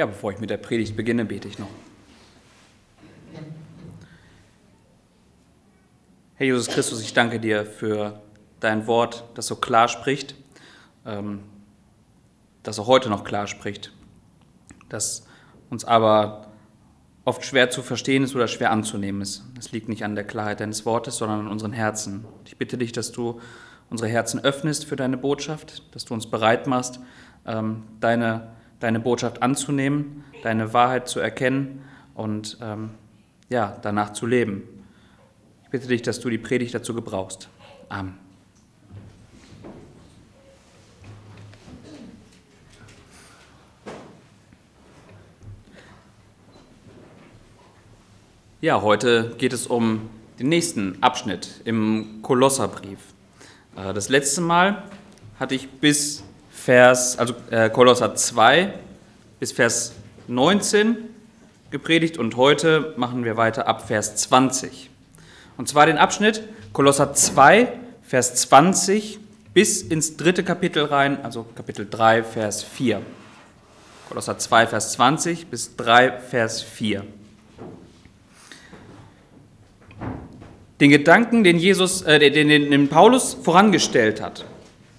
Ja, 0.00 0.06
bevor 0.06 0.32
ich 0.32 0.40
mit 0.40 0.48
der 0.48 0.56
Predigt 0.56 0.96
beginne, 0.96 1.26
bete 1.26 1.46
ich 1.46 1.58
noch. 1.58 1.68
Herr 6.36 6.46
Jesus 6.46 6.68
Christus, 6.68 7.02
ich 7.02 7.12
danke 7.12 7.38
dir 7.38 7.66
für 7.66 8.22
dein 8.60 8.86
Wort, 8.86 9.24
das 9.34 9.46
so 9.46 9.56
klar 9.56 9.88
spricht, 9.88 10.36
ähm, 11.04 11.40
das 12.62 12.78
auch 12.78 12.86
heute 12.86 13.10
noch 13.10 13.24
klar 13.24 13.46
spricht, 13.46 13.92
das 14.88 15.26
uns 15.68 15.84
aber 15.84 16.46
oft 17.26 17.44
schwer 17.44 17.68
zu 17.68 17.82
verstehen 17.82 18.22
ist 18.22 18.34
oder 18.34 18.48
schwer 18.48 18.70
anzunehmen 18.70 19.20
ist. 19.20 19.44
Es 19.58 19.70
liegt 19.70 19.90
nicht 19.90 20.02
an 20.02 20.14
der 20.14 20.24
Klarheit 20.24 20.60
deines 20.60 20.86
Wortes, 20.86 21.18
sondern 21.18 21.40
an 21.40 21.48
unseren 21.48 21.74
Herzen. 21.74 22.24
Ich 22.46 22.56
bitte 22.56 22.78
dich, 22.78 22.92
dass 22.92 23.12
du 23.12 23.38
unsere 23.90 24.08
Herzen 24.08 24.42
öffnest 24.42 24.86
für 24.86 24.96
deine 24.96 25.18
Botschaft, 25.18 25.94
dass 25.94 26.06
du 26.06 26.14
uns 26.14 26.26
bereit 26.26 26.66
machst, 26.66 27.00
ähm, 27.44 27.82
deine 28.00 28.58
deine 28.80 28.98
Botschaft 28.98 29.42
anzunehmen, 29.42 30.24
deine 30.42 30.72
Wahrheit 30.72 31.08
zu 31.08 31.20
erkennen 31.20 31.84
und 32.14 32.58
ähm, 32.60 32.90
ja, 33.48 33.76
danach 33.82 34.12
zu 34.12 34.26
leben. 34.26 34.62
Ich 35.64 35.70
bitte 35.70 35.88
dich, 35.88 36.02
dass 36.02 36.20
du 36.20 36.30
die 36.30 36.38
Predigt 36.38 36.74
dazu 36.74 36.94
gebrauchst. 36.94 37.48
Amen. 37.88 38.14
Ja, 48.62 48.82
heute 48.82 49.34
geht 49.38 49.54
es 49.54 49.66
um 49.66 50.10
den 50.38 50.50
nächsten 50.50 51.02
Abschnitt 51.02 51.62
im 51.64 52.20
Kolosserbrief. 52.20 52.98
Äh, 53.74 53.94
das 53.94 54.10
letzte 54.10 54.42
Mal 54.42 54.82
hatte 55.38 55.54
ich 55.54 55.70
bis 55.70 56.22
Vers, 56.60 57.18
also 57.18 57.34
äh, 57.50 57.70
Kolosser 57.70 58.14
2 58.14 58.74
bis 59.38 59.52
Vers 59.52 59.94
19 60.28 60.96
gepredigt 61.70 62.18
und 62.18 62.36
heute 62.36 62.92
machen 62.98 63.24
wir 63.24 63.38
weiter 63.38 63.66
ab 63.66 63.88
Vers 63.88 64.16
20. 64.16 64.90
Und 65.56 65.68
zwar 65.68 65.86
den 65.86 65.96
Abschnitt 65.96 66.42
Kolosser 66.74 67.14
2, 67.14 67.72
Vers 68.02 68.34
20 68.34 69.18
bis 69.54 69.80
ins 69.80 70.18
dritte 70.18 70.44
Kapitel 70.44 70.84
rein, 70.84 71.24
also 71.24 71.46
Kapitel 71.54 71.88
3, 71.88 72.24
Vers 72.24 72.62
4. 72.62 73.00
Kolosser 74.08 74.38
2, 74.38 74.66
Vers 74.66 74.92
20 74.92 75.46
bis 75.46 75.76
3, 75.76 76.12
Vers 76.12 76.60
4. 76.60 77.04
Den 80.80 80.90
Gedanken, 80.90 81.42
den, 81.42 81.58
Jesus, 81.58 82.02
äh, 82.02 82.18
den, 82.18 82.48
den, 82.48 82.70
den 82.70 82.88
Paulus 82.88 83.34
vorangestellt 83.34 84.20
hat, 84.20 84.44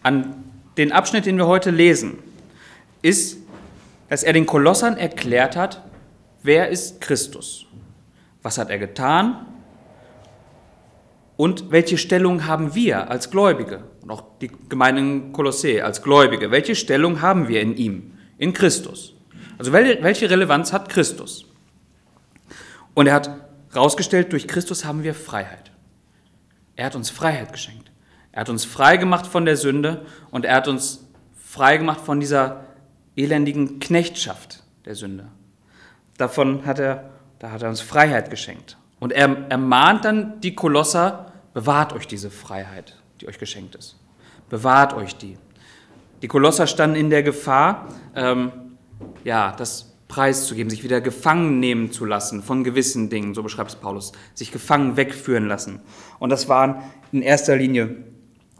an 0.02 0.41
den 0.78 0.92
Abschnitt, 0.92 1.26
den 1.26 1.38
wir 1.38 1.48
heute 1.48 1.72
lesen, 1.72 2.20
ist, 3.02 3.38
dass 4.10 4.24
er 4.24 4.34
den 4.34 4.46
Kolossern 4.46 4.98
erklärt 4.98 5.56
hat, 5.56 5.82
wer 6.44 6.70
ist 6.70 7.02
Christus? 7.02 7.66
Was 8.42 8.58
hat 8.58 8.70
er 8.70 8.80
getan? 8.80 9.46
Und 11.38 11.72
welche 11.72 11.98
Stellung 11.98 12.46
haben 12.46 12.76
wir 12.76 13.10
als 13.10 13.32
Gläubige 13.32 13.84
und 14.02 14.12
auch 14.12 14.24
die 14.42 14.52
Gemeinde 14.70 15.02
in 15.02 15.34
Kolossä 15.34 15.84
als 15.84 16.02
Gläubige? 16.04 16.52
Welche 16.52 16.76
Stellung 16.76 17.22
haben 17.22 17.48
wir 17.48 17.62
in 17.62 17.76
ihm, 17.76 18.18
in 18.38 18.54
Christus? 18.54 19.16
Also 19.58 19.72
welche 19.74 20.30
Relevanz 20.30 20.74
hat 20.74 20.90
Christus? 20.90 21.46
Und 22.94 23.08
er 23.08 23.14
hat 23.14 23.30
herausgestellt, 23.74 24.32
durch 24.34 24.48
Christus 24.48 24.86
haben 24.86 25.04
wir 25.04 25.14
Freiheit. 25.14 25.72
Er 26.76 26.86
hat 26.86 26.96
uns 26.96 27.10
Freiheit 27.10 27.52
geschenkt. 27.52 27.91
Er 28.32 28.42
hat 28.42 28.50
uns 28.50 28.66
frei 28.66 28.98
gemacht 28.98 29.28
von 29.28 29.46
der 29.46 29.58
Sünde 29.58 30.06
und 30.30 30.46
er 30.46 30.56
hat 30.56 30.68
uns 30.68 31.06
frei 31.36 31.78
gemacht 31.78 32.02
von 32.02 32.20
dieser 32.20 32.66
elendigen 33.16 33.80
Knechtschaft 33.80 34.64
der 34.86 34.96
Sünde. 34.96 35.28
Davon 36.18 36.66
hat 36.66 36.80
er, 36.80 37.10
da 37.40 37.52
hat 37.52 37.62
er 37.62 37.70
uns 37.70 37.82
Freiheit 37.82 38.30
geschenkt. 38.30 38.78
Und 39.00 39.12
er 39.12 39.50
ermahnt 39.50 40.06
dann 40.06 40.40
die 40.42 40.56
Kolosser, 40.56 41.34
bewahrt 41.54 41.94
euch 41.94 42.08
diese 42.08 42.30
Freiheit, 42.30 42.98
die 43.20 43.28
euch 43.28 43.40
geschenkt 43.40 43.76
ist. 43.76 43.98
Bewahrt 44.50 44.94
euch 44.94 45.16
die. 45.16 45.38
Die 46.22 46.28
Kolosser 46.28 46.68
standen 46.68 46.96
in 46.96 47.10
der 47.10 47.24
Gefahr, 47.24 47.88
ähm, 48.16 48.52
ja, 49.24 49.54
das 49.58 49.92
preiszugeben, 50.08 50.70
sich 50.70 50.84
wieder 50.84 51.02
gefangen 51.02 51.60
nehmen 51.60 51.92
zu 51.92 52.06
lassen 52.06 52.44
von 52.44 52.64
gewissen 52.64 53.10
Dingen, 53.10 53.34
so 53.34 53.44
beschreibt 53.44 53.72
es 53.72 53.76
Paulus, 53.78 54.12
sich 54.36 54.52
gefangen 54.52 54.98
wegführen 54.98 55.48
lassen. 55.48 55.80
Und 56.20 56.30
das 56.30 56.50
waren 56.50 56.84
in 57.12 57.22
erster 57.22 57.56
Linie 57.56 57.96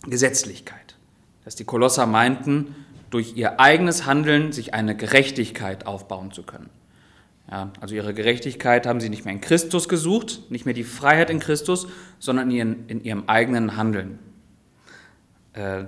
Gesetzlichkeit. 0.04 0.96
Dass 1.44 1.56
die 1.56 1.66
Kolosser 1.66 2.06
meinten, 2.06 2.76
durch 3.10 3.36
ihr 3.36 3.60
eigenes 3.60 4.06
Handeln 4.06 4.52
sich 4.52 4.74
eine 4.74 4.96
Gerechtigkeit 4.96 5.86
aufbauen 5.86 6.32
zu 6.32 6.44
können. 6.44 6.70
Ja, 7.50 7.72
also 7.82 7.94
ihre 7.94 8.14
Gerechtigkeit 8.14 8.88
haben 8.88 9.02
sie 9.02 9.10
nicht 9.10 9.26
mehr 9.26 9.34
in 9.34 9.42
Christus 9.42 9.90
gesucht, 9.90 10.50
nicht 10.50 10.66
mehr 10.66 10.74
die 10.74 10.86
Freiheit 10.86 11.30
in 11.30 11.40
Christus, 11.40 11.88
sondern 12.20 12.50
in, 12.50 12.56
ihren, 12.56 12.88
in 12.88 13.04
ihrem 13.04 13.24
eigenen 13.28 13.76
Handeln. 13.76 14.20
Äh, 15.54 15.84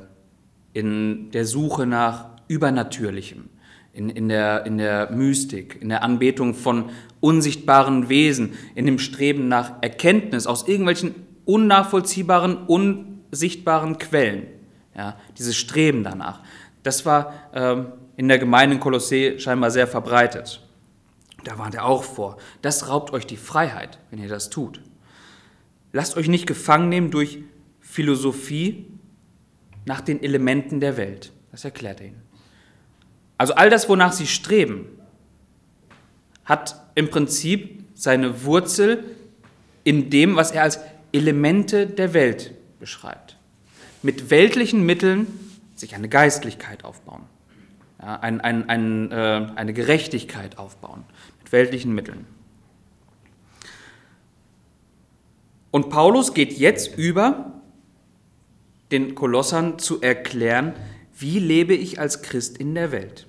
in 0.73 1.31
der 1.31 1.45
Suche 1.45 1.85
nach 1.85 2.25
Übernatürlichem, 2.49 3.49
in, 3.93 4.09
in, 4.09 4.27
der, 4.27 4.65
in 4.65 4.77
der 4.77 5.11
Mystik, 5.11 5.81
in 5.81 5.89
der 5.89 6.03
Anbetung 6.03 6.55
von 6.55 6.89
unsichtbaren 7.21 8.09
Wesen, 8.09 8.53
in 8.75 8.85
dem 8.85 8.99
Streben 8.99 9.47
nach 9.47 9.81
Erkenntnis 9.81 10.47
aus 10.47 10.67
irgendwelchen 10.67 11.15
unnachvollziehbaren, 11.45 12.67
un 12.67 13.12
sichtbaren 13.35 13.97
Quellen. 13.97 14.47
Ja, 14.95 15.17
dieses 15.37 15.57
Streben 15.57 16.03
danach. 16.03 16.41
Das 16.83 17.05
war 17.05 17.33
ähm, 17.53 17.87
in 18.15 18.27
der 18.27 18.37
Gemeinde 18.37 18.75
in 18.75 18.79
Kolossee 18.79 19.39
scheinbar 19.39 19.71
sehr 19.71 19.87
verbreitet. 19.87 20.61
Da 21.43 21.57
warnt 21.57 21.75
er 21.75 21.85
auch 21.85 22.03
vor. 22.03 22.37
Das 22.61 22.89
raubt 22.89 23.11
euch 23.11 23.25
die 23.25 23.37
Freiheit, 23.37 23.99
wenn 24.09 24.19
ihr 24.19 24.29
das 24.29 24.49
tut. 24.49 24.81
Lasst 25.91 26.15
euch 26.15 26.27
nicht 26.27 26.47
gefangen 26.47 26.89
nehmen 26.89 27.11
durch 27.11 27.39
Philosophie 27.79 28.87
nach 29.85 30.01
den 30.01 30.21
Elementen 30.21 30.79
der 30.79 30.97
Welt. 30.97 31.31
Das 31.51 31.65
erklärt 31.65 32.01
er 32.01 32.07
ihnen. 32.07 32.21
Also 33.37 33.55
all 33.55 33.69
das, 33.69 33.89
wonach 33.89 34.13
sie 34.13 34.27
streben, 34.27 34.87
hat 36.45 36.81
im 36.95 37.09
Prinzip 37.09 37.83
seine 37.93 38.43
Wurzel 38.43 39.03
in 39.83 40.09
dem, 40.09 40.35
was 40.35 40.51
er 40.51 40.63
als 40.63 40.79
Elemente 41.11 41.87
der 41.87 42.13
Welt 42.13 42.53
beschreibt. 42.83 43.37
Mit 44.01 44.29
weltlichen 44.29 44.85
Mitteln 44.85 45.27
sich 45.73 45.95
eine 45.95 46.09
Geistlichkeit 46.09 46.83
aufbauen, 46.83 47.21
ja, 48.01 48.19
ein, 48.19 48.41
ein, 48.41 48.67
ein, 48.67 49.09
äh, 49.09 49.47
eine 49.55 49.71
Gerechtigkeit 49.71 50.57
aufbauen, 50.57 51.05
mit 51.41 51.53
weltlichen 51.53 51.95
Mitteln. 51.95 52.25
Und 55.71 55.89
Paulus 55.89 56.33
geht 56.33 56.57
jetzt 56.57 56.97
über, 56.97 57.53
den 58.91 59.15
Kolossern 59.15 59.79
zu 59.79 60.01
erklären, 60.01 60.73
wie 61.17 61.39
lebe 61.39 61.73
ich 61.73 62.01
als 62.01 62.21
Christ 62.21 62.57
in 62.57 62.75
der 62.75 62.91
Welt. 62.91 63.27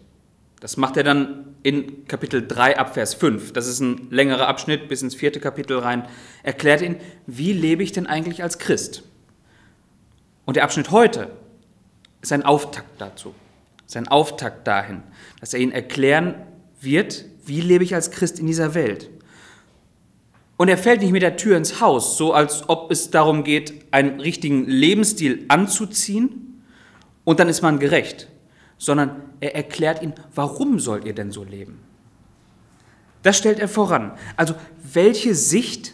Das 0.59 0.76
macht 0.76 0.97
er 0.97 1.04
dann 1.04 1.54
in 1.62 2.09
Kapitel 2.09 2.44
3 2.44 2.76
ab 2.76 2.94
Vers 2.94 3.14
5. 3.14 3.53
Das 3.53 3.69
ist 3.69 3.78
ein 3.78 4.09
längerer 4.10 4.48
Abschnitt 4.48 4.88
bis 4.88 5.00
ins 5.03 5.14
vierte 5.14 5.38
Kapitel 5.38 5.78
rein. 5.78 6.09
Erklärt 6.43 6.82
ihn, 6.82 6.97
wie 7.28 7.53
lebe 7.53 7.84
ich 7.84 7.93
denn 7.93 8.09
eigentlich 8.09 8.43
als 8.43 8.59
Christ? 8.59 9.04
Und 10.44 10.56
der 10.56 10.65
Abschnitt 10.65 10.91
heute 10.91 11.31
ist 12.21 12.32
ein 12.32 12.43
Auftakt 12.44 13.00
dazu, 13.00 13.34
ist 13.87 13.97
ein 13.97 14.09
Auftakt 14.09 14.66
dahin, 14.66 15.03
dass 15.41 15.55
er 15.55 15.60
ihnen 15.60 15.72
erklären 15.72 16.34
wird, 16.81 17.25
wie 17.47 17.60
lebe 17.60 17.84
ich 17.84 17.94
als 17.94 18.10
Christ 18.10 18.38
in 18.38 18.47
dieser 18.47 18.75
Welt. 18.75 19.10
Und 20.56 20.69
er 20.69 20.78
fällt 20.78 21.00
nicht 21.00 21.12
mit 21.12 21.22
der 21.22 21.37
Tür 21.37 21.56
ins 21.56 21.81
Haus, 21.81 22.16
so 22.16 22.32
als 22.32 22.69
ob 22.69 22.91
es 22.91 23.10
darum 23.10 23.43
geht, 23.43 23.87
einen 23.91 24.21
richtigen 24.21 24.66
Lebensstil 24.66 25.44
anzuziehen 25.49 26.62
und 27.25 27.41
dann 27.41 27.49
ist 27.49 27.62
man 27.62 27.78
gerecht, 27.78 28.28
sondern 28.78 29.22
er 29.41 29.56
erklärt 29.56 30.03
ihnen, 30.03 30.15
warum 30.34 30.78
sollt 30.78 31.05
ihr 31.05 31.15
denn 31.15 31.32
so 31.32 31.43
leben? 31.43 31.81
Das 33.23 33.38
stellt 33.38 33.58
er 33.58 33.69
voran. 33.69 34.12
Also 34.37 34.55
welche 34.93 35.35
Sicht 35.35 35.94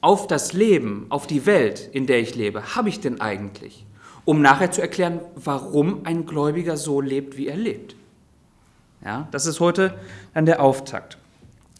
auf 0.00 0.26
das 0.26 0.52
Leben, 0.52 1.06
auf 1.08 1.26
die 1.26 1.46
Welt, 1.46 1.88
in 1.92 2.06
der 2.06 2.20
ich 2.20 2.34
lebe, 2.34 2.74
habe 2.74 2.88
ich 2.88 3.00
denn 3.00 3.20
eigentlich? 3.20 3.84
Um 4.24 4.42
nachher 4.42 4.70
zu 4.70 4.80
erklären, 4.80 5.20
warum 5.34 6.04
ein 6.04 6.26
Gläubiger 6.26 6.76
so 6.76 7.00
lebt, 7.00 7.36
wie 7.36 7.46
er 7.46 7.56
lebt. 7.56 7.96
Ja, 9.04 9.28
das 9.30 9.46
ist 9.46 9.60
heute 9.60 9.98
dann 10.34 10.46
der 10.46 10.60
Auftakt. 10.60 11.18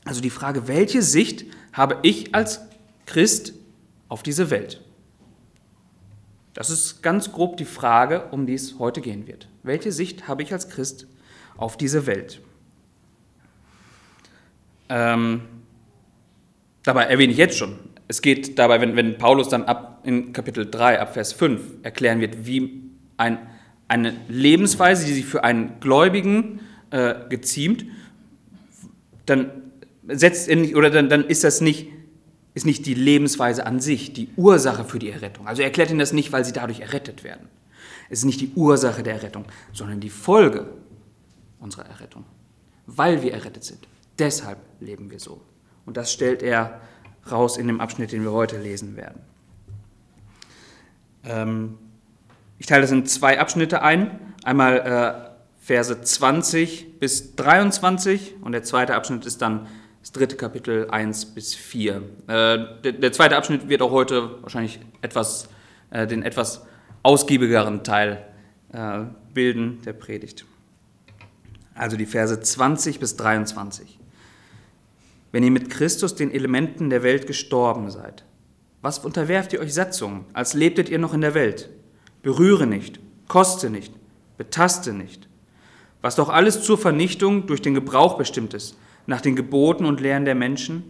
Also 0.04 0.20
die 0.20 0.30
Frage, 0.30 0.68
welche 0.68 1.02
Sicht 1.02 1.44
habe 1.72 1.98
ich 2.02 2.34
als 2.34 2.60
Christ 3.06 3.54
auf 4.08 4.22
diese 4.22 4.50
Welt? 4.50 4.80
Das 6.54 6.70
ist 6.70 7.02
ganz 7.02 7.32
grob 7.32 7.56
die 7.56 7.64
Frage, 7.64 8.28
um 8.30 8.46
die 8.46 8.54
es 8.54 8.78
heute 8.78 9.00
gehen 9.00 9.26
wird. 9.26 9.48
Welche 9.62 9.92
Sicht 9.92 10.26
habe 10.28 10.42
ich 10.42 10.52
als 10.52 10.68
Christ 10.68 11.06
auf 11.56 11.76
diese 11.76 12.06
Welt? 12.06 12.40
Ähm, 14.88 15.42
dabei 16.82 17.04
erwähne 17.04 17.32
ich 17.32 17.38
jetzt 17.38 17.58
schon, 17.58 17.78
es 18.08 18.22
geht 18.22 18.58
dabei, 18.58 18.80
wenn, 18.80 18.96
wenn 18.96 19.18
Paulus 19.18 19.48
dann 19.48 19.64
ab 19.64 20.02
in 20.04 20.32
Kapitel 20.32 20.70
3, 20.70 21.00
ab 21.00 21.14
Vers 21.14 21.32
5 21.32 21.60
erklären 21.82 22.20
wird, 22.20 22.46
wie 22.46 22.82
ein, 23.16 23.38
eine 23.88 24.14
Lebensweise, 24.28 25.06
die 25.06 25.12
sich 25.12 25.26
für 25.26 25.42
einen 25.42 25.80
Gläubigen 25.80 26.60
äh, 26.90 27.14
geziemt, 27.28 27.84
dann 29.26 29.50
setzt 30.06 30.48
er 30.48 30.56
nicht, 30.56 30.76
oder 30.76 30.90
dann, 30.90 31.08
dann 31.08 31.24
ist 31.24 31.42
das 31.42 31.60
nicht, 31.60 31.88
ist 32.54 32.64
nicht 32.64 32.86
die 32.86 32.94
Lebensweise 32.94 33.66
an 33.66 33.80
sich 33.80 34.12
die 34.12 34.28
Ursache 34.36 34.84
für 34.84 35.00
die 35.00 35.10
Errettung. 35.10 35.48
Also 35.48 35.62
er 35.62 35.66
erklärt 35.66 35.90
ihnen 35.90 35.98
das 35.98 36.12
nicht, 36.12 36.32
weil 36.32 36.44
sie 36.44 36.52
dadurch 36.52 36.80
errettet 36.80 37.24
werden. 37.24 37.48
Es 38.08 38.20
ist 38.20 38.24
nicht 38.24 38.40
die 38.40 38.52
Ursache 38.54 39.02
der 39.02 39.14
Errettung, 39.14 39.46
sondern 39.72 39.98
die 39.98 40.10
Folge 40.10 40.68
unserer 41.58 41.86
Errettung, 41.86 42.24
weil 42.86 43.22
wir 43.22 43.32
errettet 43.32 43.64
sind. 43.64 43.80
Deshalb 44.18 44.58
leben 44.78 45.10
wir 45.10 45.18
so. 45.18 45.40
Und 45.84 45.96
das 45.96 46.12
stellt 46.12 46.42
er 46.42 46.80
raus 47.30 47.56
in 47.56 47.66
dem 47.66 47.80
Abschnitt, 47.80 48.12
den 48.12 48.22
wir 48.22 48.32
heute 48.32 48.58
lesen 48.58 48.96
werden. 48.96 49.20
Ähm, 51.24 51.78
ich 52.58 52.66
teile 52.66 52.82
das 52.82 52.90
in 52.90 53.06
zwei 53.06 53.38
Abschnitte 53.40 53.82
ein. 53.82 54.18
Einmal 54.44 54.78
äh, 54.78 55.36
Verse 55.60 56.00
20 56.00 57.00
bis 57.00 57.34
23 57.34 58.36
und 58.40 58.52
der 58.52 58.62
zweite 58.62 58.94
Abschnitt 58.94 59.26
ist 59.26 59.42
dann 59.42 59.66
das 60.00 60.12
dritte 60.12 60.36
Kapitel 60.36 60.88
1 60.88 61.34
bis 61.34 61.54
4. 61.54 61.96
Äh, 61.96 62.02
der, 62.28 62.92
der, 62.92 63.12
zweite 63.12 63.36
Abschnitt 63.36 63.68
wird 63.68 63.82
auch 63.82 63.90
heute 63.90 64.42
wahrscheinlich 64.42 64.78
etwas, 65.02 65.48
äh, 65.90 66.06
den 66.06 66.22
etwas 66.22 66.64
ausgiebigeren 67.02 67.82
Teil 67.82 68.24
äh, 68.72 69.00
bilden 69.34 69.82
der 69.84 69.92
Predigt. 69.92 70.44
Also 71.74 71.96
die 71.96 72.06
Verse 72.06 72.40
20 72.40 73.00
bis 73.00 73.16
23. 73.16 73.98
Wenn 75.36 75.44
ihr 75.44 75.50
mit 75.50 75.68
Christus 75.68 76.14
den 76.14 76.30
Elementen 76.30 76.88
der 76.88 77.02
Welt 77.02 77.26
gestorben 77.26 77.90
seid, 77.90 78.24
was 78.80 78.98
unterwerft 78.98 79.52
ihr 79.52 79.60
euch 79.60 79.74
Setzungen, 79.74 80.24
als 80.32 80.54
lebtet 80.54 80.88
ihr 80.88 80.98
noch 80.98 81.12
in 81.12 81.20
der 81.20 81.34
Welt? 81.34 81.68
Berühre 82.22 82.66
nicht, 82.66 83.00
koste 83.28 83.68
nicht, 83.68 83.92
betaste 84.38 84.94
nicht. 84.94 85.28
Was 86.00 86.16
doch 86.16 86.30
alles 86.30 86.62
zur 86.62 86.78
Vernichtung 86.78 87.46
durch 87.46 87.60
den 87.60 87.74
Gebrauch 87.74 88.16
bestimmt 88.16 88.54
ist, 88.54 88.78
nach 89.04 89.20
den 89.20 89.36
Geboten 89.36 89.84
und 89.84 90.00
Lehren 90.00 90.24
der 90.24 90.34
Menschen? 90.34 90.84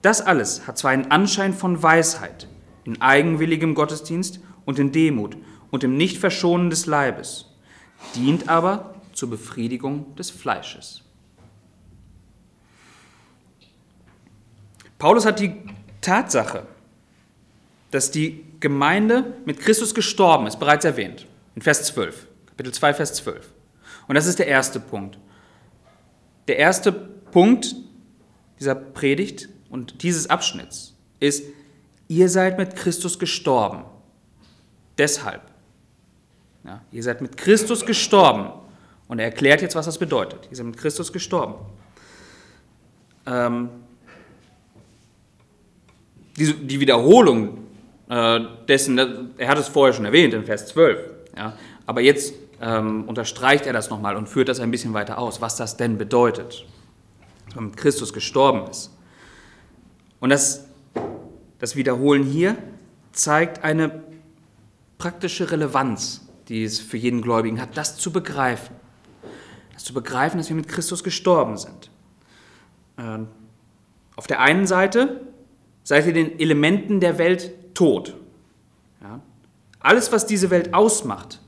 Das 0.00 0.20
alles 0.20 0.68
hat 0.68 0.78
zwar 0.78 0.92
einen 0.92 1.10
Anschein 1.10 1.52
von 1.52 1.82
Weisheit, 1.82 2.46
in 2.84 3.02
eigenwilligem 3.02 3.74
Gottesdienst 3.74 4.38
und 4.64 4.78
in 4.78 4.92
Demut 4.92 5.36
und 5.72 5.82
im 5.82 5.96
Nichtverschonen 5.96 6.70
des 6.70 6.86
Leibes, 6.86 7.46
dient 8.14 8.48
aber 8.48 8.94
zur 9.12 9.28
Befriedigung 9.28 10.14
des 10.14 10.30
Fleisches. 10.30 11.02
Paulus 15.00 15.24
hat 15.24 15.40
die 15.40 15.54
Tatsache, 16.02 16.66
dass 17.90 18.10
die 18.12 18.44
Gemeinde 18.60 19.34
mit 19.46 19.58
Christus 19.58 19.94
gestorben 19.94 20.46
ist, 20.46 20.60
bereits 20.60 20.84
erwähnt, 20.84 21.26
in 21.56 21.62
Vers 21.62 21.84
12, 21.86 22.28
Kapitel 22.46 22.72
2, 22.72 22.94
Vers 22.94 23.14
12. 23.14 23.50
Und 24.06 24.14
das 24.14 24.26
ist 24.26 24.38
der 24.38 24.46
erste 24.46 24.78
Punkt. 24.78 25.18
Der 26.48 26.58
erste 26.58 26.92
Punkt 26.92 27.74
dieser 28.58 28.74
Predigt 28.74 29.48
und 29.70 30.02
dieses 30.02 30.28
Abschnitts 30.28 30.94
ist, 31.18 31.44
ihr 32.08 32.28
seid 32.28 32.58
mit 32.58 32.76
Christus 32.76 33.18
gestorben. 33.18 33.84
Deshalb. 34.98 35.40
Ja, 36.64 36.82
ihr 36.92 37.02
seid 37.02 37.22
mit 37.22 37.38
Christus 37.38 37.86
gestorben. 37.86 38.50
Und 39.08 39.18
er 39.18 39.24
erklärt 39.24 39.62
jetzt, 39.62 39.74
was 39.74 39.86
das 39.86 39.96
bedeutet. 39.96 40.46
Ihr 40.50 40.56
seid 40.56 40.66
mit 40.66 40.76
Christus 40.76 41.10
gestorben. 41.10 41.54
Ähm, 43.26 43.70
die, 46.40 46.54
die 46.54 46.80
Wiederholung 46.80 47.58
äh, 48.08 48.40
dessen, 48.66 48.98
er 49.36 49.48
hat 49.48 49.58
es 49.58 49.68
vorher 49.68 49.92
schon 49.92 50.06
erwähnt 50.06 50.34
in 50.34 50.44
Vers 50.44 50.66
12, 50.68 50.98
ja, 51.36 51.52
aber 51.86 52.00
jetzt 52.00 52.34
ähm, 52.60 53.04
unterstreicht 53.06 53.66
er 53.66 53.72
das 53.72 53.90
nochmal 53.90 54.16
und 54.16 54.28
führt 54.28 54.48
das 54.48 54.58
ein 54.58 54.70
bisschen 54.70 54.94
weiter 54.94 55.18
aus, 55.18 55.40
was 55.40 55.56
das 55.56 55.76
denn 55.76 55.98
bedeutet, 55.98 56.64
dass 57.46 57.54
man 57.54 57.66
mit 57.66 57.76
Christus 57.76 58.12
gestorben 58.12 58.68
ist. 58.70 58.90
Und 60.18 60.30
das, 60.30 60.66
das 61.58 61.76
Wiederholen 61.76 62.24
hier 62.24 62.56
zeigt 63.12 63.64
eine 63.64 64.02
praktische 64.98 65.50
Relevanz, 65.50 66.26
die 66.48 66.64
es 66.64 66.78
für 66.78 66.96
jeden 66.96 67.22
Gläubigen 67.22 67.60
hat, 67.60 67.76
das 67.76 67.96
zu 67.96 68.12
begreifen. 68.12 68.74
Das 69.72 69.84
zu 69.84 69.94
begreifen, 69.94 70.38
dass 70.38 70.48
wir 70.48 70.56
mit 70.56 70.68
Christus 70.68 71.02
gestorben 71.02 71.56
sind. 71.56 71.90
Ähm, 72.98 73.28
auf 74.16 74.26
der 74.26 74.40
einen 74.40 74.66
Seite 74.66 75.20
seid 75.82 76.06
ihr 76.06 76.12
den 76.12 76.38
Elementen 76.38 77.00
der 77.00 77.18
Welt 77.18 77.74
tot. 77.74 78.16
Ja? 79.02 79.20
Alles, 79.80 80.12
was 80.12 80.26
diese 80.26 80.50
Welt 80.50 80.74
ausmacht, 80.74 81.40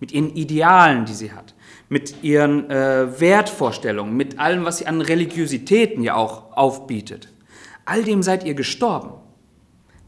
mit 0.00 0.12
ihren 0.12 0.34
Idealen, 0.34 1.04
die 1.04 1.14
sie 1.14 1.32
hat, 1.32 1.54
mit 1.88 2.22
ihren 2.22 2.68
äh, 2.70 3.20
Wertvorstellungen, 3.20 4.16
mit 4.16 4.38
allem, 4.38 4.64
was 4.64 4.78
sie 4.78 4.86
an 4.86 5.00
Religiositäten 5.00 6.02
ja 6.02 6.16
auch 6.16 6.56
aufbietet, 6.56 7.28
all 7.84 8.02
dem 8.02 8.22
seid 8.22 8.44
ihr 8.44 8.54
gestorben. 8.54 9.12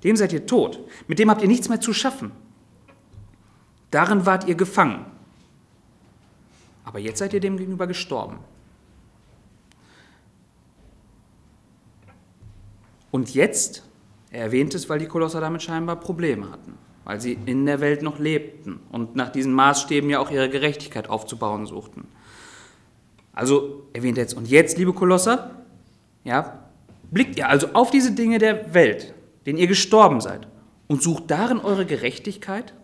Dem 0.03 0.17
seid 0.17 0.33
ihr 0.33 0.47
tot. 0.47 0.81
Mit 1.07 1.19
dem 1.19 1.31
habt 1.31 1.43
ihr 1.43 1.49
nichts 1.49 1.69
mehr 1.69 1.81
zu 1.81 1.93
schaffen. 1.93 2.33
Darin 3.91 4.27
wart 4.27 4.47
ihr 4.49 4.55
gefangen. 4.55 5.07
Aber 6.85 6.99
jetzt 6.99 7.19
seid 7.19 7.33
ihr 7.33 7.41
dem 7.41 7.57
gegenüber 7.57 7.87
gestorben. 7.87 8.39
Und 13.15 13.33
jetzt, 13.33 13.85
er 14.33 14.41
erwähnt 14.41 14.75
es, 14.75 14.89
weil 14.89 14.99
die 14.99 15.07
Kolosser 15.07 15.41
damit 15.41 15.63
scheinbar 15.63 16.01
Probleme 16.01 16.51
hatten, 16.51 16.75
weil 17.05 17.21
sie 17.21 17.39
in 17.47 17.65
der 17.65 17.79
Welt 17.79 18.03
noch 18.03 18.19
lebten 18.19 18.81
und 18.91 19.15
nach 19.15 19.29
diesen 19.31 19.53
Maßstäben 19.53 20.11
ja 20.11 20.19
auch 20.19 20.33
ihre 20.33 20.51
Gerechtigkeit 20.51 21.09
aufzubauen 21.09 21.65
suchten. 21.65 22.09
Also 23.33 23.85
erwähnt 23.93 24.19
er 24.19 24.25
jetzt, 24.25 24.35
und 24.35 24.49
jetzt, 24.49 24.79
liebe 24.79 24.93
Kolosser, 24.93 25.63
ja, 26.25 26.59
blickt 27.13 27.39
ihr 27.39 27.49
also 27.49 27.69
auf 27.75 27.93
diese 27.93 28.11
Dinge 28.11 28.39
der 28.39 28.75
Welt, 28.75 29.15
denen 29.47 29.61
ihr 29.61 29.69
gestorben 29.69 30.21
seid, 30.21 30.49
und 30.89 31.01
sucht 31.01 31.31
darin 31.31 31.61
eure 31.61 31.87
Gerechtigkeit? 31.87 32.75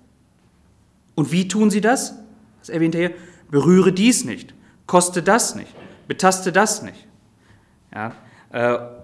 Und 1.16 1.32
wie 1.32 1.48
tun 1.48 1.70
sie 1.70 1.80
das? 1.80 2.14
Das 2.60 2.68
erwähnt 2.68 2.94
er 2.94 3.08
hier, 3.08 3.16
berühre 3.50 3.92
dies 3.92 4.24
nicht, 4.24 4.54
koste 4.86 5.24
das 5.24 5.56
nicht, 5.56 5.74
betaste 6.06 6.52
das 6.52 6.82
nicht. 6.82 7.08
Ja, 7.92 8.12
äh, 8.52 8.99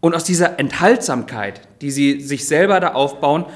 und 0.00 0.14
aus 0.14 0.24
dieser 0.24 0.58
Enthaltsamkeit, 0.58 1.68
die 1.80 1.90
sie 1.90 2.20
sich 2.20 2.46
selber 2.46 2.80
da 2.80 2.92
aufbauen, 2.92 3.46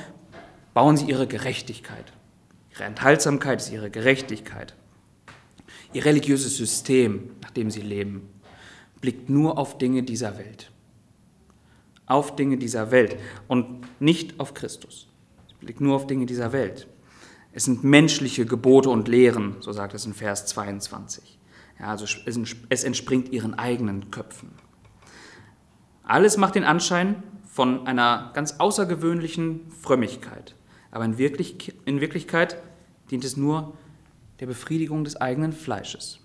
bauen 0.74 0.96
sie 0.96 1.06
ihre 1.06 1.26
Gerechtigkeit. 1.26 2.12
Ihre 2.72 2.84
Enthaltsamkeit 2.84 3.60
ist 3.60 3.70
ihre 3.70 3.90
Gerechtigkeit. 3.90 4.74
Ihr 5.92 6.04
religiöses 6.04 6.56
System, 6.56 7.30
nach 7.42 7.50
dem 7.50 7.70
sie 7.70 7.82
leben, 7.82 8.28
blickt 9.00 9.28
nur 9.28 9.58
auf 9.58 9.78
Dinge 9.78 10.02
dieser 10.02 10.38
Welt. 10.38 10.70
Auf 12.06 12.34
Dinge 12.34 12.56
dieser 12.56 12.90
Welt 12.90 13.16
und 13.46 13.86
nicht 14.00 14.40
auf 14.40 14.54
Christus. 14.54 15.08
Es 15.46 15.54
blickt 15.54 15.80
nur 15.80 15.94
auf 15.94 16.06
Dinge 16.06 16.26
dieser 16.26 16.52
Welt. 16.52 16.88
Es 17.52 17.64
sind 17.64 17.84
menschliche 17.84 18.46
Gebote 18.46 18.88
und 18.88 19.08
Lehren, 19.08 19.56
so 19.60 19.72
sagt 19.72 19.94
es 19.94 20.06
in 20.06 20.14
Vers 20.14 20.46
22. 20.46 21.38
Ja, 21.78 21.88
also 21.88 22.06
es 22.70 22.84
entspringt 22.84 23.30
ihren 23.30 23.54
eigenen 23.54 24.10
Köpfen. 24.10 24.50
Alles 26.02 26.36
macht 26.36 26.54
den 26.54 26.64
Anschein 26.64 27.22
von 27.52 27.86
einer 27.86 28.30
ganz 28.34 28.56
außergewöhnlichen 28.58 29.60
Frömmigkeit. 29.80 30.54
Aber 30.90 31.04
in, 31.04 31.18
Wirklich, 31.18 31.74
in 31.84 32.00
Wirklichkeit 32.00 32.56
dient 33.10 33.24
es 33.24 33.36
nur 33.36 33.74
der 34.40 34.46
Befriedigung 34.46 35.04
des 35.04 35.16
eigenen 35.16 35.52
Fleisches. 35.52 36.20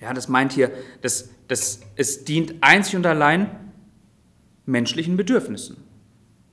Ja, 0.00 0.12
das 0.12 0.28
meint 0.28 0.52
hier, 0.52 0.70
dass, 1.00 1.30
dass 1.48 1.80
es 1.96 2.24
dient 2.24 2.54
einzig 2.60 2.96
und 2.96 3.06
allein 3.06 3.48
menschlichen 4.66 5.16
Bedürfnissen. 5.16 5.76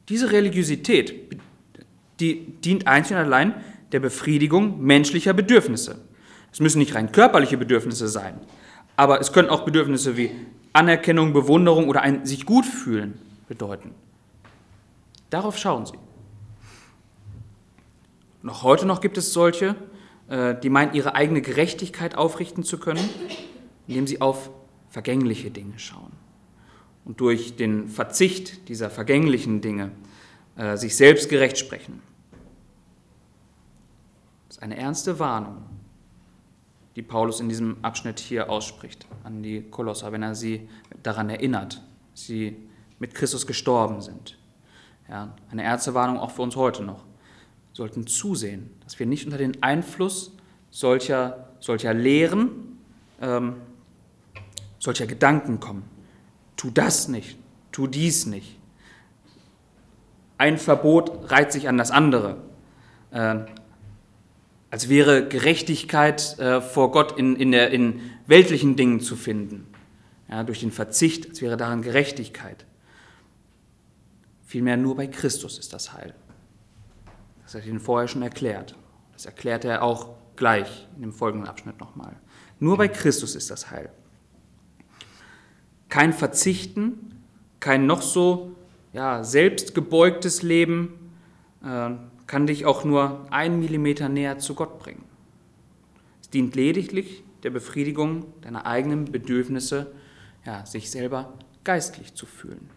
Diese 0.07 0.31
Religiosität 0.31 1.13
die 2.19 2.45
dient 2.63 2.87
einzig 2.87 3.15
und 3.15 3.23
allein 3.23 3.53
der 3.91 3.99
Befriedigung 3.99 4.81
menschlicher 4.81 5.33
Bedürfnisse. 5.33 5.99
Es 6.51 6.59
müssen 6.59 6.79
nicht 6.79 6.95
rein 6.95 7.11
körperliche 7.11 7.57
Bedürfnisse 7.57 8.07
sein, 8.07 8.39
aber 8.95 9.21
es 9.21 9.31
können 9.31 9.49
auch 9.49 9.61
Bedürfnisse 9.61 10.17
wie 10.17 10.31
Anerkennung, 10.73 11.33
Bewunderung 11.33 11.88
oder 11.88 12.01
ein 12.01 12.25
sich 12.25 12.45
gut 12.45 12.65
fühlen 12.65 13.19
bedeuten. 13.47 13.91
Darauf 15.29 15.57
schauen 15.57 15.85
sie. 15.85 15.97
Noch 18.41 18.63
heute 18.63 18.85
noch 18.85 19.01
gibt 19.01 19.17
es 19.17 19.33
solche, 19.33 19.75
äh, 20.29 20.55
die 20.55 20.69
meinen, 20.69 20.93
ihre 20.93 21.15
eigene 21.15 21.41
Gerechtigkeit 21.41 22.15
aufrichten 22.15 22.63
zu 22.63 22.79
können, 22.79 23.07
indem 23.88 24.07
sie 24.07 24.21
auf 24.21 24.49
vergängliche 24.89 25.51
Dinge 25.51 25.77
schauen. 25.77 26.11
Und 27.05 27.19
durch 27.19 27.55
den 27.55 27.88
Verzicht 27.88 28.69
dieser 28.69 28.89
vergänglichen 28.89 29.61
Dinge 29.61 29.91
äh, 30.55 30.77
sich 30.77 30.95
selbst 30.95 31.29
gerecht 31.29 31.57
sprechen. 31.57 32.01
Das 34.47 34.57
ist 34.57 34.63
eine 34.63 34.77
ernste 34.77 35.19
Warnung 35.19 35.68
die 36.96 37.01
Paulus 37.01 37.39
in 37.39 37.50
diesem 37.50 37.77
Abschnitt 37.84 38.19
hier 38.19 38.50
ausspricht 38.50 39.05
an 39.24 39.43
die 39.43 39.62
Kolosser, 39.62 40.12
wenn 40.12 40.24
er 40.24 40.36
sie 40.36 40.67
daran 41.03 41.29
erinnert, 41.29 41.81
sie 42.13 42.58
mit 43.00 43.13
Christus 43.13 43.48
gestorben 43.48 44.01
sind. 44.01 44.38
Ja, 45.08 45.36
eine 45.51 45.63
Ärztewarnung 45.63 46.17
auch 46.17 46.31
für 46.31 46.41
uns 46.41 46.55
heute 46.55 46.84
noch. 46.84 47.03
Wir 47.03 47.75
sollten 47.75 48.08
zusehen, 48.08 48.69
dass 48.84 49.00
wir 49.00 49.05
nicht 49.05 49.25
unter 49.25 49.38
den 49.38 49.63
Einfluss 49.63 50.36
solcher, 50.69 51.50
solcher 51.60 51.93
Lehren, 51.93 52.79
ähm, 53.22 53.55
solcher 54.79 55.08
Gedanken 55.08 55.60
kommen. 55.60 55.84
Tu 56.58 56.69
das 56.69 57.08
nicht, 57.08 57.38
tu 57.72 57.88
dies 57.88 58.25
nicht. 58.25 58.58
Ein 60.38 60.58
Verbot 60.58 61.31
reiht 61.31 61.51
sich 61.51 61.67
an 61.67 61.77
das 61.77 61.91
andere. 61.91 62.38
Äh, 63.12 63.39
als 64.71 64.89
wäre 64.89 65.27
Gerechtigkeit 65.27 66.38
äh, 66.39 66.61
vor 66.61 66.91
Gott 66.91 67.17
in, 67.17 67.35
in, 67.35 67.51
der, 67.51 67.71
in 67.71 68.01
weltlichen 68.27 68.75
Dingen 68.75 68.99
zu 68.99 69.15
finden. 69.15 69.67
Ja, 70.29 70.43
durch 70.43 70.59
den 70.59 70.71
Verzicht, 70.71 71.29
als 71.29 71.41
wäre 71.41 71.57
daran 71.57 71.81
Gerechtigkeit. 71.81 72.65
Vielmehr 74.45 74.77
nur 74.77 74.95
bei 74.95 75.07
Christus 75.07 75.57
ist 75.57 75.73
das 75.73 75.93
Heil. 75.93 76.13
Das 77.43 77.55
hat 77.55 77.63
er 77.63 77.67
Ihnen 77.67 77.79
vorher 77.79 78.07
schon 78.07 78.21
erklärt. 78.21 78.75
Das 79.13 79.25
erklärt 79.25 79.65
er 79.65 79.81
auch 79.81 80.15
gleich 80.35 80.88
in 80.95 81.01
dem 81.01 81.13
folgenden 81.13 81.49
Abschnitt 81.49 81.79
nochmal. 81.79 82.15
Nur 82.59 82.77
bei 82.77 82.88
Christus 82.88 83.35
ist 83.35 83.49
das 83.49 83.71
Heil. 83.71 83.91
Kein 85.88 86.13
Verzichten, 86.13 87.23
kein 87.59 87.88
noch 87.88 88.01
so 88.01 88.55
ja, 88.93 89.23
selbstgebeugtes 89.23 90.43
Leben 90.43 91.11
äh, 91.63 91.89
kann 92.29 92.45
dich 92.45 92.67
auch 92.67 92.86
nur 92.86 93.25
einen 93.31 93.59
Millimeter 93.59 94.07
näher 94.07 94.38
zu 94.38 94.53
Gott 94.53 94.77
bringen. 94.77 95.03
Es 96.21 96.29
dient 96.29 96.55
lediglich 96.55 97.24
der 97.41 97.50
Befriedigung 97.50 98.27
deiner 98.41 98.67
eigenen 98.67 99.05
Bedürfnisse, 99.05 99.91
ja, 100.45 100.63
sich 100.63 100.91
selber 100.91 101.33
geistlich 101.63 102.13
zu 102.13 102.27
fühlen. 102.27 102.69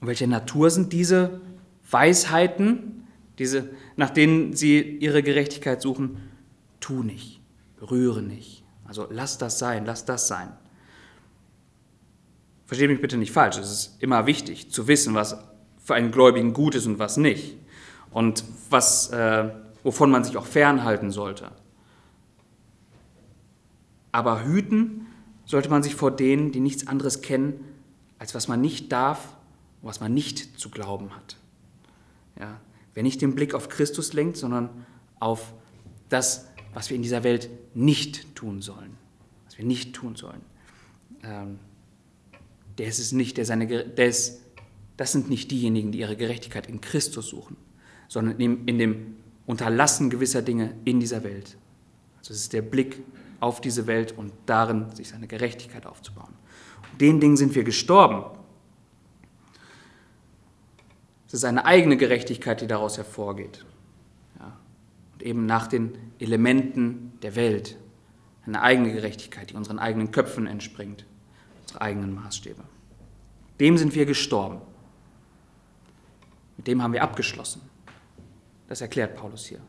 Und 0.00 0.08
welche 0.08 0.26
Natur 0.26 0.70
sind 0.70 0.92
diese 0.92 1.40
Weisheiten, 1.88 3.06
diese, 3.38 3.70
nach 3.94 4.10
denen 4.10 4.56
sie 4.56 4.80
ihre 4.80 5.22
Gerechtigkeit 5.22 5.80
suchen? 5.80 6.18
Tu 6.80 7.04
nicht, 7.04 7.40
berühre 7.78 8.22
nicht. 8.22 8.64
Also 8.86 9.06
lass 9.08 9.38
das 9.38 9.60
sein, 9.60 9.86
lass 9.86 10.04
das 10.04 10.26
sein. 10.26 10.52
Versteht 12.66 12.90
mich 12.90 13.00
bitte 13.00 13.18
nicht 13.18 13.30
falsch, 13.30 13.56
es 13.56 13.70
ist 13.70 14.02
immer 14.02 14.26
wichtig 14.26 14.72
zu 14.72 14.88
wissen, 14.88 15.14
was 15.14 15.47
für 15.88 15.94
einen 15.94 16.12
Gläubigen 16.12 16.52
gut 16.52 16.76
ist 16.76 16.86
und 16.86 17.00
was 17.00 17.16
nicht. 17.16 17.56
Und 18.12 18.44
was, 18.70 19.10
äh, 19.10 19.50
wovon 19.82 20.10
man 20.10 20.22
sich 20.22 20.36
auch 20.36 20.46
fernhalten 20.46 21.10
sollte. 21.10 21.50
Aber 24.12 24.44
hüten 24.44 25.06
sollte 25.44 25.68
man 25.68 25.82
sich 25.82 25.96
vor 25.96 26.10
denen, 26.10 26.52
die 26.52 26.60
nichts 26.60 26.86
anderes 26.86 27.22
kennen, 27.22 27.64
als 28.18 28.34
was 28.34 28.46
man 28.46 28.60
nicht 28.60 28.92
darf 28.92 29.34
was 29.82 30.00
man 30.00 30.12
nicht 30.14 30.58
zu 30.58 30.70
glauben 30.70 31.14
hat. 31.14 31.36
Ja, 32.38 32.60
wer 32.94 33.02
nicht 33.02 33.22
den 33.22 33.34
Blick 33.34 33.54
auf 33.54 33.68
Christus 33.68 34.12
lenkt, 34.12 34.36
sondern 34.36 34.70
auf 35.20 35.52
das, 36.08 36.48
was 36.74 36.90
wir 36.90 36.96
in 36.96 37.02
dieser 37.02 37.24
Welt 37.24 37.48
nicht 37.74 38.34
tun 38.34 38.62
sollen. 38.62 38.96
Was 39.46 39.58
wir 39.58 39.64
nicht 39.64 39.94
tun 39.94 40.16
sollen. 40.16 40.40
Ähm, 41.22 41.58
der 42.78 42.86
ist 42.86 42.98
es 42.98 43.12
nicht, 43.12 43.36
der 43.36 43.44
seine, 43.44 43.66
der 43.66 44.06
ist, 44.06 44.40
das 44.98 45.12
sind 45.12 45.30
nicht 45.30 45.50
diejenigen, 45.50 45.92
die 45.92 46.00
ihre 46.00 46.16
Gerechtigkeit 46.16 46.66
in 46.66 46.82
Christus 46.82 47.28
suchen, 47.28 47.56
sondern 48.08 48.38
in 48.38 48.78
dem, 48.78 49.16
Unterlassen 49.46 50.10
gewisser 50.10 50.42
Dinge 50.42 50.74
in 50.84 51.00
dieser 51.00 51.24
Welt. 51.24 51.56
Also 52.18 52.34
es 52.34 52.40
ist 52.40 52.52
der 52.52 52.60
Blick 52.60 53.02
auf 53.40 53.62
diese 53.62 53.86
Welt 53.86 54.12
und 54.12 54.30
darin 54.44 54.94
sich 54.94 55.08
seine 55.08 55.26
Gerechtigkeit 55.26 55.86
aufzubauen. 55.86 56.34
Und 56.92 57.00
den 57.00 57.18
Dingen 57.18 57.38
sind 57.38 57.54
wir 57.54 57.64
gestorben, 57.64 58.26
es 61.28 61.32
ist 61.32 61.44
eine 61.44 61.64
eigene 61.64 61.96
Gerechtigkeit, 61.96 62.60
die 62.60 62.66
daraus 62.66 62.98
hervorgeht. 62.98 63.64
Ja. 64.38 64.58
Und 65.14 65.22
eben 65.22 65.46
nach 65.46 65.66
den 65.66 65.96
Elementen 66.18 67.14
der 67.22 67.34
Welt. 67.34 67.78
Eine 68.44 68.60
eigene 68.60 68.92
Gerechtigkeit, 68.92 69.50
die 69.50 69.54
unseren 69.54 69.78
eigenen 69.78 70.10
Köpfen 70.10 70.46
entspringt, 70.46 71.06
unsere 71.62 71.80
eigenen 71.80 72.14
Maßstäbe. 72.14 72.62
Dem 73.60 73.78
sind 73.78 73.94
wir 73.94 74.04
gestorben. 74.04 74.60
Mit 76.58 76.66
dem 76.66 76.82
haben 76.82 76.92
wir 76.92 77.02
abgeschlossen. 77.02 77.62
Das 78.66 78.82
erklärt 78.82 79.16
Paulus 79.16 79.46
hier. 79.46 79.60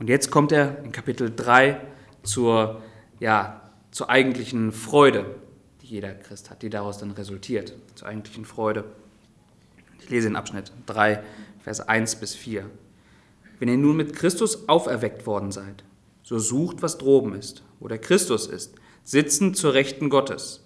Und 0.00 0.08
jetzt 0.08 0.30
kommt 0.30 0.50
er 0.50 0.82
in 0.82 0.90
Kapitel 0.90 1.32
3 1.34 1.80
zur, 2.24 2.82
ja, 3.20 3.70
zur 3.92 4.10
eigentlichen 4.10 4.72
Freude, 4.72 5.36
die 5.80 5.86
jeder 5.86 6.12
Christ 6.14 6.50
hat, 6.50 6.62
die 6.62 6.70
daraus 6.70 6.98
dann 6.98 7.12
resultiert. 7.12 7.74
Zur 7.94 8.08
eigentlichen 8.08 8.44
Freude. 8.44 8.84
Ich 10.00 10.10
lese 10.10 10.26
den 10.26 10.36
Abschnitt 10.36 10.72
3, 10.86 11.22
Vers 11.60 11.80
1 11.80 12.16
bis 12.16 12.34
4. 12.34 12.68
Wenn 13.60 13.68
ihr 13.68 13.76
nun 13.76 13.96
mit 13.96 14.16
Christus 14.16 14.68
auferweckt 14.68 15.26
worden 15.26 15.52
seid, 15.52 15.84
so 16.22 16.38
sucht, 16.38 16.82
was 16.82 16.98
droben 16.98 17.34
ist, 17.34 17.62
wo 17.78 17.88
der 17.88 17.98
Christus 17.98 18.46
ist, 18.46 18.74
sitzend 19.04 19.56
zur 19.56 19.74
Rechten 19.74 20.08
Gottes. 20.10 20.64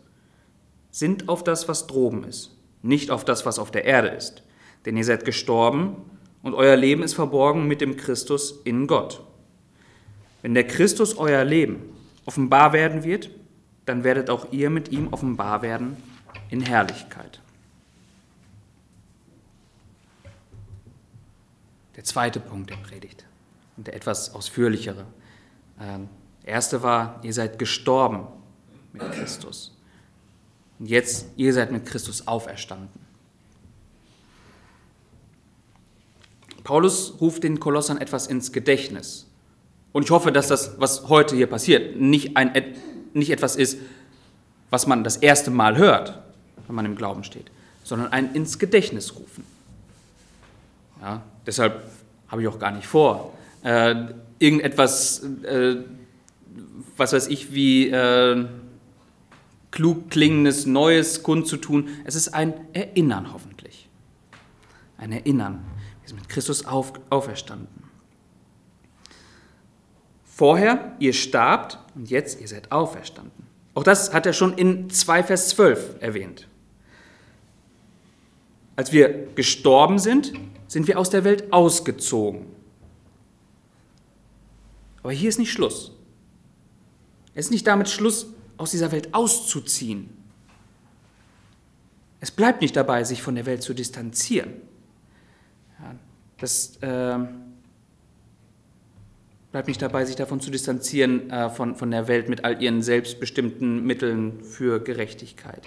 Sind 0.90 1.28
auf 1.28 1.45
das, 1.45 1.68
was 1.68 1.87
droben 1.87 2.25
ist, 2.25 2.57
nicht 2.82 3.11
auf 3.11 3.25
das, 3.25 3.47
was 3.47 3.58
auf 3.58 3.70
der 3.70 3.85
Erde 3.85 4.08
ist. 4.08 4.42
Denn 4.85 4.97
ihr 4.97 5.04
seid 5.04 5.25
gestorben 5.25 5.97
und 6.42 6.54
euer 6.54 6.76
Leben 6.76 7.02
ist 7.02 7.14
verborgen 7.14 7.66
mit 7.66 7.80
dem 7.80 7.97
Christus 7.97 8.61
in 8.64 8.87
Gott. 8.87 9.23
Wenn 10.42 10.54
der 10.54 10.66
Christus 10.66 11.16
euer 11.16 11.44
Leben 11.44 11.82
offenbar 12.25 12.73
werden 12.73 13.04
wird, 13.04 13.30
dann 13.87 14.04
werdet 14.04 14.30
auch 14.30 14.52
ihr 14.52 14.70
mit 14.70 14.90
ihm 14.90 15.08
offenbar 15.08 15.62
werden 15.62 15.97
in 16.50 16.61
Herrlichkeit. 16.61 17.40
der 21.99 22.04
zweite 22.04 22.38
Punkt 22.38 22.70
der 22.70 22.76
Predigt 22.76 23.25
und 23.76 23.88
der 23.88 23.97
etwas 23.97 24.32
ausführlichere. 24.32 25.04
Ähm, 25.80 26.08
der 26.44 26.52
erste 26.52 26.85
war, 26.85 27.18
ihr 27.25 27.35
seid 27.35 27.58
gestorben 27.58 28.28
mit 28.92 29.02
Christus. 29.11 29.76
Und 30.78 30.87
jetzt, 30.87 31.26
ihr 31.37 31.52
seid 31.52 31.73
mit 31.73 31.87
Christus 31.87 32.26
auferstanden. 32.26 32.88
Paulus 36.62 37.14
ruft 37.20 37.44
den 37.44 37.61
Kolossern 37.61 37.99
etwas 37.99 38.26
ins 38.26 38.52
Gedächtnis. 38.52 39.26
Und 39.92 40.04
ich 40.04 40.11
hoffe, 40.11 40.32
dass 40.32 40.49
das, 40.49 40.78
was 40.78 41.08
heute 41.08 41.35
hier 41.35 41.47
passiert, 41.47 41.99
nicht, 41.99 42.37
ein, 42.37 42.52
nicht 43.14 43.30
etwas 43.30 43.56
ist, 43.56 43.78
was 44.70 44.87
man 44.87 45.02
das 45.02 45.16
erste 45.16 45.50
Mal 45.50 45.78
hört, 45.78 46.18
wenn 46.66 46.76
man 46.76 46.85
im 46.85 46.94
Glauben 46.94 47.25
steht, 47.25 47.50
sondern 47.85 48.12
ein 48.12 48.35
ins 48.35 48.58
Gedächtnis 48.58 49.16
rufen. 49.16 49.44
Ja, 51.00 51.23
deshalb 51.47 51.82
habe 52.28 52.42
ich 52.42 52.49
auch 52.49 52.58
gar 52.58 52.73
nicht 52.73 52.87
vor, 52.87 53.32
äh, 53.62 53.94
irgendetwas, 54.38 55.23
äh, 55.42 55.76
was 56.97 57.12
weiß 57.12 57.28
ich, 57.28 57.54
wie 57.54 57.88
äh, 57.88 58.47
klug 59.78 60.11
klingendes 60.11 60.66
Neues 60.66 61.23
kundzutun. 61.23 61.88
Es 62.02 62.16
ist 62.16 62.35
ein 62.35 62.52
Erinnern 62.73 63.32
hoffentlich. 63.32 63.88
Ein 64.97 65.12
Erinnern. 65.12 65.62
Wir 66.00 66.08
sind 66.08 66.18
mit 66.18 66.28
Christus 66.28 66.66
auf, 66.66 66.94
auferstanden. 67.11 67.85
Vorher, 70.25 70.97
ihr 70.99 71.12
starbt 71.12 71.78
und 71.94 72.11
jetzt, 72.11 72.40
ihr 72.40 72.49
seid 72.49 72.73
auferstanden. 72.73 73.47
Auch 73.75 73.85
das 73.85 74.12
hat 74.12 74.26
er 74.26 74.32
schon 74.32 74.54
in 74.54 74.90
2 74.90 75.23
Vers 75.23 75.50
12 75.50 76.02
erwähnt. 76.02 76.49
Als 78.75 78.90
wir 78.90 79.28
gestorben 79.37 80.00
sind, 80.00 80.32
sind 80.66 80.88
wir 80.88 80.99
aus 80.99 81.11
der 81.11 81.23
Welt 81.23 81.52
ausgezogen. 81.52 82.47
Aber 85.04 85.12
hier 85.12 85.28
ist 85.28 85.38
nicht 85.38 85.52
Schluss. 85.52 85.92
Es 87.35 87.44
ist 87.47 87.52
nicht 87.52 87.68
damit 87.68 87.88
Schluss, 87.88 88.26
aus 88.59 88.71
dieser 88.71 88.93
Welt 88.93 89.15
auszuziehen. 89.15 90.11
Es 92.21 92.31
bleibt 92.31 92.61
nicht 92.61 92.77
dabei, 92.77 93.05
sich 93.05 93.23
von 93.23 93.35
der 93.35 93.47
Welt 93.47 93.62
zu 93.62 93.75
distanzieren. 93.75 94.55
Ja, 95.81 95.95
das 96.38 96.77
äh, 96.83 97.19
bleibt 99.53 99.69
nicht 99.69 99.81
dabei, 99.81 100.05
sich 100.05 100.17
davon 100.17 100.41
zu 100.41 100.50
distanzieren, 100.50 101.31
äh, 101.31 101.49
von, 101.49 101.77
von 101.77 101.91
der 101.91 102.09
Welt 102.09 102.29
mit 102.29 102.45
all 102.45 102.61
ihren 102.62 102.83
selbstbestimmten 102.83 103.85
Mitteln 103.85 104.43
für 104.43 104.81
Gerechtigkeit 104.81 105.62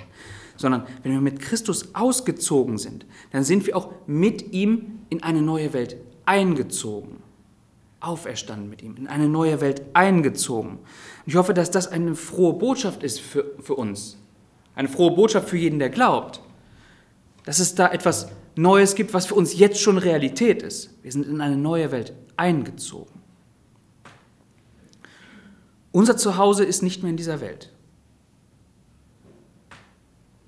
sondern 0.62 0.86
wenn 1.04 1.12
wir 1.12 1.22
mit 1.22 1.42
Christus 1.42 1.94
ausgezogen 1.94 2.78
sind, 2.78 3.06
dann 3.32 3.44
sind 3.44 3.66
wir 3.68 3.76
auch 3.76 3.92
mit 4.08 4.54
ihm 4.54 5.00
in 5.10 5.24
eine 5.24 5.42
neue 5.42 5.74
Welt 5.74 5.98
eingezogen. 6.26 7.18
Auferstanden 8.00 8.70
mit 8.70 8.82
ihm, 8.82 8.96
in 8.96 9.08
eine 9.08 9.28
neue 9.28 9.62
Welt 9.62 9.82
eingezogen. 9.94 10.80
Ich 11.26 11.36
hoffe, 11.36 11.54
dass 11.54 11.72
das 11.72 11.88
eine 11.88 12.16
frohe 12.16 12.54
Botschaft 12.54 13.04
ist 13.04 13.20
für, 13.20 13.46
für 13.60 13.76
uns. 13.76 14.18
Eine 14.76 14.88
frohe 14.88 15.12
Botschaft 15.12 15.50
für 15.50 15.58
jeden, 15.58 15.80
der 15.80 15.90
glaubt. 15.90 16.42
Dass 17.46 17.60
es 17.60 17.76
da 17.76 17.92
etwas 17.92 18.30
Neues 18.56 18.96
gibt, 18.96 19.14
was 19.14 19.26
für 19.26 19.36
uns 19.36 19.58
jetzt 19.58 19.80
schon 19.80 19.98
Realität 19.98 20.62
ist. 20.62 20.98
Wir 21.04 21.12
sind 21.12 21.28
in 21.28 21.42
eine 21.42 21.58
neue 21.58 21.92
Welt 21.92 22.14
eingezogen. 22.38 23.22
Unser 25.92 26.18
Zuhause 26.18 26.64
ist 26.64 26.82
nicht 26.82 27.04
mehr 27.04 27.10
in 27.10 27.18
dieser 27.18 27.42
Welt. 27.42 27.72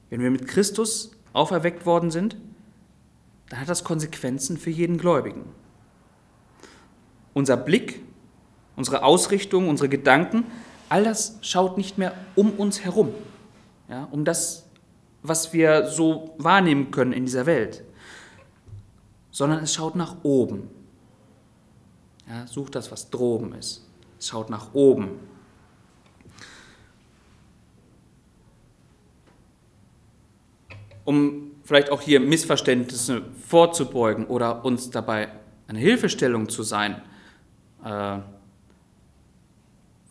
Wenn 0.09 0.21
wir 0.21 0.31
mit 0.31 0.47
Christus 0.47 1.11
auferweckt 1.33 1.85
worden 1.85 2.11
sind, 2.11 2.37
dann 3.49 3.59
hat 3.59 3.69
das 3.69 3.83
Konsequenzen 3.83 4.57
für 4.57 4.69
jeden 4.69 4.97
Gläubigen. 4.97 5.43
unser 7.33 7.57
Blick, 7.57 8.01
unsere 8.75 9.03
Ausrichtung, 9.03 9.69
unsere 9.69 9.89
Gedanken, 9.89 10.45
all 10.89 11.03
das 11.03 11.37
schaut 11.41 11.77
nicht 11.77 11.97
mehr 11.97 12.13
um 12.35 12.51
uns 12.51 12.83
herum, 12.83 13.13
ja, 13.89 14.07
um 14.11 14.25
das, 14.25 14.67
was 15.21 15.53
wir 15.53 15.87
so 15.87 16.35
wahrnehmen 16.37 16.91
können 16.91 17.13
in 17.13 17.25
dieser 17.25 17.45
Welt, 17.45 17.83
sondern 19.31 19.63
es 19.63 19.73
schaut 19.73 19.95
nach 19.95 20.17
oben. 20.23 20.69
Ja, 22.27 22.47
sucht 22.47 22.75
das, 22.75 22.91
was 22.91 23.09
droben 23.09 23.53
ist. 23.53 23.85
Es 24.17 24.27
schaut 24.27 24.49
nach 24.49 24.73
oben. 24.73 25.19
Um 31.03 31.51
vielleicht 31.63 31.89
auch 31.89 32.01
hier 32.01 32.19
Missverständnisse 32.19 33.23
vorzubeugen 33.45 34.27
oder 34.27 34.63
uns 34.63 34.89
dabei 34.89 35.29
eine 35.67 35.79
Hilfestellung 35.79 36.47
zu 36.49 36.63
sein, 36.63 37.01
äh, 37.83 38.19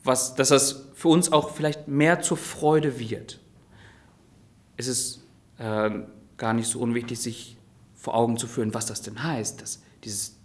was, 0.05 0.35
dass 0.35 0.49
das 0.49 0.89
für 0.95 1.09
uns 1.09 1.33
auch 1.33 1.51
vielleicht 1.51 1.89
mehr 1.89 2.21
zur 2.21 2.37
Freude 2.37 2.99
wird. 2.99 3.41
Es 4.77 4.89
ist 4.89 5.21
äh, 5.59 5.91
gar 6.37 6.53
nicht 6.53 6.69
so 6.69 6.81
unwichtig, 6.81 7.21
sich 7.21 7.57
vor 7.95 8.15
Augen 8.15 8.37
zu 8.37 8.47
führen, 8.47 8.75
was 8.75 8.87
das 8.87 9.03
denn 9.03 9.23
heißt, 9.23 9.63
dass 9.63 9.83
dieses 10.03 10.37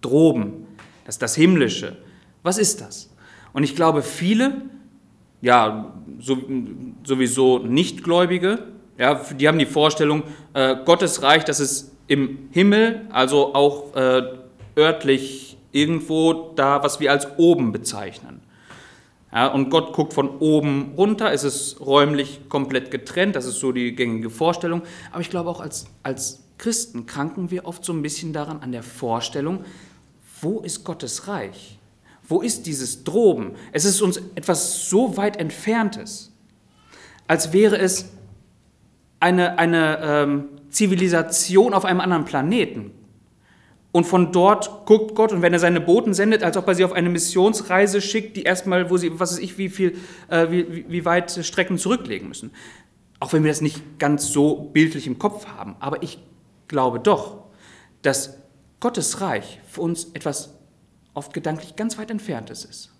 Droben, 0.00 0.66
das, 1.04 1.18
das 1.18 1.34
Himmlische, 1.34 1.96
was 2.42 2.58
ist 2.58 2.80
das? 2.80 3.10
Und 3.52 3.64
ich 3.64 3.74
glaube, 3.74 4.02
viele, 4.02 4.62
ja, 5.40 5.92
so, 6.20 6.38
sowieso 7.02 7.58
Nichtgläubige, 7.58 8.68
ja, 8.98 9.14
die 9.14 9.48
haben 9.48 9.58
die 9.58 9.66
Vorstellung, 9.66 10.22
äh, 10.54 10.76
Gottes 10.84 11.22
Reich, 11.22 11.44
das 11.44 11.58
ist 11.58 11.92
im 12.06 12.48
Himmel, 12.50 13.06
also 13.10 13.54
auch 13.54 13.94
äh, 13.96 14.22
örtlich 14.76 15.56
irgendwo 15.72 16.52
da, 16.54 16.82
was 16.82 17.00
wir 17.00 17.10
als 17.10 17.26
oben 17.38 17.72
bezeichnen. 17.72 18.42
Ja, 19.32 19.46
und 19.46 19.70
Gott 19.70 19.92
guckt 19.92 20.12
von 20.12 20.38
oben 20.38 20.94
runter, 20.96 21.32
es 21.32 21.44
ist 21.44 21.80
räumlich 21.80 22.48
komplett 22.48 22.90
getrennt, 22.90 23.36
das 23.36 23.46
ist 23.46 23.60
so 23.60 23.70
die 23.70 23.94
gängige 23.94 24.28
Vorstellung. 24.28 24.82
Aber 25.12 25.20
ich 25.20 25.30
glaube 25.30 25.48
auch 25.50 25.60
als, 25.60 25.86
als 26.02 26.42
Christen 26.58 27.06
kranken 27.06 27.50
wir 27.50 27.64
oft 27.64 27.84
so 27.84 27.92
ein 27.92 28.02
bisschen 28.02 28.32
daran 28.32 28.60
an 28.60 28.72
der 28.72 28.82
Vorstellung, 28.82 29.64
wo 30.40 30.60
ist 30.60 30.84
Gottes 30.84 31.28
Reich? 31.28 31.78
Wo 32.26 32.40
ist 32.42 32.66
dieses 32.66 33.04
Droben? 33.04 33.52
Es 33.72 33.84
ist 33.84 34.02
uns 34.02 34.20
etwas 34.34 34.88
so 34.88 35.16
weit 35.16 35.36
entferntes, 35.36 36.32
als 37.26 37.52
wäre 37.52 37.78
es 37.78 38.10
eine, 39.20 39.58
eine 39.58 39.98
ähm, 40.02 40.44
Zivilisation 40.70 41.74
auf 41.74 41.84
einem 41.84 42.00
anderen 42.00 42.24
Planeten. 42.24 42.92
Und 43.92 44.04
von 44.04 44.30
dort 44.32 44.86
guckt 44.86 45.16
Gott 45.16 45.32
und 45.32 45.42
wenn 45.42 45.52
er 45.52 45.58
seine 45.58 45.80
Boten 45.80 46.14
sendet, 46.14 46.44
als 46.44 46.56
ob 46.56 46.68
er 46.68 46.74
sie 46.74 46.84
auf 46.84 46.92
eine 46.92 47.08
Missionsreise 47.08 48.00
schickt, 48.00 48.36
die 48.36 48.44
erstmal, 48.44 48.88
wo 48.88 48.96
sie, 48.96 49.18
was 49.18 49.32
weiß 49.32 49.38
ich, 49.38 49.58
wie 49.58 49.68
viel, 49.68 49.98
äh, 50.28 50.50
wie, 50.50 50.84
wie 50.88 51.04
weit 51.04 51.32
Strecken 51.44 51.76
zurücklegen 51.76 52.28
müssen. 52.28 52.52
Auch 53.18 53.32
wenn 53.32 53.42
wir 53.42 53.50
das 53.50 53.60
nicht 53.60 53.98
ganz 53.98 54.28
so 54.28 54.70
bildlich 54.72 55.06
im 55.06 55.18
Kopf 55.18 55.46
haben. 55.46 55.74
Aber 55.80 56.02
ich 56.02 56.18
glaube 56.68 57.00
doch, 57.00 57.44
dass 58.02 58.38
Gottes 58.78 59.20
Reich 59.20 59.60
für 59.66 59.80
uns 59.80 60.04
etwas 60.14 60.54
oft 61.12 61.34
gedanklich 61.34 61.74
ganz 61.74 61.98
weit 61.98 62.10
entferntes 62.10 62.64
ist. 62.64 62.90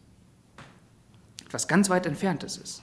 Etwas 1.46 1.68
ganz 1.68 1.88
weit 1.88 2.06
entferntes 2.06 2.56
ist 2.56 2.82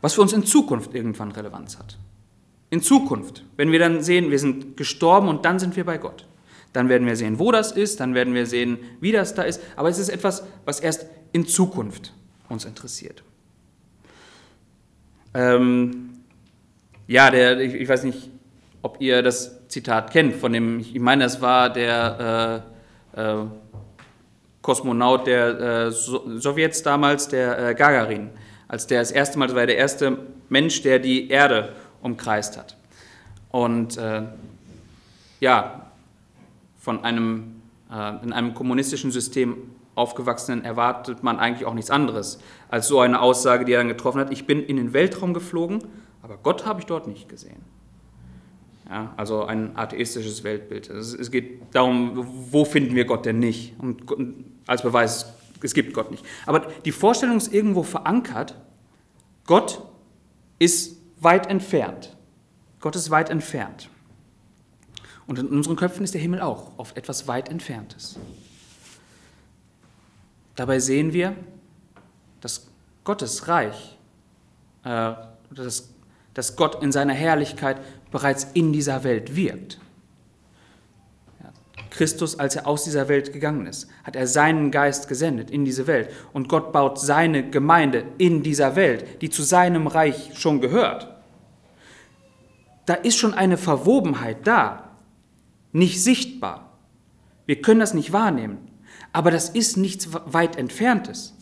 was 0.00 0.14
für 0.14 0.22
uns 0.22 0.32
in 0.32 0.44
Zukunft 0.44 0.94
irgendwann 0.94 1.32
Relevanz 1.32 1.78
hat. 1.78 1.98
In 2.70 2.82
Zukunft, 2.82 3.44
wenn 3.56 3.72
wir 3.72 3.78
dann 3.78 4.02
sehen, 4.02 4.30
wir 4.30 4.38
sind 4.38 4.76
gestorben 4.76 5.28
und 5.28 5.44
dann 5.44 5.58
sind 5.58 5.76
wir 5.76 5.84
bei 5.84 5.98
Gott. 5.98 6.26
Dann 6.72 6.88
werden 6.88 7.06
wir 7.06 7.16
sehen, 7.16 7.40
wo 7.40 7.50
das 7.50 7.72
ist, 7.72 7.98
dann 7.98 8.14
werden 8.14 8.32
wir 8.32 8.46
sehen, 8.46 8.78
wie 9.00 9.10
das 9.10 9.34
da 9.34 9.42
ist. 9.42 9.60
Aber 9.74 9.88
es 9.88 9.98
ist 9.98 10.08
etwas, 10.08 10.44
was 10.64 10.78
erst 10.78 11.06
in 11.32 11.46
Zukunft 11.46 12.12
uns 12.48 12.64
interessiert. 12.64 13.24
Ähm, 15.34 16.10
ja, 17.08 17.30
der, 17.30 17.58
ich, 17.58 17.74
ich, 17.74 17.88
weiß 17.88 18.04
nicht, 18.04 18.30
ob 18.82 19.00
ihr 19.00 19.22
das 19.22 19.66
Zitat 19.68 20.12
kennt, 20.12 20.36
von 20.36 20.52
dem, 20.52 20.78
ich 20.78 20.98
meine, 21.00 21.24
das 21.24 21.40
war 21.40 21.72
der 21.72 22.64
äh, 23.16 23.20
äh, 23.20 23.46
Kosmonaut 24.62 25.26
der 25.26 25.88
äh, 25.88 25.90
Sowjets 25.90 26.82
damals, 26.82 27.28
der 27.28 27.70
äh, 27.70 27.74
Gagarin 27.74 28.30
als 28.70 28.86
der 28.86 29.00
das 29.00 29.10
erste 29.10 29.36
Mal, 29.36 29.48
das 29.48 29.56
war 29.56 29.66
der 29.66 29.78
erste 29.78 30.16
Mensch, 30.48 30.82
der 30.82 31.00
die 31.00 31.28
Erde 31.28 31.72
umkreist 32.02 32.56
hat. 32.56 32.76
Und 33.50 33.96
äh, 33.96 34.22
ja, 35.40 35.90
von 36.78 37.04
einem 37.04 37.62
äh, 37.90 38.22
in 38.22 38.32
einem 38.32 38.54
kommunistischen 38.54 39.10
System 39.10 39.56
aufgewachsenen 39.94 40.64
erwartet 40.64 41.22
man 41.22 41.38
eigentlich 41.38 41.66
auch 41.66 41.74
nichts 41.74 41.90
anderes 41.90 42.40
als 42.68 42.86
so 42.86 43.00
eine 43.00 43.20
Aussage, 43.20 43.64
die 43.64 43.72
er 43.72 43.80
dann 43.80 43.88
getroffen 43.88 44.20
hat. 44.20 44.30
Ich 44.30 44.46
bin 44.46 44.62
in 44.62 44.76
den 44.76 44.92
Weltraum 44.92 45.34
geflogen, 45.34 45.82
aber 46.22 46.36
Gott 46.36 46.64
habe 46.64 46.80
ich 46.80 46.86
dort 46.86 47.06
nicht 47.06 47.28
gesehen. 47.28 47.60
Ja, 48.88 49.12
also 49.16 49.44
ein 49.44 49.76
atheistisches 49.76 50.42
Weltbild. 50.42 50.88
Es 50.90 51.30
geht 51.30 51.62
darum, 51.72 52.26
wo 52.50 52.64
finden 52.64 52.94
wir 52.94 53.04
Gott 53.04 53.24
denn 53.24 53.38
nicht? 53.38 53.74
Und 53.78 54.02
als 54.66 54.82
Beweis 54.82 55.34
es 55.62 55.74
gibt 55.74 55.94
Gott 55.94 56.10
nicht. 56.10 56.24
Aber 56.46 56.60
die 56.84 56.92
Vorstellung 56.92 57.36
ist 57.36 57.52
irgendwo 57.52 57.82
verankert, 57.82 58.54
Gott 59.46 59.82
ist 60.58 60.99
weit 61.20 61.46
entfernt. 61.48 62.16
Gott 62.80 62.96
ist 62.96 63.10
weit 63.10 63.30
entfernt. 63.30 63.88
Und 65.26 65.38
in 65.38 65.48
unseren 65.48 65.76
Köpfen 65.76 66.02
ist 66.02 66.14
der 66.14 66.20
Himmel 66.20 66.40
auch 66.40 66.72
auf 66.76 66.96
etwas 66.96 67.28
weit 67.28 67.48
Entferntes. 67.48 68.18
Dabei 70.56 70.80
sehen 70.80 71.12
wir, 71.12 71.36
dass 72.40 72.66
Gottes 73.04 73.48
Reich, 73.48 73.96
äh, 74.84 75.12
dass, 75.50 75.90
dass 76.34 76.56
Gott 76.56 76.82
in 76.82 76.90
seiner 76.92 77.14
Herrlichkeit 77.14 77.80
bereits 78.10 78.44
in 78.54 78.72
dieser 78.72 79.04
Welt 79.04 79.36
wirkt. 79.36 79.78
Christus, 81.90 82.38
als 82.38 82.56
er 82.56 82.66
aus 82.66 82.84
dieser 82.84 83.08
Welt 83.08 83.32
gegangen 83.32 83.66
ist, 83.66 83.88
hat 84.04 84.16
er 84.16 84.26
seinen 84.26 84.70
Geist 84.70 85.08
gesendet 85.08 85.50
in 85.50 85.64
diese 85.64 85.86
Welt. 85.86 86.10
Und 86.32 86.48
Gott 86.48 86.72
baut 86.72 86.98
seine 86.98 87.50
Gemeinde 87.50 88.04
in 88.18 88.42
dieser 88.42 88.76
Welt, 88.76 89.20
die 89.22 89.30
zu 89.30 89.42
seinem 89.42 89.86
Reich 89.86 90.30
schon 90.34 90.60
gehört. 90.60 91.08
Da 92.86 92.94
ist 92.94 93.16
schon 93.16 93.34
eine 93.34 93.56
Verwobenheit 93.56 94.46
da, 94.46 94.90
nicht 95.72 96.02
sichtbar. 96.02 96.78
Wir 97.46 97.60
können 97.60 97.80
das 97.80 97.94
nicht 97.94 98.12
wahrnehmen, 98.12 98.58
aber 99.12 99.30
das 99.30 99.48
ist 99.48 99.76
nichts 99.76 100.08
weit 100.26 100.56
entferntes. 100.56 101.36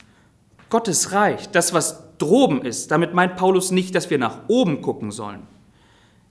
Gottes 0.70 1.12
Reich, 1.12 1.48
das, 1.50 1.72
was 1.72 2.16
droben 2.18 2.62
ist, 2.62 2.90
damit 2.90 3.14
meint 3.14 3.36
Paulus 3.36 3.70
nicht, 3.70 3.94
dass 3.94 4.10
wir 4.10 4.18
nach 4.18 4.40
oben 4.48 4.82
gucken 4.82 5.10
sollen. 5.10 5.46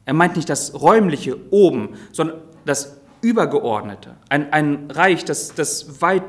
Er 0.06 0.14
meint 0.14 0.36
nicht 0.36 0.50
das 0.50 0.80
räumliche 0.80 1.38
oben, 1.52 1.96
sondern 2.12 2.42
das 2.66 2.97
Übergeordnete, 3.22 4.16
ein, 4.30 4.52
ein 4.54 4.92
Reich, 4.92 5.26
das, 5.26 5.54
das 5.54 6.02
weit 6.02 6.24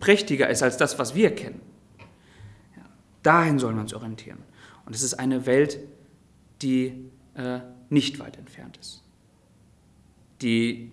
prächtiger 0.00 0.48
ist 0.48 0.62
als 0.62 0.76
das, 0.76 0.98
was 0.98 1.14
wir 1.14 1.34
kennen. 1.34 1.60
Ja, 2.76 2.84
dahin 3.22 3.58
sollen 3.58 3.76
wir 3.76 3.82
uns 3.82 3.94
orientieren. 3.94 4.38
Und 4.86 4.94
es 4.94 5.02
ist 5.02 5.14
eine 5.14 5.46
Welt, 5.46 5.78
die 6.62 7.10
äh, 7.34 7.60
nicht 7.88 8.18
weit 8.18 8.36
entfernt 8.36 8.76
ist, 8.78 9.02
die 10.42 10.92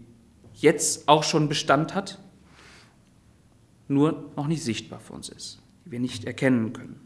jetzt 0.53 1.07
auch 1.07 1.23
schon 1.23 1.49
Bestand 1.49 1.95
hat, 1.95 2.19
nur 3.87 4.31
noch 4.35 4.47
nicht 4.47 4.63
sichtbar 4.63 4.99
für 4.99 5.13
uns 5.13 5.29
ist, 5.29 5.59
die 5.85 5.91
wir 5.91 5.99
nicht 5.99 6.25
erkennen 6.25 6.71
können. 6.73 6.99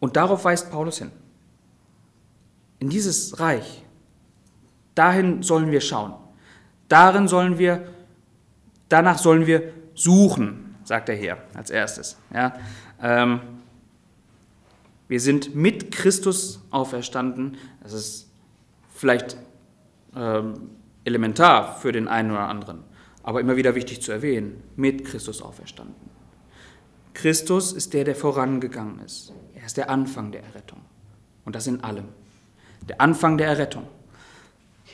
Und 0.00 0.16
darauf 0.16 0.44
weist 0.44 0.70
Paulus 0.70 0.98
hin. 0.98 1.12
In 2.80 2.88
dieses 2.88 3.38
Reich, 3.38 3.81
dahin 4.94 5.42
sollen 5.42 5.70
wir 5.70 5.80
schauen. 5.80 6.14
Darin 6.88 7.28
sollen 7.28 7.58
wir, 7.58 7.86
danach 8.88 9.18
sollen 9.18 9.46
wir 9.46 9.72
suchen, 9.94 10.76
sagt 10.84 11.08
er 11.08 11.14
hier 11.14 11.38
als 11.54 11.70
erstes. 11.70 12.18
Ja, 12.32 12.54
ähm, 13.02 13.40
wir 15.08 15.20
sind 15.20 15.54
mit 15.54 15.90
Christus 15.92 16.62
auferstanden. 16.70 17.56
Das 17.82 17.92
ist 17.92 18.30
vielleicht 18.94 19.36
ähm, 20.14 20.70
elementar 21.04 21.76
für 21.76 21.92
den 21.92 22.08
einen 22.08 22.30
oder 22.30 22.48
anderen, 22.48 22.84
aber 23.22 23.40
immer 23.40 23.56
wieder 23.56 23.74
wichtig 23.74 24.02
zu 24.02 24.12
erwähnen, 24.12 24.62
mit 24.76 25.04
Christus 25.04 25.42
auferstanden. 25.42 26.10
Christus 27.14 27.72
ist 27.72 27.92
der, 27.94 28.04
der 28.04 28.14
vorangegangen 28.14 29.00
ist. 29.00 29.32
Er 29.54 29.66
ist 29.66 29.76
der 29.76 29.90
Anfang 29.90 30.32
der 30.32 30.42
Errettung. 30.44 30.80
Und 31.44 31.54
das 31.54 31.66
in 31.66 31.82
allem 31.84 32.08
der 32.88 33.00
Anfang 33.00 33.38
der 33.38 33.48
Errettung. 33.48 33.86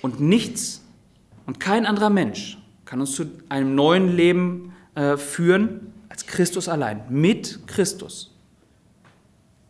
Und 0.02 0.20
nichts 0.20 0.82
und 1.46 1.60
kein 1.60 1.86
anderer 1.86 2.10
Mensch 2.10 2.58
kann 2.84 3.00
uns 3.00 3.12
zu 3.12 3.26
einem 3.48 3.74
neuen 3.74 4.14
Leben 4.14 4.74
äh, 4.94 5.16
führen 5.16 5.92
als 6.08 6.26
Christus 6.26 6.68
allein. 6.68 7.02
Mit 7.08 7.66
Christus 7.66 8.34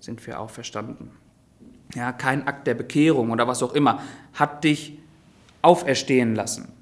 sind 0.00 0.26
wir 0.26 0.40
auferstanden. 0.40 1.10
Ja, 1.94 2.12
kein 2.12 2.46
Akt 2.46 2.66
der 2.66 2.74
Bekehrung 2.74 3.30
oder 3.30 3.46
was 3.48 3.62
auch 3.62 3.74
immer 3.74 4.02
hat 4.34 4.64
dich 4.64 4.98
auferstehen 5.62 6.34
lassen. 6.34 6.72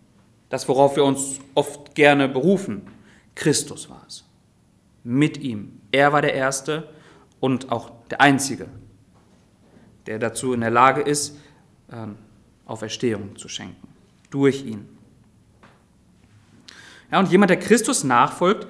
Das, 0.49 0.69
worauf 0.69 0.97
wir 0.97 1.05
uns 1.05 1.41
oft 1.55 1.95
gerne 1.95 2.29
berufen. 2.29 2.83
Christus 3.35 3.91
war 3.91 4.03
es. 4.07 4.25
Mit 5.05 5.39
ihm. 5.39 5.81
Er 5.93 6.13
war 6.13 6.23
der 6.23 6.35
Erste 6.35 6.89
und 7.41 7.71
auch 7.71 7.91
der 8.11 8.21
Einzige, 8.21 8.67
der 10.07 10.19
dazu 10.19 10.53
in 10.53 10.61
der 10.61 10.71
Lage 10.71 11.03
ist, 11.03 11.37
ähm, 11.93 12.17
Auferstehung 12.67 13.37
zu 13.37 13.49
schenken. 13.49 13.89
Durch 14.31 14.65
ihn. 14.65 14.89
Ja, 17.11 17.21
und 17.21 17.31
jemand, 17.31 17.51
der 17.51 17.59
Christus 17.59 18.05
nachfolgt, 18.05 18.67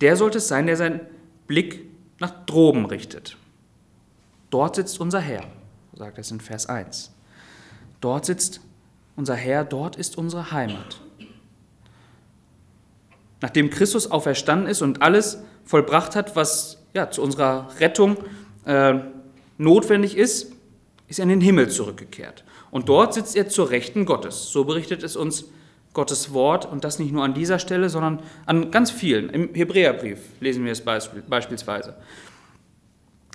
der 0.00 0.16
sollte 0.16 0.38
es 0.38 0.48
sein, 0.48 0.66
der 0.66 0.76
seinen 0.76 1.00
Blick 1.46 1.84
nach 2.20 2.46
droben 2.46 2.86
richtet. 2.86 3.36
Dort 4.50 4.76
sitzt 4.76 5.00
unser 5.00 5.20
Herr, 5.20 5.44
sagt 5.94 6.18
es 6.18 6.30
in 6.30 6.40
Vers 6.40 6.66
1. 6.66 7.12
Dort 8.00 8.24
sitzt 8.24 8.60
unser 9.16 9.34
Herr, 9.34 9.64
dort 9.64 9.96
ist 9.96 10.16
unsere 10.16 10.52
Heimat. 10.52 11.00
Nachdem 13.40 13.70
Christus 13.70 14.10
auferstanden 14.10 14.68
ist 14.68 14.82
und 14.82 15.02
alles 15.02 15.42
vollbracht 15.64 16.14
hat, 16.14 16.36
was 16.36 16.78
ja, 16.94 17.10
zu 17.10 17.22
unserer 17.22 17.68
Rettung 17.78 18.16
äh, 18.64 18.94
notwendig 19.58 20.16
ist, 20.16 20.52
ist 21.08 21.18
er 21.18 21.24
in 21.24 21.30
den 21.30 21.40
Himmel 21.40 21.70
zurückgekehrt. 21.70 22.44
Und 22.70 22.88
dort 22.88 23.14
sitzt 23.14 23.36
er 23.36 23.48
zur 23.48 23.70
Rechten 23.70 24.04
Gottes. 24.04 24.50
So 24.50 24.64
berichtet 24.64 25.02
es 25.02 25.16
uns 25.16 25.46
Gottes 25.92 26.32
Wort 26.32 26.70
und 26.70 26.84
das 26.84 26.98
nicht 26.98 27.12
nur 27.12 27.24
an 27.24 27.34
dieser 27.34 27.58
Stelle, 27.58 27.88
sondern 27.88 28.20
an 28.46 28.70
ganz 28.70 28.90
vielen. 28.90 29.28
Im 29.30 29.54
Hebräerbrief 29.54 30.20
lesen 30.40 30.64
wir 30.64 30.72
es 30.72 30.82
beispielsweise. 30.82 31.96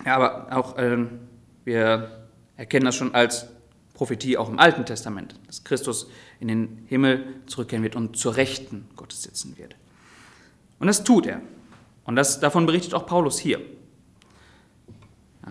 Ja, 0.06 0.16
aber 0.16 0.56
auch 0.56 0.78
äh, 0.78 0.98
wir 1.64 2.28
erkennen 2.56 2.86
das 2.86 2.94
schon 2.94 3.14
als 3.14 3.48
Prophetie 3.92 4.36
auch 4.36 4.48
im 4.48 4.58
Alten 4.58 4.84
Testament, 4.84 5.34
dass 5.46 5.64
Christus 5.64 6.08
in 6.38 6.48
den 6.48 6.84
Himmel 6.86 7.24
zurückkehren 7.46 7.82
wird 7.82 7.96
und 7.96 8.16
zur 8.16 8.36
Rechten 8.36 8.88
Gottes 8.96 9.22
sitzen 9.22 9.56
wird. 9.58 9.74
Und 10.78 10.86
das 10.86 11.04
tut 11.04 11.26
er. 11.26 11.40
Und 12.04 12.16
das, 12.16 12.40
davon 12.40 12.66
berichtet 12.66 12.94
auch 12.94 13.06
Paulus 13.06 13.38
hier. 13.38 13.60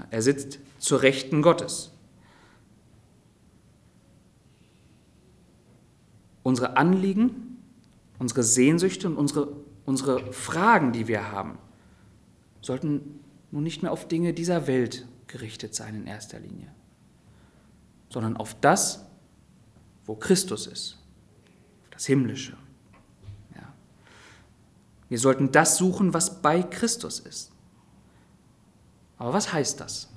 Er 0.09 0.21
sitzt 0.21 0.59
zur 0.79 1.01
Rechten 1.01 1.41
Gottes. 1.41 1.91
Unsere 6.45 6.77
Anliegen, 6.77 7.57
unsere 8.19 8.43
Sehnsüchte 8.43 9.07
und 9.07 9.17
unsere, 9.17 9.51
unsere 9.83 10.31
Fragen, 10.31 10.93
die 10.93 11.07
wir 11.07 11.31
haben, 11.31 11.57
sollten 12.61 13.19
nun 13.49 13.63
nicht 13.63 13.81
mehr 13.81 13.91
auf 13.91 14.07
Dinge 14.07 14.31
dieser 14.31 14.67
Welt 14.67 15.07
gerichtet 15.25 15.73
sein 15.73 15.95
in 15.95 16.05
erster 16.05 16.39
Linie, 16.39 16.71
sondern 18.09 18.37
auf 18.37 18.55
das, 18.61 19.05
wo 20.05 20.13
Christus 20.13 20.67
ist, 20.67 20.99
auf 21.85 21.89
das 21.89 22.05
Himmlische. 22.05 22.55
Ja. 23.55 23.73
Wir 25.09 25.17
sollten 25.17 25.51
das 25.51 25.77
suchen, 25.77 26.13
was 26.13 26.43
bei 26.43 26.61
Christus 26.61 27.21
ist. 27.21 27.51
Aber 29.17 29.33
was 29.33 29.51
heißt 29.51 29.79
das? 29.79 30.09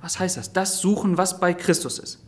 Was 0.00 0.18
heißt 0.18 0.36
das? 0.36 0.52
Das 0.52 0.80
suchen, 0.80 1.16
was 1.16 1.38
bei 1.38 1.54
Christus 1.54 2.00
ist. 2.00 2.18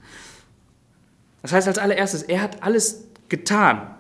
Das 1.41 1.51
heißt 1.51 1.67
als 1.67 1.79
allererstes, 1.79 2.23
er 2.23 2.41
hat 2.41 2.63
alles 2.63 3.09
getan, 3.33 3.95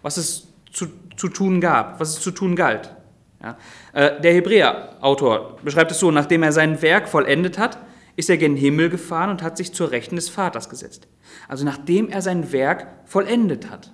was 0.00 0.16
es 0.16 0.48
zu, 0.72 0.86
zu 1.16 1.28
tun 1.28 1.60
gab, 1.60 2.00
was 2.00 2.16
es 2.16 2.20
zu 2.20 2.30
tun 2.30 2.56
galt. 2.56 2.96
Ja. 3.42 3.58
Äh, 3.92 4.20
der 4.20 4.32
Hebräer-Autor 4.32 5.58
beschreibt 5.62 5.90
es 5.90 6.00
so, 6.00 6.10
nachdem 6.10 6.42
er 6.42 6.52
sein 6.52 6.80
Werk 6.80 7.08
vollendet 7.08 7.58
hat, 7.58 7.78
ist 8.16 8.30
er 8.30 8.38
gen 8.38 8.56
Himmel 8.56 8.88
gefahren 8.88 9.30
und 9.30 9.42
hat 9.42 9.58
sich 9.58 9.72
zur 9.74 9.90
Rechten 9.90 10.16
des 10.16 10.30
Vaters 10.30 10.70
gesetzt. 10.70 11.06
Also 11.48 11.64
nachdem 11.64 12.08
er 12.08 12.22
sein 12.22 12.50
Werk 12.50 12.86
vollendet 13.04 13.70
hat. 13.70 13.92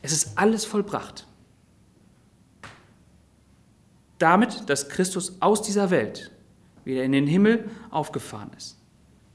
Es 0.00 0.12
ist 0.12 0.38
alles 0.38 0.64
vollbracht. 0.64 1.26
Damit, 4.18 4.68
dass 4.70 4.88
Christus 4.88 5.36
aus 5.40 5.62
dieser 5.62 5.90
Welt 5.90 6.32
wieder 6.84 7.04
in 7.04 7.12
den 7.12 7.26
Himmel 7.26 7.70
aufgefahren 7.90 8.50
ist, 8.56 8.78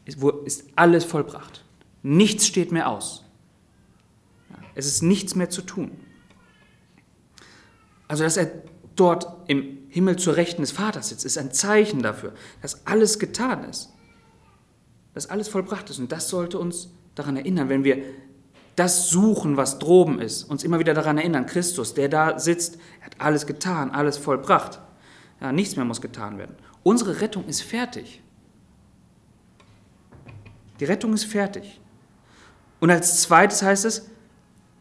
ist 0.06 0.66
alles 0.76 1.06
vollbracht. 1.06 1.64
Nichts 2.02 2.48
steht 2.48 2.72
mehr 2.72 2.90
aus. 2.90 3.23
Es 4.76 4.86
ist 4.86 5.02
nichts 5.02 5.36
mehr 5.36 5.50
zu 5.50 5.62
tun. 5.62 5.92
Also, 8.08 8.24
dass 8.24 8.38
er 8.38 8.52
dort 8.96 9.28
im 9.48 9.80
Himmel 9.90 10.18
zur 10.18 10.36
Rechten 10.36 10.62
des 10.62 10.72
Vaters 10.72 11.10
sitzt, 11.10 11.26
ist 11.26 11.38
ein 11.38 11.52
Zeichen 11.52 12.02
dafür, 12.02 12.34
dass 12.62 12.86
alles 12.86 13.20
getan 13.20 13.64
ist, 13.64 13.92
dass 15.14 15.30
alles 15.30 15.48
vollbracht 15.48 15.90
ist. 15.90 16.00
Und 16.00 16.12
das 16.12 16.30
sollte 16.30 16.60
uns 16.60 16.92
daran 17.16 17.38
erinnern, 17.38 17.70
wenn 17.70 17.84
wir 17.84 18.04
das 18.76 19.10
suchen, 19.10 19.56
was 19.56 19.78
droben 19.78 20.20
ist, 20.20 20.44
uns 20.44 20.64
immer 20.64 20.80
wieder 20.80 20.94
daran 20.94 21.18
erinnern, 21.18 21.46
Christus, 21.46 21.94
der 21.94 22.10
da 22.10 22.40
sitzt, 22.40 22.80
hat 23.02 23.16
alles 23.20 23.46
getan, 23.46 23.92
alles 23.92 24.18
vollbracht. 24.18 24.80
Ja, 25.40 25.52
nichts 25.52 25.76
mehr 25.76 25.86
muss 25.86 26.02
getan 26.02 26.38
werden. 26.38 26.56
Unsere 26.82 27.22
Rettung 27.22 27.46
ist 27.46 27.62
fertig. 27.62 28.22
Die 30.80 30.86
Rettung 30.86 31.14
ist 31.14 31.26
fertig. 31.26 31.80
Und 32.80 32.90
als 32.90 33.22
zweites 33.22 33.62
heißt 33.62 33.86
es, 33.86 34.10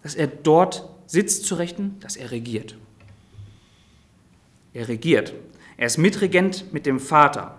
dass 0.03 0.15
er 0.15 0.27
dort 0.27 0.88
sitzt 1.07 1.47
zu 1.47 1.55
Rechten, 1.55 1.99
dass 2.01 2.17
er 2.17 2.31
regiert. 2.31 2.77
Er 4.73 4.88
regiert. 4.88 5.33
Er 5.77 5.87
ist 5.87 5.99
Mitregent 5.99 6.73
mit 6.73 6.87
dem 6.87 7.01
Vater. 7.01 7.59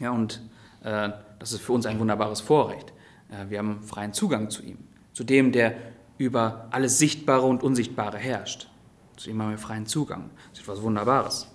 Ja, 0.00 0.10
und 0.10 0.42
äh, 0.82 1.10
das 1.38 1.52
ist 1.52 1.60
für 1.60 1.72
uns 1.72 1.86
ein 1.86 1.98
wunderbares 1.98 2.40
Vorrecht. 2.40 2.92
Äh, 3.30 3.50
wir 3.50 3.58
haben 3.58 3.82
freien 3.82 4.12
Zugang 4.12 4.50
zu 4.50 4.62
ihm, 4.62 4.78
zu 5.12 5.24
dem, 5.24 5.52
der 5.52 5.76
über 6.18 6.68
alles 6.70 6.98
Sichtbare 6.98 7.46
und 7.46 7.62
Unsichtbare 7.62 8.18
herrscht. 8.18 8.68
Zu 9.16 9.30
ihm 9.30 9.40
haben 9.42 9.50
wir 9.50 9.58
freien 9.58 9.86
Zugang. 9.86 10.30
Das 10.50 10.60
ist 10.60 10.64
etwas 10.64 10.82
Wunderbares. 10.82 11.48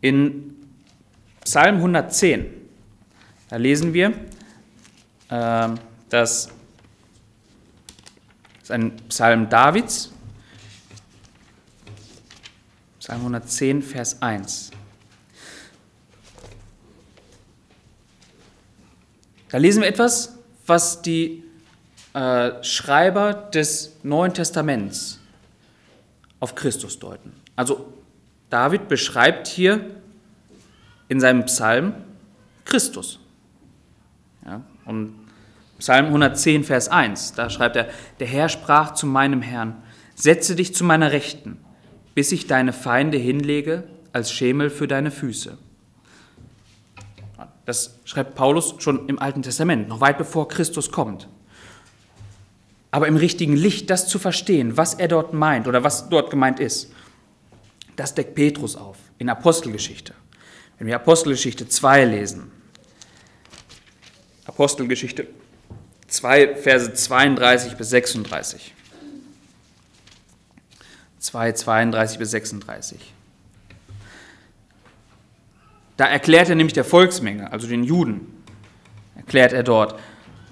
In 0.00 0.54
Psalm 1.42 1.76
110, 1.76 2.46
da 3.48 3.56
lesen 3.56 3.92
wir, 3.94 4.12
äh, 5.30 5.68
das 6.08 6.48
ist 8.62 8.70
ein 8.70 8.96
Psalm 9.08 9.48
Davids, 9.48 10.12
Psalm 13.00 13.20
110, 13.20 13.82
Vers 13.82 14.20
1. 14.20 14.70
Da 19.48 19.58
lesen 19.58 19.80
wir 19.80 19.88
etwas, 19.88 20.34
was 20.66 21.00
die 21.00 21.42
äh, 22.12 22.62
Schreiber 22.62 23.32
des 23.32 23.96
Neuen 24.02 24.34
Testaments 24.34 25.18
auf 26.40 26.54
Christus 26.54 26.98
deuten. 26.98 27.32
Also 27.56 27.92
David 28.50 28.88
beschreibt 28.88 29.46
hier 29.46 29.90
in 31.08 31.20
seinem 31.20 31.46
Psalm 31.46 31.94
Christus. 32.64 33.18
Ja, 34.44 34.62
und 34.84 35.17
Psalm 35.78 36.06
110, 36.06 36.64
Vers 36.64 36.88
1, 36.88 37.34
da 37.34 37.50
schreibt 37.50 37.76
er, 37.76 37.88
der 38.18 38.26
Herr 38.26 38.48
sprach 38.48 38.94
zu 38.94 39.06
meinem 39.06 39.42
Herrn, 39.42 39.80
setze 40.14 40.56
dich 40.56 40.74
zu 40.74 40.84
meiner 40.84 41.12
Rechten, 41.12 41.58
bis 42.14 42.32
ich 42.32 42.48
deine 42.48 42.72
Feinde 42.72 43.16
hinlege 43.16 43.84
als 44.12 44.32
Schemel 44.32 44.70
für 44.70 44.88
deine 44.88 45.12
Füße. 45.12 45.56
Das 47.64 47.98
schreibt 48.04 48.34
Paulus 48.34 48.74
schon 48.78 49.08
im 49.08 49.18
Alten 49.18 49.42
Testament, 49.42 49.88
noch 49.88 50.00
weit 50.00 50.18
bevor 50.18 50.48
Christus 50.48 50.90
kommt. 50.90 51.28
Aber 52.90 53.06
im 53.06 53.16
richtigen 53.16 53.54
Licht 53.54 53.90
das 53.90 54.08
zu 54.08 54.18
verstehen, 54.18 54.76
was 54.76 54.94
er 54.94 55.06
dort 55.06 55.34
meint 55.34 55.68
oder 55.68 55.84
was 55.84 56.08
dort 56.08 56.30
gemeint 56.30 56.58
ist, 56.58 56.92
das 57.94 58.14
deckt 58.14 58.34
Petrus 58.34 58.74
auf 58.74 58.96
in 59.18 59.28
Apostelgeschichte. 59.28 60.14
Wenn 60.78 60.86
wir 60.86 60.96
Apostelgeschichte 60.96 61.68
2 61.68 62.04
lesen, 62.06 62.50
Apostelgeschichte 64.46 65.26
2, 66.08 66.56
Verse 66.56 66.92
32 66.92 67.76
bis 67.76 67.90
36. 67.90 68.74
2, 71.18 71.52
32 71.52 72.18
bis 72.18 72.30
36. 72.30 73.12
Da 75.96 76.06
erklärt 76.06 76.48
er 76.48 76.54
nämlich 76.54 76.74
der 76.74 76.84
Volksmenge, 76.84 77.52
also 77.52 77.66
den 77.66 77.82
Juden, 77.82 78.32
erklärt 79.16 79.52
er 79.52 79.64
dort, 79.64 79.98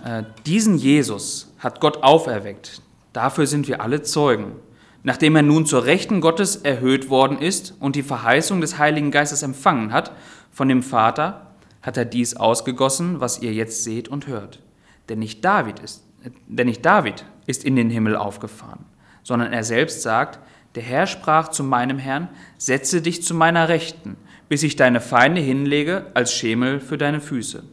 äh, 0.04 0.24
diesen 0.44 0.76
Jesus 0.76 1.52
hat 1.58 1.80
Gott 1.80 2.02
auferweckt. 2.02 2.82
Dafür 3.12 3.46
sind 3.46 3.68
wir 3.68 3.80
alle 3.80 4.02
Zeugen. 4.02 4.56
Nachdem 5.04 5.36
er 5.36 5.42
nun 5.42 5.66
zur 5.66 5.84
Rechten 5.84 6.20
Gottes 6.20 6.56
erhöht 6.56 7.08
worden 7.08 7.38
ist 7.38 7.74
und 7.78 7.94
die 7.94 8.02
Verheißung 8.02 8.60
des 8.60 8.76
Heiligen 8.76 9.12
Geistes 9.12 9.44
empfangen 9.44 9.92
hat 9.92 10.10
von 10.50 10.68
dem 10.68 10.82
Vater, 10.82 11.52
hat 11.80 11.96
er 11.96 12.04
dies 12.04 12.34
ausgegossen, 12.34 13.20
was 13.20 13.40
ihr 13.40 13.52
jetzt 13.52 13.84
seht 13.84 14.08
und 14.08 14.26
hört. 14.26 14.60
Denn 15.08 15.18
nicht 15.18 15.44
David 15.44 15.78
ist, 15.80 16.04
denn 16.46 16.66
nicht 16.66 16.84
David 16.84 17.24
ist 17.46 17.64
in 17.64 17.76
den 17.76 17.90
Himmel 17.90 18.16
aufgefahren, 18.16 18.84
sondern 19.22 19.52
er 19.52 19.64
selbst 19.64 20.02
sagt, 20.02 20.40
der 20.74 20.82
Herr 20.82 21.06
sprach 21.06 21.48
zu 21.48 21.64
meinem 21.64 21.98
Herrn, 21.98 22.28
setze 22.58 23.00
dich 23.00 23.22
zu 23.22 23.34
meiner 23.34 23.68
Rechten, 23.68 24.16
bis 24.48 24.62
ich 24.62 24.76
deine 24.76 25.00
Feinde 25.00 25.40
hinlege 25.40 26.10
als 26.14 26.32
Schemel 26.32 26.80
für 26.80 26.98
deine 26.98 27.20
Füße. 27.20 27.64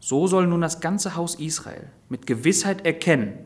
so 0.00 0.26
soll 0.26 0.48
nun 0.48 0.60
das 0.60 0.80
ganze 0.80 1.14
Haus 1.14 1.36
Israel 1.36 1.88
mit 2.08 2.26
Gewissheit 2.26 2.84
erkennen, 2.84 3.38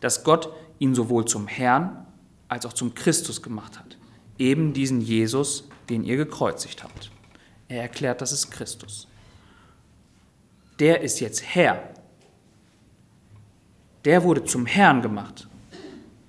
dass 0.00 0.24
Gott 0.24 0.52
ihn 0.80 0.96
sowohl 0.96 1.26
zum 1.26 1.46
Herrn 1.46 2.06
als 2.48 2.66
auch 2.66 2.72
zum 2.72 2.94
Christus 2.94 3.40
gemacht 3.40 3.78
hat. 3.78 3.96
Eben 4.36 4.72
diesen 4.72 5.00
Jesus, 5.00 5.68
den 5.88 6.02
ihr 6.02 6.16
gekreuzigt 6.16 6.82
habt. 6.82 7.12
Er 7.68 7.82
erklärt, 7.82 8.20
das 8.20 8.32
ist 8.32 8.50
Christus. 8.50 9.06
Der 10.80 11.02
ist 11.02 11.20
jetzt 11.20 11.42
Herr. 11.54 11.91
Der 14.04 14.22
wurde 14.22 14.44
zum 14.44 14.66
Herrn 14.66 15.02
gemacht, 15.02 15.48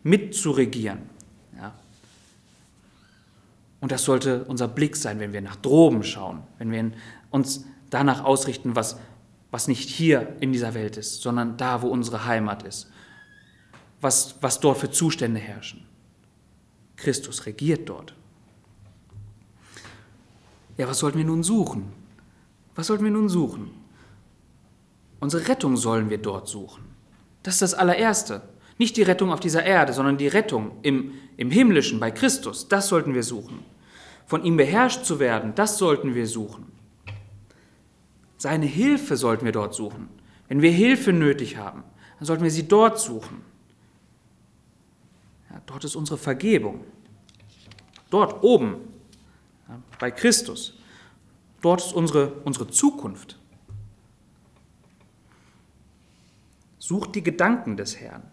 mitzuregieren. 0.03 0.99
Ja. 1.57 1.73
Und 3.81 3.91
das 3.91 4.03
sollte 4.03 4.45
unser 4.45 4.67
Blick 4.67 4.95
sein, 4.95 5.19
wenn 5.19 5.33
wir 5.33 5.41
nach 5.41 5.55
droben 5.55 6.03
schauen, 6.03 6.43
wenn 6.57 6.71
wir 6.71 6.91
uns 7.31 7.65
danach 7.89 8.23
ausrichten, 8.23 8.75
was, 8.75 8.97
was 9.51 9.67
nicht 9.67 9.89
hier 9.89 10.35
in 10.39 10.51
dieser 10.51 10.73
Welt 10.73 10.97
ist, 10.97 11.21
sondern 11.21 11.57
da, 11.57 11.81
wo 11.81 11.87
unsere 11.87 12.25
Heimat 12.25 12.63
ist, 12.63 12.89
was, 14.01 14.35
was 14.41 14.59
dort 14.59 14.77
für 14.77 14.91
Zustände 14.91 15.39
herrschen. 15.39 15.85
Christus 16.95 17.45
regiert 17.45 17.89
dort. 17.89 18.13
Ja, 20.77 20.87
was 20.87 20.99
sollten 20.99 21.17
wir 21.17 21.25
nun 21.25 21.43
suchen? 21.43 21.91
Was 22.75 22.87
sollten 22.87 23.03
wir 23.03 23.11
nun 23.11 23.29
suchen? 23.29 23.71
Unsere 25.19 25.47
Rettung 25.47 25.77
sollen 25.77 26.09
wir 26.09 26.17
dort 26.17 26.47
suchen. 26.47 26.83
Das 27.43 27.55
ist 27.55 27.61
das 27.61 27.73
allererste. 27.73 28.41
Nicht 28.77 28.97
die 28.97 29.03
Rettung 29.03 29.31
auf 29.31 29.39
dieser 29.39 29.63
Erde, 29.63 29.93
sondern 29.93 30.17
die 30.17 30.27
Rettung 30.27 30.71
im, 30.81 31.13
im 31.37 31.51
Himmlischen 31.51 31.99
bei 31.99 32.09
Christus. 32.09 32.67
Das 32.67 32.87
sollten 32.87 33.13
wir 33.13 33.23
suchen. 33.23 33.59
Von 34.25 34.43
ihm 34.43 34.57
beherrscht 34.57 35.05
zu 35.05 35.19
werden, 35.19 35.53
das 35.53 35.77
sollten 35.77 36.15
wir 36.15 36.25
suchen. 36.27 36.65
Seine 38.37 38.65
Hilfe 38.65 39.15
sollten 39.15 39.45
wir 39.45 39.51
dort 39.51 39.73
suchen. 39.73 40.09
Wenn 40.47 40.61
wir 40.61 40.71
Hilfe 40.71 41.13
nötig 41.13 41.57
haben, 41.57 41.83
dann 42.17 42.25
sollten 42.25 42.43
wir 42.43 42.51
sie 42.51 42.67
dort 42.67 42.99
suchen. 42.99 43.41
Ja, 45.49 45.61
dort 45.65 45.83
ist 45.83 45.95
unsere 45.95 46.17
Vergebung. 46.17 46.83
Dort 48.09 48.43
oben, 48.43 48.77
ja, 49.67 49.79
bei 49.99 50.11
Christus. 50.11 50.77
Dort 51.61 51.81
ist 51.81 51.93
unsere, 51.93 52.33
unsere 52.43 52.69
Zukunft. 52.69 53.39
Sucht 56.83 57.15
die 57.15 57.23
Gedanken 57.23 57.77
des 57.77 57.97
Herrn, 57.97 58.23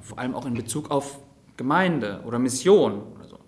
vor 0.00 0.18
allem 0.18 0.34
auch 0.34 0.46
in 0.46 0.54
Bezug 0.54 0.90
auf 0.90 1.20
Gemeinde 1.56 2.24
oder 2.26 2.40
Mission 2.40 3.00
oder 3.14 3.28
so. 3.28 3.38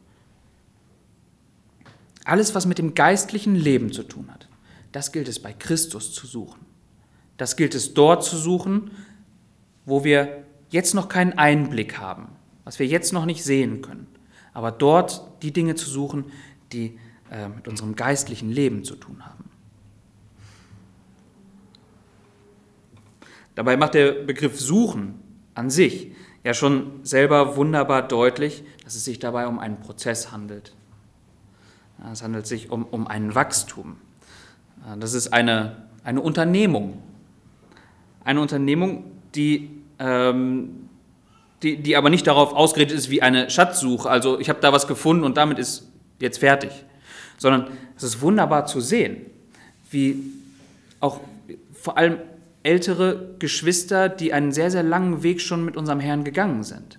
Alles, 2.24 2.54
was 2.54 2.64
mit 2.64 2.78
dem 2.78 2.94
geistlichen 2.94 3.56
Leben 3.56 3.92
zu 3.92 4.04
tun 4.04 4.30
hat, 4.30 4.48
das 4.92 5.10
gilt 5.10 5.26
es 5.26 5.42
bei 5.42 5.52
Christus 5.52 6.14
zu 6.14 6.28
suchen. 6.28 6.64
Das 7.38 7.56
gilt 7.56 7.74
es 7.74 7.92
dort 7.92 8.22
zu 8.22 8.36
suchen, 8.36 8.92
wo 9.84 10.04
wir 10.04 10.44
jetzt 10.68 10.94
noch 10.94 11.08
keinen 11.08 11.32
Einblick 11.36 11.98
haben, 11.98 12.28
was 12.62 12.78
wir 12.78 12.86
jetzt 12.86 13.12
noch 13.12 13.24
nicht 13.24 13.42
sehen 13.42 13.82
können. 13.82 14.06
Aber 14.52 14.70
dort 14.70 15.42
die 15.42 15.52
Dinge 15.52 15.74
zu 15.74 15.90
suchen, 15.90 16.26
die 16.70 17.00
äh, 17.32 17.48
mit 17.48 17.66
unserem 17.66 17.96
geistlichen 17.96 18.52
Leben 18.52 18.84
zu 18.84 18.94
tun 18.94 19.26
haben. 19.26 19.39
Dabei 23.60 23.76
macht 23.76 23.92
der 23.92 24.12
Begriff 24.12 24.58
Suchen 24.58 25.16
an 25.54 25.68
sich 25.68 26.12
ja 26.44 26.54
schon 26.54 27.00
selber 27.02 27.56
wunderbar 27.56 28.00
deutlich, 28.08 28.64
dass 28.84 28.94
es 28.94 29.04
sich 29.04 29.18
dabei 29.18 29.46
um 29.46 29.58
einen 29.58 29.78
Prozess 29.80 30.32
handelt. 30.32 30.72
Es 32.10 32.22
handelt 32.22 32.46
sich 32.46 32.70
um, 32.70 32.86
um 32.86 33.06
ein 33.06 33.34
Wachstum. 33.34 33.98
Das 34.98 35.12
ist 35.12 35.34
eine, 35.34 35.76
eine 36.04 36.22
Unternehmung. 36.22 37.02
Eine 38.24 38.40
Unternehmung, 38.40 39.04
die, 39.34 39.68
ähm, 39.98 40.88
die, 41.62 41.82
die 41.82 41.98
aber 41.98 42.08
nicht 42.08 42.26
darauf 42.26 42.54
ausgerichtet 42.54 42.96
ist 42.96 43.10
wie 43.10 43.20
eine 43.20 43.50
Schatzsuche. 43.50 44.08
Also 44.08 44.40
ich 44.40 44.48
habe 44.48 44.60
da 44.62 44.72
was 44.72 44.86
gefunden 44.86 45.22
und 45.22 45.36
damit 45.36 45.58
ist 45.58 45.86
jetzt 46.18 46.38
fertig. 46.38 46.70
Sondern 47.36 47.66
es 47.94 48.04
ist 48.04 48.22
wunderbar 48.22 48.64
zu 48.64 48.80
sehen, 48.80 49.26
wie 49.90 50.32
auch 51.00 51.20
vor 51.74 51.98
allem 51.98 52.16
ältere 52.62 53.34
Geschwister, 53.38 54.08
die 54.08 54.32
einen 54.32 54.52
sehr, 54.52 54.70
sehr 54.70 54.82
langen 54.82 55.22
Weg 55.22 55.40
schon 55.40 55.64
mit 55.64 55.76
unserem 55.76 56.00
Herrn 56.00 56.24
gegangen 56.24 56.62
sind, 56.62 56.98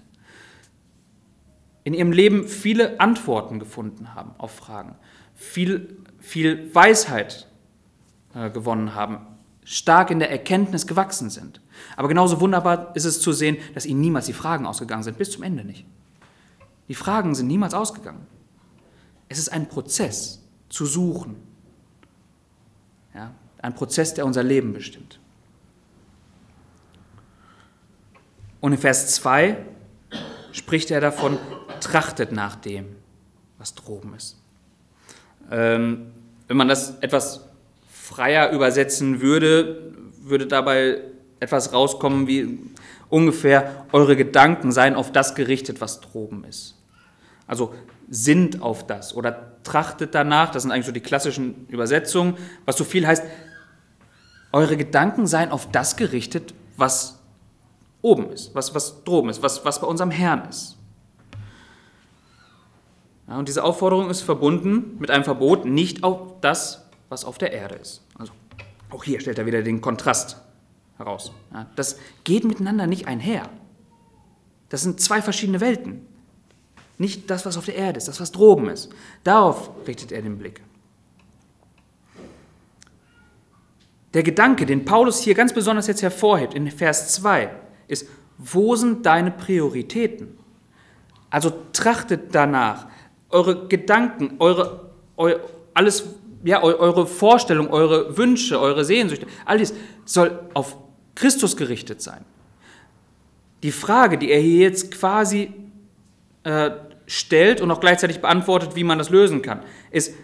in 1.84 1.94
ihrem 1.94 2.12
Leben 2.12 2.48
viele 2.48 3.00
Antworten 3.00 3.60
gefunden 3.60 4.14
haben 4.14 4.34
auf 4.38 4.52
Fragen, 4.52 4.96
viel, 5.36 5.98
viel 6.20 6.74
Weisheit 6.74 7.48
äh, 8.36 8.50
gewonnen 8.50 8.96
haben, 8.96 9.26
stark 9.64 10.12
in 10.12 10.20
der 10.20 10.32
Erkenntnis 10.32 10.88
gewachsen 10.88 11.30
sind. 11.30 11.62
Aber 11.96 12.08
genauso 12.08 12.42
wunderbar 12.42 12.96
ist 12.96 13.06
es 13.06 13.22
zu 13.22 13.32
sehen, 13.32 13.58
dass 13.74 13.86
ihnen 13.86 14.02
niemals 14.02 14.26
die 14.26 14.34
Fragen 14.34 14.66
ausgegangen 14.66 15.04
sind, 15.04 15.18
bis 15.18 15.32
zum 15.32 15.44
Ende 15.44 15.64
nicht. 15.64 15.86
Die 16.88 16.96
Fragen 16.96 17.36
sind 17.36 17.48
niemals 17.48 17.74
ausgegangen. 17.74 18.28
Es 19.30 19.40
ist 19.40 19.50
ein 19.50 19.70
Prozess 19.70 20.44
zu 20.68 20.86
suchen. 20.86 21.38
Ja, 23.14 23.34
ein 23.62 23.76
Prozess, 23.76 24.14
der 24.14 24.26
unser 24.26 24.44
Leben 24.44 24.74
bestimmt. 24.74 25.21
Und 28.62 28.72
in 28.74 28.78
Vers 28.78 29.08
2 29.16 29.58
spricht 30.54 30.92
er 30.92 31.02
davon, 31.02 31.38
trachtet 31.82 32.32
nach 32.32 32.56
dem, 32.56 32.96
was 33.58 33.76
droben 33.76 34.14
ist. 34.16 34.38
Ähm, 35.52 36.12
wenn 36.48 36.58
man 36.58 36.68
das 36.68 36.98
etwas 37.00 37.46
freier 37.92 38.52
übersetzen 38.52 39.20
würde, 39.20 39.94
würde 40.22 40.48
dabei 40.48 41.02
etwas 41.40 41.74
rauskommen 41.74 42.28
wie 42.28 42.60
ungefähr, 43.10 43.86
eure 43.92 44.16
Gedanken 44.16 44.72
seien 44.72 44.96
auf 44.96 45.12
das 45.12 45.34
gerichtet, 45.36 45.82
was 45.82 46.00
droben 46.00 46.44
ist. 46.44 46.76
Also 47.48 47.74
sind 48.10 48.62
auf 48.62 48.86
das 48.86 49.16
oder 49.16 49.58
trachtet 49.64 50.14
danach, 50.14 50.52
das 50.52 50.64
sind 50.64 50.72
eigentlich 50.72 50.86
so 50.86 50.92
die 50.92 51.02
klassischen 51.02 51.68
Übersetzungen, 51.68 52.38
was 52.66 52.78
so 52.78 52.84
viel 52.84 53.08
heißt, 53.08 53.24
eure 54.52 54.78
Gedanken 54.78 55.28
seien 55.28 55.50
auf 55.50 55.72
das 55.72 55.96
gerichtet, 55.96 56.54
was 56.78 57.21
oben 58.02 58.32
ist, 58.32 58.54
was, 58.56 58.74
was 58.74 59.04
droben 59.04 59.30
ist, 59.30 59.42
was, 59.44 59.64
was 59.66 59.80
bei 59.80 59.88
unserem 59.88 60.12
Herrn 60.12 60.48
ist. 60.50 60.78
Ja, 63.28 63.38
und 63.38 63.48
diese 63.48 63.64
Aufforderung 63.64 64.10
ist 64.10 64.22
verbunden 64.22 64.98
mit 65.00 65.12
einem 65.12 65.24
Verbot, 65.24 65.66
nicht 65.66 66.04
auf 66.04 66.40
das 66.42 66.82
was 67.12 67.26
auf 67.26 67.38
der 67.38 67.52
Erde 67.52 67.76
ist. 67.76 68.02
Also 68.18 68.32
auch 68.90 69.04
hier 69.04 69.20
stellt 69.20 69.38
er 69.38 69.46
wieder 69.46 69.62
den 69.62 69.82
Kontrast 69.82 70.38
heraus. 70.98 71.34
Ja, 71.54 71.68
das 71.76 71.98
geht 72.24 72.46
miteinander 72.46 72.88
nicht 72.88 73.06
einher. 73.06 73.50
Das 74.70 74.82
sind 74.82 75.02
zwei 75.02 75.22
verschiedene 75.22 75.60
Welten. 75.60 76.08
Nicht 76.98 77.30
das, 77.30 77.46
was 77.46 77.58
auf 77.58 77.66
der 77.66 77.76
Erde 77.76 77.98
ist, 77.98 78.08
das, 78.08 78.22
was 78.22 78.32
droben 78.32 78.70
ist. 78.70 78.90
Darauf 79.26 79.72
richtet 79.86 80.14
er 80.14 80.22
den 80.22 80.38
Blick. 80.38 80.62
Der 84.14 84.24
Gedanke, 84.24 84.66
den 84.66 84.86
Paulus 84.86 85.22
hier 85.22 85.36
ganz 85.36 85.54
besonders 85.54 85.88
jetzt 85.88 86.02
hervorhebt, 86.02 86.54
in 86.54 86.70
Vers 86.72 87.14
2, 87.14 87.50
ist, 87.92 88.08
wo 88.38 88.76
sind 88.76 89.06
deine 89.06 89.32
Prioritäten? 89.32 90.38
Also 91.30 91.54
trachtet 91.74 92.34
danach, 92.34 92.88
eure 93.30 93.68
Gedanken, 93.68 94.36
eure, 94.40 94.92
eu, 95.18 95.36
alles, 95.74 96.06
ja, 96.44 96.62
eure 96.64 97.06
Vorstellung, 97.06 97.70
eure 97.70 98.18
Wünsche, 98.18 98.60
eure 98.60 98.84
Sehnsüchte, 98.84 99.28
alles 99.46 99.74
soll 100.06 100.40
auf 100.54 100.76
Christus 101.16 101.56
gerichtet 101.56 102.02
sein. 102.02 102.26
Die 103.64 103.72
Frage, 103.72 104.18
die 104.18 104.32
er 104.32 104.40
hier 104.40 104.62
jetzt 104.62 104.92
quasi 104.92 105.54
äh, 106.44 106.72
stellt 107.06 107.62
und 107.62 107.70
auch 107.70 107.80
gleichzeitig 107.80 108.20
beantwortet, 108.20 108.76
wie 108.76 108.84
man 108.84 108.98
das 108.98 109.10
lösen 109.10 109.42
kann, 109.42 109.62
ist, 109.92 110.16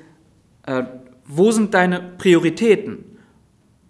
äh, 0.63 0.83
wo 1.25 1.51
sind 1.51 1.73
deine 1.73 1.99
Prioritäten? 2.17 3.03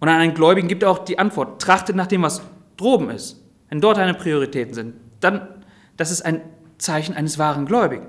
Und 0.00 0.08
an 0.08 0.20
einen 0.20 0.34
Gläubigen 0.34 0.68
gibt 0.68 0.82
er 0.82 0.90
auch 0.90 0.98
die 1.00 1.18
Antwort, 1.18 1.62
trachtet 1.62 1.96
nach 1.96 2.06
dem, 2.06 2.22
was 2.22 2.42
droben 2.76 3.10
ist. 3.10 3.42
Wenn 3.68 3.80
dort 3.80 3.98
deine 3.98 4.14
Prioritäten 4.14 4.74
sind, 4.74 4.94
dann, 5.20 5.64
das 5.96 6.10
ist 6.10 6.22
ein 6.22 6.42
Zeichen 6.78 7.14
eines 7.14 7.38
wahren 7.38 7.66
Gläubigen. 7.66 8.06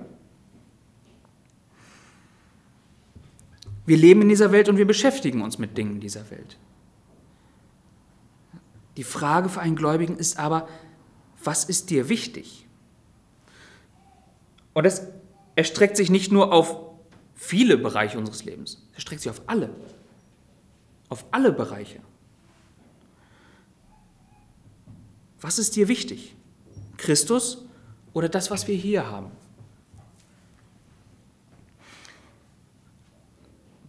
Wir 3.86 3.98
leben 3.98 4.22
in 4.22 4.30
dieser 4.30 4.52
Welt 4.52 4.70
und 4.70 4.78
wir 4.78 4.86
beschäftigen 4.86 5.42
uns 5.42 5.58
mit 5.58 5.78
Dingen 5.78 6.00
dieser 6.00 6.30
Welt. 6.30 6.58
Die 8.98 9.04
Frage 9.04 9.50
für 9.50 9.62
einen 9.62 9.76
Gläubigen 9.76 10.18
ist 10.18 10.38
aber, 10.38 10.68
was 11.44 11.64
ist 11.64 11.90
dir 11.90 12.10
wichtig? 12.10 12.68
Und 14.74 14.86
es 14.86 15.08
erstreckt 15.56 15.98
sich 15.98 16.10
nicht 16.10 16.32
nur 16.32 16.54
auf 16.54 16.78
viele 17.34 17.78
Bereiche 17.78 18.18
unseres 18.18 18.46
Lebens, 18.46 18.86
es 18.92 18.96
erstreckt 18.96 19.22
sich 19.22 19.30
auf 19.30 19.42
alle. 19.48 19.70
Auf 21.08 21.26
alle 21.32 21.52
Bereiche. 21.52 22.00
Was 25.42 25.60
ist 25.60 25.76
dir 25.76 25.88
wichtig? 25.88 26.36
Christus 26.98 27.66
oder 28.14 28.30
das, 28.30 28.52
was 28.52 28.68
wir 28.68 28.76
hier 28.76 29.10
haben? 29.10 29.32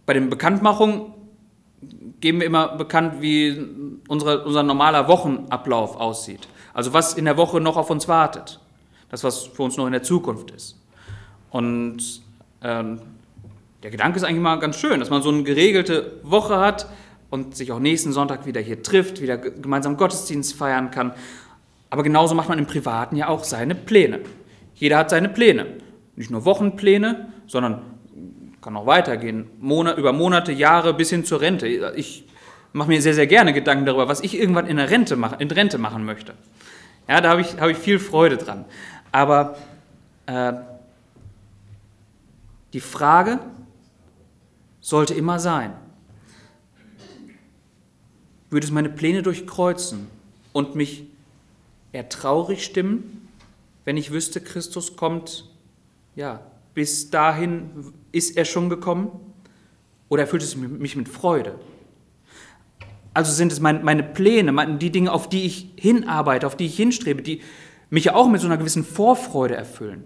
Bei 0.05 0.13
den 0.13 0.29
Bekanntmachungen 0.29 1.13
geben 2.19 2.39
wir 2.39 2.47
immer 2.47 2.75
bekannt, 2.75 3.21
wie 3.21 3.65
unsere, 4.07 4.43
unser 4.43 4.63
normaler 4.63 5.07
Wochenablauf 5.07 5.95
aussieht. 5.95 6.47
Also 6.73 6.93
was 6.93 7.13
in 7.13 7.25
der 7.25 7.37
Woche 7.37 7.59
noch 7.59 7.77
auf 7.77 7.89
uns 7.89 8.07
wartet. 8.07 8.59
Das, 9.09 9.23
was 9.23 9.43
für 9.43 9.63
uns 9.63 9.75
noch 9.75 9.85
in 9.85 9.91
der 9.91 10.03
Zukunft 10.03 10.51
ist. 10.51 10.77
Und 11.49 12.21
ähm, 12.63 13.01
der 13.83 13.91
Gedanke 13.91 14.17
ist 14.17 14.23
eigentlich 14.23 14.41
mal 14.41 14.57
ganz 14.57 14.77
schön, 14.77 14.99
dass 14.99 15.09
man 15.09 15.21
so 15.21 15.29
eine 15.29 15.43
geregelte 15.43 16.19
Woche 16.23 16.59
hat 16.59 16.87
und 17.29 17.55
sich 17.55 17.71
auch 17.71 17.79
nächsten 17.79 18.11
Sonntag 18.11 18.45
wieder 18.45 18.61
hier 18.61 18.83
trifft, 18.83 19.21
wieder 19.21 19.37
gemeinsam 19.37 19.97
Gottesdienst 19.97 20.53
feiern 20.53 20.91
kann. 20.91 21.13
Aber 21.91 22.03
genauso 22.03 22.33
macht 22.33 22.49
man 22.49 22.57
im 22.57 22.65
Privaten 22.65 23.17
ja 23.17 23.27
auch 23.27 23.43
seine 23.43 23.75
Pläne. 23.75 24.21
Jeder 24.73 24.97
hat 24.97 25.09
seine 25.09 25.29
Pläne. 25.29 25.67
Nicht 26.15 26.31
nur 26.31 26.45
Wochenpläne, 26.45 27.33
sondern 27.47 27.81
kann 28.61 28.77
auch 28.77 28.85
weitergehen. 28.85 29.47
Monat, 29.59 29.97
über 29.97 30.13
Monate, 30.13 30.53
Jahre 30.53 30.93
bis 30.93 31.09
hin 31.09 31.25
zur 31.25 31.41
Rente. 31.41 31.67
Ich 31.95 32.25
mache 32.71 32.87
mir 32.87 33.01
sehr, 33.01 33.13
sehr 33.13 33.27
gerne 33.27 33.51
Gedanken 33.51 33.85
darüber, 33.85 34.07
was 34.07 34.21
ich 34.21 34.39
irgendwann 34.39 34.67
in, 34.67 34.77
der 34.77 34.89
Rente, 34.89 35.17
machen, 35.17 35.39
in 35.39 35.51
Rente 35.51 35.77
machen 35.77 36.05
möchte. 36.05 36.33
Ja, 37.09 37.19
da 37.19 37.29
habe 37.29 37.41
ich, 37.41 37.59
hab 37.59 37.69
ich 37.69 37.77
viel 37.77 37.99
Freude 37.99 38.37
dran. 38.37 38.63
Aber 39.11 39.57
äh, 40.27 40.53
die 42.71 42.79
Frage 42.79 43.39
sollte 44.79 45.13
immer 45.13 45.39
sein, 45.39 45.73
würde 48.49 48.65
es 48.65 48.71
meine 48.71 48.89
Pläne 48.89 49.23
durchkreuzen 49.23 50.07
und 50.53 50.75
mich 50.75 51.10
eher 51.91 52.09
traurig 52.09 52.63
stimmen, 52.63 53.27
wenn 53.85 53.97
ich 53.97 54.11
wüsste, 54.11 54.41
Christus 54.41 54.95
kommt, 54.95 55.49
ja, 56.15 56.41
bis 56.73 57.09
dahin 57.09 57.93
ist 58.11 58.37
er 58.37 58.45
schon 58.45 58.69
gekommen? 58.69 59.11
Oder 60.09 60.23
erfüllt 60.23 60.43
es 60.43 60.55
mich 60.55 60.95
mit 60.95 61.09
Freude? 61.09 61.59
Also 63.13 63.31
sind 63.31 63.51
es 63.51 63.59
meine 63.59 64.03
Pläne, 64.03 64.77
die 64.77 64.91
Dinge, 64.91 65.11
auf 65.11 65.27
die 65.27 65.45
ich 65.45 65.69
hinarbeite, 65.75 66.47
auf 66.47 66.55
die 66.55 66.65
ich 66.65 66.75
hinstrebe, 66.75 67.21
die 67.21 67.41
mich 67.89 68.05
ja 68.05 68.15
auch 68.15 68.29
mit 68.29 68.39
so 68.39 68.47
einer 68.47 68.57
gewissen 68.57 68.85
Vorfreude 68.85 69.55
erfüllen. 69.55 70.03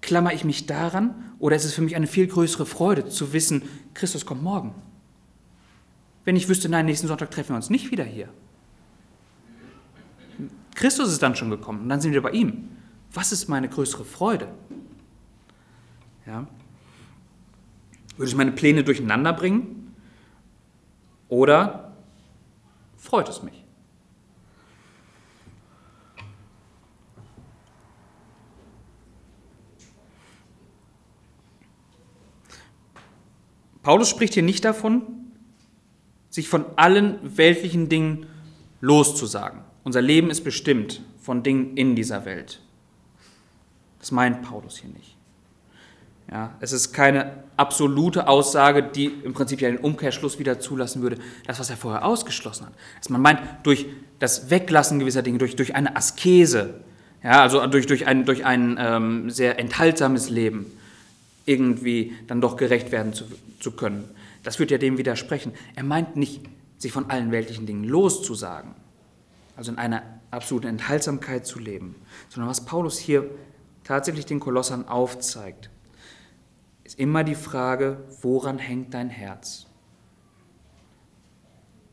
Klammer 0.00 0.32
ich 0.32 0.44
mich 0.44 0.66
daran 0.66 1.34
oder 1.38 1.56
ist 1.56 1.64
es 1.64 1.74
für 1.74 1.82
mich 1.82 1.96
eine 1.96 2.06
viel 2.06 2.26
größere 2.26 2.66
Freude 2.66 3.08
zu 3.08 3.32
wissen, 3.32 3.62
Christus 3.94 4.26
kommt 4.26 4.42
morgen? 4.42 4.74
Wenn 6.24 6.36
ich 6.36 6.48
wüsste, 6.48 6.68
nein, 6.68 6.86
nächsten 6.86 7.08
Sonntag 7.08 7.30
treffen 7.30 7.50
wir 7.50 7.56
uns 7.56 7.70
nicht 7.70 7.90
wieder 7.90 8.04
hier. 8.04 8.28
Christus 10.74 11.10
ist 11.12 11.22
dann 11.22 11.36
schon 11.36 11.50
gekommen 11.50 11.82
und 11.82 11.88
dann 11.88 12.00
sind 12.00 12.12
wir 12.12 12.22
bei 12.22 12.30
ihm. 12.32 12.68
Was 13.12 13.32
ist 13.32 13.48
meine 13.48 13.68
größere 13.68 14.04
Freude? 14.04 14.48
Ja? 16.26 16.46
Würde 18.16 18.28
es 18.30 18.36
meine 18.36 18.52
Pläne 18.52 18.84
durcheinander 18.84 19.32
bringen? 19.32 19.94
Oder 21.28 21.96
freut 22.96 23.28
es 23.28 23.42
mich? 23.42 23.64
Paulus 33.82 34.08
spricht 34.08 34.32
hier 34.32 34.42
nicht 34.42 34.64
davon, 34.64 35.02
sich 36.30 36.48
von 36.48 36.64
allen 36.76 37.36
weltlichen 37.36 37.90
Dingen 37.90 38.26
loszusagen. 38.80 39.60
Unser 39.84 40.02
Leben 40.02 40.30
ist 40.30 40.42
bestimmt 40.42 41.02
von 41.20 41.42
Dingen 41.42 41.76
in 41.76 41.94
dieser 41.94 42.24
Welt. 42.24 42.60
Das 44.00 44.10
meint 44.10 44.42
Paulus 44.42 44.78
hier 44.78 44.90
nicht. 44.90 45.16
Ja, 46.30 46.54
es 46.60 46.72
ist 46.72 46.92
keine 46.92 47.44
absolute 47.58 48.28
Aussage, 48.28 48.82
die 48.82 49.06
im 49.06 49.34
Prinzip 49.34 49.60
ja 49.60 49.70
den 49.70 49.78
Umkehrschluss 49.78 50.38
wieder 50.38 50.58
zulassen 50.58 51.02
würde, 51.02 51.18
das, 51.46 51.60
was 51.60 51.68
er 51.68 51.76
vorher 51.76 52.04
ausgeschlossen 52.04 52.66
hat. 52.66 52.72
Dass 52.98 53.10
man 53.10 53.20
meint, 53.20 53.40
durch 53.62 53.86
das 54.18 54.48
Weglassen 54.48 54.98
gewisser 54.98 55.22
Dinge, 55.22 55.38
durch, 55.38 55.54
durch 55.54 55.74
eine 55.74 55.96
Askese, 55.96 56.80
ja, 57.22 57.42
also 57.42 57.66
durch, 57.66 57.86
durch 57.86 58.06
ein, 58.06 58.24
durch 58.24 58.44
ein 58.44 58.76
ähm, 58.78 59.30
sehr 59.30 59.58
enthaltsames 59.58 60.30
Leben, 60.30 60.66
irgendwie 61.44 62.14
dann 62.26 62.40
doch 62.40 62.56
gerecht 62.56 62.90
werden 62.90 63.12
zu, 63.12 63.24
zu 63.60 63.72
können. 63.72 64.04
Das 64.42 64.58
wird 64.58 64.70
ja 64.70 64.78
dem 64.78 64.96
widersprechen. 64.96 65.52
Er 65.74 65.84
meint 65.84 66.16
nicht, 66.16 66.40
sich 66.78 66.92
von 66.92 67.10
allen 67.10 67.32
weltlichen 67.32 67.66
Dingen 67.66 67.84
loszusagen, 67.84 68.74
also 69.56 69.72
in 69.72 69.78
einer 69.78 70.02
absoluten 70.30 70.66
Enthaltsamkeit 70.68 71.46
zu 71.46 71.58
leben, 71.58 71.94
sondern 72.28 72.50
was 72.50 72.64
Paulus 72.64 72.98
hier 72.98 73.30
tatsächlich 73.84 74.26
den 74.26 74.40
Kolossern 74.40 74.88
aufzeigt, 74.88 75.70
ist 76.82 76.98
immer 76.98 77.24
die 77.24 77.34
Frage, 77.34 77.98
woran 78.20 78.58
hängt 78.58 78.94
dein 78.94 79.08
Herz? 79.08 79.66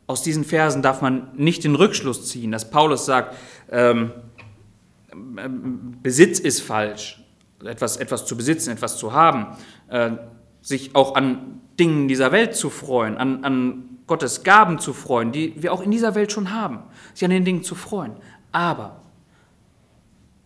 Aus 0.08 0.24
diesen 0.24 0.44
Versen 0.44 0.82
darf 0.82 1.02
man 1.02 1.34
nicht 1.36 1.64
den 1.64 1.76
Rückschluss 1.76 2.28
ziehen, 2.28 2.52
dass 2.52 2.70
Paulus 2.70 3.06
sagt, 3.06 3.36
ähm, 3.70 4.12
ähm 5.14 5.98
Besitz 6.02 6.40
ist 6.40 6.62
falsch, 6.62 7.24
etwas, 7.64 7.98
etwas 7.98 8.26
zu 8.26 8.36
besitzen, 8.36 8.72
etwas 8.72 8.98
zu 8.98 9.14
haben, 9.14 9.56
äh, 9.88 10.12
sich 10.62 10.96
auch 10.96 11.16
an 11.16 11.62
Dingen 11.80 12.08
dieser 12.08 12.32
Welt 12.32 12.56
zu 12.56 12.70
freuen, 12.70 13.18
an, 13.18 13.46
an 13.46 13.91
Gottes 14.12 14.44
Gaben 14.44 14.78
zu 14.78 14.92
freuen, 14.92 15.32
die 15.32 15.54
wir 15.64 15.72
auch 15.72 15.82
in 15.82 15.90
dieser 15.90 16.16
Welt 16.16 16.34
schon 16.34 16.52
haben, 16.52 16.84
sich 17.14 17.24
an 17.24 17.32
den 17.32 17.46
Dingen 17.46 17.64
zu 17.64 17.76
freuen. 17.76 18.12
Aber 18.52 19.00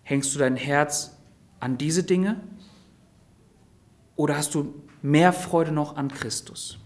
hängst 0.04 0.36
du 0.36 0.38
dein 0.38 0.56
Herz 0.56 1.17
an 1.60 1.75
diese 1.80 2.04
Dinge 2.04 2.39
oder 4.15 4.38
hast 4.38 4.54
du 4.54 4.75
mehr 5.01 5.34
Freude 5.34 5.71
noch 5.71 5.97
an 5.97 6.10
Christus? 6.10 6.78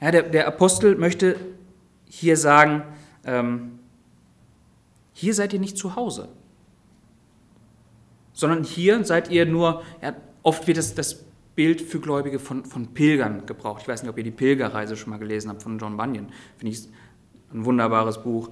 Ja, 0.00 0.10
der, 0.10 0.22
der 0.22 0.46
Apostel 0.46 0.96
möchte 0.96 1.36
hier 2.06 2.38
sagen, 2.38 2.84
ähm, 3.26 3.80
hier 5.12 5.34
seid 5.34 5.52
ihr 5.52 5.60
nicht 5.60 5.76
zu 5.76 5.94
Hause, 5.94 6.30
sondern 8.32 8.64
hier 8.64 9.04
seid 9.04 9.30
ihr 9.30 9.44
nur, 9.44 9.82
ja, 10.00 10.14
oft 10.42 10.66
wird 10.66 10.78
das, 10.78 10.94
das 10.94 11.22
Bild 11.54 11.80
für 11.80 12.00
Gläubige 12.00 12.38
von, 12.38 12.64
von 12.64 12.94
Pilgern 12.94 13.46
gebraucht. 13.46 13.82
Ich 13.82 13.88
weiß 13.88 14.02
nicht, 14.02 14.10
ob 14.10 14.18
ihr 14.18 14.24
die 14.24 14.30
Pilgerreise 14.30 14.96
schon 14.96 15.10
mal 15.10 15.18
gelesen 15.18 15.50
habt 15.50 15.62
von 15.62 15.78
John 15.78 15.96
Bunyan. 15.96 16.28
Finde 16.56 16.72
ich 16.72 16.88
ein 17.52 17.64
wunderbares 17.64 18.22
Buch. 18.22 18.50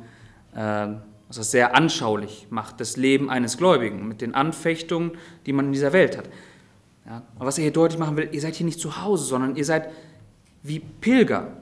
Äh, 0.54 0.88
was 1.30 1.36
das 1.36 1.52
sehr 1.52 1.76
anschaulich 1.76 2.48
macht, 2.50 2.80
das 2.80 2.96
Leben 2.96 3.30
eines 3.30 3.56
Gläubigen 3.56 4.08
mit 4.08 4.20
den 4.20 4.34
Anfechtungen, 4.34 5.12
die 5.46 5.52
man 5.52 5.66
in 5.66 5.72
dieser 5.72 5.92
Welt 5.92 6.18
hat. 6.18 6.28
Ja, 7.06 7.22
aber 7.36 7.46
was 7.46 7.56
er 7.56 7.62
hier 7.62 7.72
deutlich 7.72 8.00
machen 8.00 8.16
will, 8.16 8.28
ihr 8.32 8.40
seid 8.40 8.56
hier 8.56 8.66
nicht 8.66 8.80
zu 8.80 9.00
Hause, 9.00 9.24
sondern 9.24 9.54
ihr 9.54 9.64
seid 9.64 9.90
wie 10.64 10.80
Pilger, 10.80 11.56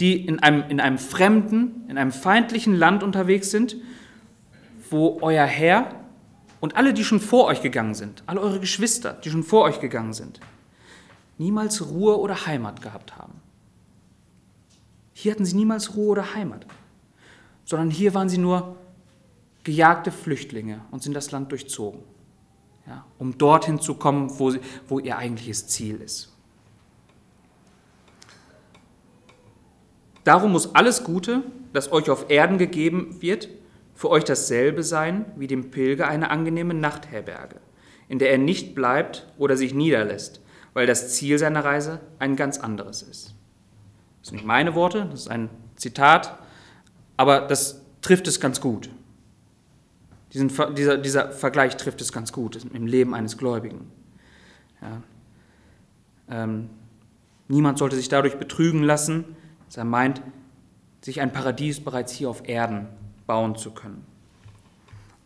die 0.00 0.26
in 0.26 0.38
einem, 0.40 0.64
in 0.68 0.80
einem 0.80 0.98
fremden, 0.98 1.86
in 1.88 1.96
einem 1.96 2.12
feindlichen 2.12 2.74
Land 2.74 3.02
unterwegs 3.02 3.50
sind, 3.50 3.76
wo 4.90 5.18
euer 5.22 5.46
Herr 5.46 6.03
und 6.64 6.76
alle, 6.76 6.94
die 6.94 7.04
schon 7.04 7.20
vor 7.20 7.44
euch 7.44 7.62
gegangen 7.62 7.94
sind, 7.94 8.24
alle 8.26 8.40
eure 8.40 8.58
Geschwister, 8.58 9.12
die 9.12 9.30
schon 9.30 9.44
vor 9.44 9.62
euch 9.64 9.80
gegangen 9.80 10.14
sind, 10.14 10.40
niemals 11.38 11.86
Ruhe 11.86 12.18
oder 12.18 12.46
Heimat 12.46 12.82
gehabt 12.82 13.16
haben. 13.16 13.34
Hier 15.12 15.32
hatten 15.32 15.44
sie 15.44 15.54
niemals 15.54 15.94
Ruhe 15.94 16.08
oder 16.08 16.34
Heimat 16.34 16.66
sondern 17.64 17.90
hier 17.90 18.14
waren 18.14 18.28
sie 18.28 18.38
nur 18.38 18.76
gejagte 19.62 20.12
Flüchtlinge 20.12 20.82
und 20.90 21.02
sind 21.02 21.14
das 21.14 21.30
Land 21.30 21.50
durchzogen, 21.50 22.00
ja, 22.86 23.04
um 23.18 23.38
dorthin 23.38 23.80
zu 23.80 23.94
kommen, 23.94 24.38
wo, 24.38 24.50
sie, 24.50 24.60
wo 24.88 24.98
ihr 24.98 25.16
eigentliches 25.16 25.66
Ziel 25.68 26.00
ist. 26.00 26.30
Darum 30.24 30.52
muss 30.52 30.74
alles 30.74 31.04
Gute, 31.04 31.42
das 31.72 31.92
euch 31.92 32.08
auf 32.10 32.30
Erden 32.30 32.58
gegeben 32.58 33.20
wird, 33.20 33.48
für 33.94 34.10
euch 34.10 34.24
dasselbe 34.24 34.82
sein 34.82 35.24
wie 35.36 35.46
dem 35.46 35.70
Pilger 35.70 36.08
eine 36.08 36.30
angenehme 36.30 36.74
Nachtherberge, 36.74 37.56
in 38.08 38.18
der 38.18 38.30
er 38.30 38.38
nicht 38.38 38.74
bleibt 38.74 39.26
oder 39.38 39.56
sich 39.56 39.74
niederlässt, 39.74 40.40
weil 40.72 40.86
das 40.86 41.14
Ziel 41.14 41.38
seiner 41.38 41.64
Reise 41.64 42.00
ein 42.18 42.36
ganz 42.36 42.58
anderes 42.58 43.02
ist. 43.02 43.34
Das 44.20 44.28
sind 44.28 44.36
nicht 44.36 44.46
meine 44.46 44.74
Worte, 44.74 45.06
das 45.10 45.20
ist 45.20 45.30
ein 45.30 45.50
Zitat 45.76 46.38
aber 47.16 47.42
das 47.42 47.80
trifft 48.00 48.28
es 48.28 48.40
ganz 48.40 48.60
gut. 48.60 48.90
Diesen, 50.32 50.50
dieser, 50.74 50.98
dieser 50.98 51.30
Vergleich 51.30 51.76
trifft 51.76 52.00
es 52.00 52.12
ganz 52.12 52.32
gut 52.32 52.64
im 52.72 52.86
Leben 52.86 53.14
eines 53.14 53.38
Gläubigen. 53.38 53.90
Ja. 54.82 55.02
Ähm, 56.28 56.70
niemand 57.46 57.78
sollte 57.78 57.96
sich 57.96 58.08
dadurch 58.08 58.36
betrügen 58.36 58.82
lassen, 58.82 59.36
dass 59.66 59.76
er 59.76 59.84
meint, 59.84 60.22
sich 61.02 61.20
ein 61.20 61.32
Paradies 61.32 61.80
bereits 61.80 62.12
hier 62.12 62.30
auf 62.30 62.48
Erden 62.48 62.88
bauen 63.26 63.56
zu 63.56 63.72
können. 63.72 64.04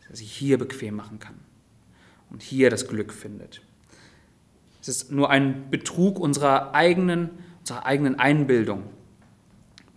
Dass 0.01 0.11
er 0.11 0.17
sich 0.17 0.33
hier 0.33 0.59
bequem 0.59 0.97
machen 0.97 1.19
kann 1.19 1.35
und 2.31 2.43
hier 2.43 2.71
das 2.71 2.89
Glück 2.89 3.13
findet. 3.13 3.63
Es 4.81 4.89
ist 4.89 5.13
nur 5.13 5.31
ein 5.31 5.71
Betrug 5.71 6.19
unserer 6.19 6.75
eigenen, 6.75 7.31
unserer 7.61 7.85
eigenen 7.85 8.19
Einbildung, 8.19 8.85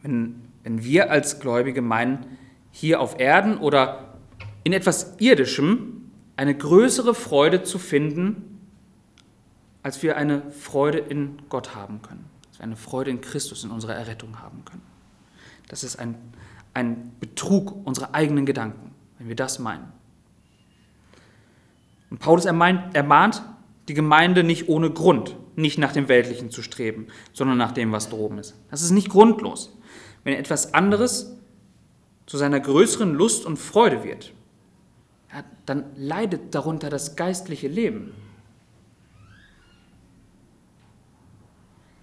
wenn 0.02 0.41
wenn 0.64 0.84
wir 0.84 1.12
als 1.12 1.39
Gläubige 1.39 1.82
meinen, 1.82 2.38
hier 2.72 2.99
auf 3.02 3.20
Erden 3.20 3.58
oder 3.58 4.16
in 4.64 4.74
etwas 4.74 5.16
Irdischem 5.20 6.12
eine 6.38 6.56
größere 6.56 7.14
Freude 7.14 7.64
zu 7.64 7.80
finden, 7.80 8.62
als 9.84 10.02
wir 10.04 10.18
eine 10.18 10.52
Freude 10.52 10.99
in 10.99 11.41
Gott 11.49 11.76
haben 11.76 12.02
können. 12.02 12.26
wir 12.58 12.64
eine 12.64 12.76
Freude 12.76 13.10
in 13.10 13.22
Christus, 13.22 13.64
in 13.64 13.72
unserer 13.72 13.95
Errettung 13.95 14.39
haben 14.39 14.64
können. 14.66 14.84
Das 15.68 15.84
ist 15.84 15.97
ein, 15.97 16.16
ein 16.74 17.13
Betrug 17.19 17.86
unserer 17.86 18.13
eigenen 18.13 18.45
Gedanken, 18.45 18.91
wenn 19.17 19.28
wir 19.28 19.36
das 19.36 19.59
meinen. 19.59 19.91
Und 22.09 22.19
Paulus 22.19 22.45
ermahnt, 22.45 23.43
die 23.88 23.93
Gemeinde 23.93 24.43
nicht 24.43 24.69
ohne 24.69 24.91
Grund, 24.91 25.36
nicht 25.55 25.78
nach 25.78 25.93
dem 25.93 26.07
Weltlichen 26.07 26.51
zu 26.51 26.61
streben, 26.61 27.07
sondern 27.34 27.57
nach 27.57 27.72
dem, 27.72 27.91
was 27.91 28.09
droben 28.09 28.38
ist. 28.38 28.55
Das 28.69 28.82
ist 28.82 28.91
nicht 28.91 29.09
grundlos. 29.09 29.78
Wenn 30.24 30.34
etwas 30.34 30.74
anderes 30.74 31.36
zu 32.26 32.38
seiner 32.38 32.59
größeren 32.59 33.13
Lust 33.13 33.45
und 33.45 33.57
Freude 33.57 34.03
wird, 34.03 34.34
ja, 35.34 35.43
dann 35.65 35.86
leidet 35.95 36.53
darunter 36.53 36.89
das 36.89 37.15
geistliche 37.15 37.67
Leben. 37.67 38.13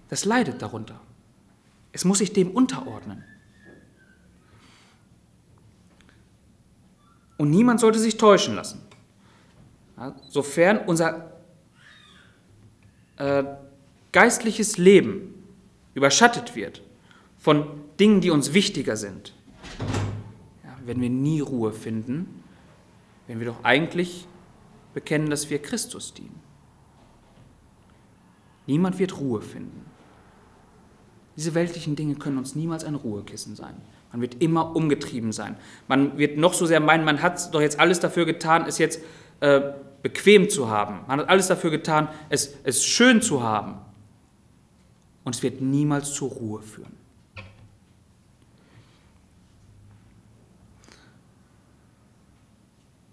Das 0.09 0.25
leidet 0.25 0.61
darunter. 0.61 0.99
Es 1.91 2.03
muss 2.03 2.17
sich 2.17 2.33
dem 2.33 2.51
unterordnen. 2.51 3.23
Und 7.39 7.51
niemand 7.51 7.79
sollte 7.79 7.99
sich 7.99 8.17
täuschen 8.17 8.55
lassen. 8.55 8.81
Ja, 9.95 10.13
sofern 10.27 10.79
unser 10.85 11.31
äh, 13.15 13.45
geistliches 14.11 14.77
Leben 14.77 15.33
überschattet 15.93 16.57
wird 16.57 16.81
von 17.37 17.65
Dingen, 17.97 18.19
die 18.19 18.29
uns 18.29 18.53
wichtiger 18.53 18.97
sind, 18.97 19.33
ja, 20.65 20.85
werden 20.85 21.01
wir 21.01 21.09
nie 21.09 21.39
Ruhe 21.39 21.71
finden, 21.71 22.43
wenn 23.27 23.39
wir 23.39 23.47
doch 23.47 23.63
eigentlich 23.63 24.27
bekennen, 24.93 25.29
dass 25.29 25.49
wir 25.49 25.61
Christus 25.61 26.13
dienen. 26.13 26.41
Niemand 28.67 28.99
wird 28.99 29.17
Ruhe 29.17 29.41
finden. 29.41 29.85
Diese 31.37 31.53
weltlichen 31.53 31.95
Dinge 31.95 32.15
können 32.15 32.37
uns 32.37 32.53
niemals 32.53 32.83
ein 32.83 32.95
Ruhekissen 32.95 33.55
sein. 33.55 33.75
Man 34.11 34.21
wird 34.21 34.41
immer 34.41 34.75
umgetrieben 34.75 35.31
sein. 35.31 35.55
Man 35.87 36.17
wird 36.17 36.37
noch 36.37 36.53
so 36.53 36.65
sehr 36.65 36.79
meinen, 36.79 37.05
man 37.05 37.21
hat 37.21 37.53
doch 37.53 37.61
jetzt 37.61 37.79
alles 37.79 37.99
dafür 37.99 38.25
getan, 38.25 38.65
es 38.67 38.77
jetzt 38.79 39.01
äh, 39.39 39.61
bequem 40.01 40.49
zu 40.49 40.69
haben. 40.69 41.01
Man 41.07 41.19
hat 41.19 41.29
alles 41.29 41.47
dafür 41.47 41.69
getan, 41.69 42.09
es, 42.29 42.55
es 42.63 42.83
schön 42.83 43.21
zu 43.21 43.43
haben. 43.43 43.75
Und 45.23 45.35
es 45.35 45.43
wird 45.43 45.61
niemals 45.61 46.13
zur 46.13 46.29
Ruhe 46.29 46.61
führen. 46.61 46.97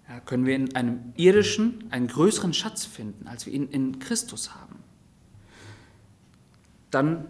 Ja, 0.09 0.21
können 0.21 0.47
wir 0.47 0.55
in 0.55 0.75
einem 0.77 1.13
irdischen 1.17 1.85
einen 1.91 2.07
größeren 2.07 2.55
Schatz 2.55 2.87
finden, 2.87 3.27
als 3.27 3.45
wir 3.45 3.53
ihn 3.53 3.69
in 3.69 3.99
Christus 3.99 4.55
haben. 4.55 4.77
Dann, 6.91 7.27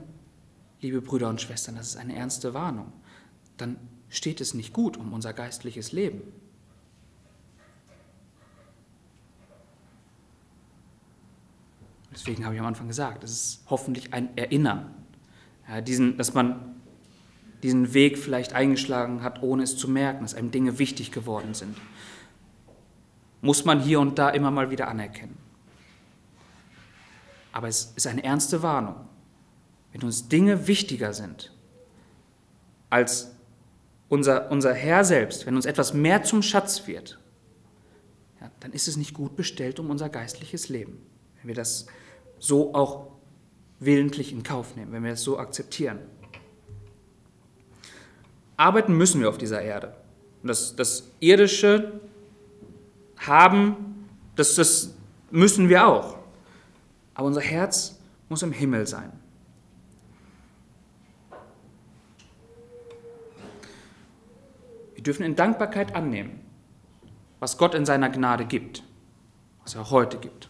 liebe 0.80 1.00
Brüder 1.00 1.30
und 1.30 1.40
Schwestern, 1.40 1.76
das 1.76 1.88
ist 1.88 1.96
eine 1.96 2.14
ernste 2.14 2.54
Warnung, 2.54 2.92
dann 3.56 3.76
steht 4.08 4.40
es 4.40 4.54
nicht 4.54 4.72
gut 4.72 4.96
um 4.96 5.12
unser 5.12 5.32
geistliches 5.32 5.92
Leben. 5.92 6.22
Deswegen 12.12 12.44
habe 12.44 12.54
ich 12.54 12.60
am 12.60 12.66
Anfang 12.66 12.88
gesagt, 12.88 13.24
es 13.24 13.30
ist 13.30 13.64
hoffentlich 13.68 14.14
ein 14.14 14.36
Erinnern, 14.38 14.94
ja, 15.68 15.82
diesen, 15.82 16.16
dass 16.16 16.32
man 16.32 16.76
diesen 17.62 17.92
Weg 17.92 18.16
vielleicht 18.16 18.54
eingeschlagen 18.54 19.22
hat, 19.22 19.42
ohne 19.42 19.64
es 19.64 19.76
zu 19.76 19.88
merken, 19.88 20.22
dass 20.22 20.34
einem 20.34 20.50
Dinge 20.50 20.78
wichtig 20.78 21.12
geworden 21.12 21.52
sind. 21.52 21.76
Muss 23.42 23.64
man 23.64 23.80
hier 23.80 24.00
und 24.00 24.18
da 24.18 24.30
immer 24.30 24.50
mal 24.50 24.70
wieder 24.70 24.88
anerkennen. 24.88 25.36
Aber 27.52 27.68
es 27.68 27.92
ist 27.96 28.06
eine 28.06 28.24
ernste 28.24 28.62
Warnung. 28.62 28.96
Wenn 29.92 30.02
uns 30.02 30.28
Dinge 30.28 30.66
wichtiger 30.66 31.12
sind 31.12 31.52
als 32.90 33.35
unser, 34.08 34.50
unser 34.50 34.72
Herr 34.74 35.04
selbst, 35.04 35.46
wenn 35.46 35.56
uns 35.56 35.66
etwas 35.66 35.94
mehr 35.94 36.22
zum 36.22 36.42
Schatz 36.42 36.86
wird, 36.86 37.18
ja, 38.40 38.50
dann 38.60 38.72
ist 38.72 38.88
es 38.88 38.96
nicht 38.96 39.14
gut 39.14 39.36
bestellt 39.36 39.80
um 39.80 39.90
unser 39.90 40.08
geistliches 40.08 40.68
Leben. 40.68 40.98
Wenn 41.38 41.48
wir 41.48 41.54
das 41.54 41.86
so 42.38 42.74
auch 42.74 43.08
willentlich 43.80 44.32
in 44.32 44.42
Kauf 44.42 44.76
nehmen, 44.76 44.92
wenn 44.92 45.04
wir 45.04 45.12
es 45.12 45.22
so 45.22 45.38
akzeptieren. 45.38 45.98
Arbeiten 48.56 48.96
müssen 48.96 49.20
wir 49.20 49.28
auf 49.28 49.38
dieser 49.38 49.60
Erde. 49.60 49.94
Und 50.42 50.48
das, 50.48 50.76
das 50.76 51.08
irdische 51.20 52.00
Haben, 53.18 54.06
das, 54.34 54.54
das 54.54 54.94
müssen 55.30 55.68
wir 55.68 55.86
auch. 55.86 56.16
Aber 57.14 57.26
unser 57.26 57.40
Herz 57.40 57.98
muss 58.28 58.42
im 58.42 58.52
Himmel 58.52 58.86
sein. 58.86 59.12
Dürfen 65.06 65.24
in 65.24 65.36
Dankbarkeit 65.36 65.94
annehmen, 65.94 66.40
was 67.40 67.58
Gott 67.58 67.74
in 67.74 67.86
seiner 67.86 68.10
Gnade 68.10 68.44
gibt, 68.44 68.82
was 69.62 69.74
er 69.74 69.82
auch 69.82 69.90
heute 69.90 70.18
gibt. 70.18 70.48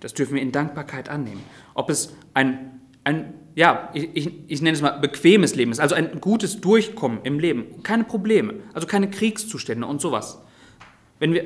Das 0.00 0.14
dürfen 0.14 0.34
wir 0.34 0.42
in 0.42 0.52
Dankbarkeit 0.52 1.08
annehmen. 1.08 1.42
Ob 1.74 1.90
es 1.90 2.14
ein, 2.34 2.80
ein 3.04 3.34
ja, 3.54 3.90
ich, 3.92 4.32
ich 4.48 4.62
nenne 4.62 4.74
es 4.74 4.82
mal 4.82 4.98
bequemes 4.98 5.54
Leben 5.54 5.72
ist, 5.72 5.80
also 5.80 5.94
ein 5.94 6.20
gutes 6.20 6.60
Durchkommen 6.60 7.20
im 7.24 7.38
Leben, 7.38 7.82
keine 7.82 8.04
Probleme, 8.04 8.54
also 8.72 8.86
keine 8.86 9.10
Kriegszustände 9.10 9.86
und 9.86 10.00
sowas. 10.00 10.40
Wenn 11.18 11.34
wir 11.34 11.44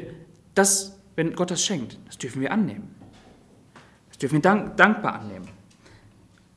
das, 0.55 1.01
wenn 1.17 1.35
Gott 1.35 1.51
das 1.51 1.65
schenkt, 1.65 1.99
das 2.07 2.19
dürfen 2.19 2.41
wir 2.41 2.53
annehmen. 2.53 2.95
Das 4.09 4.19
dürfen 4.19 4.35
wir 4.35 4.43
dank, 4.43 4.77
dankbar 4.77 5.21
annehmen. 5.21 5.49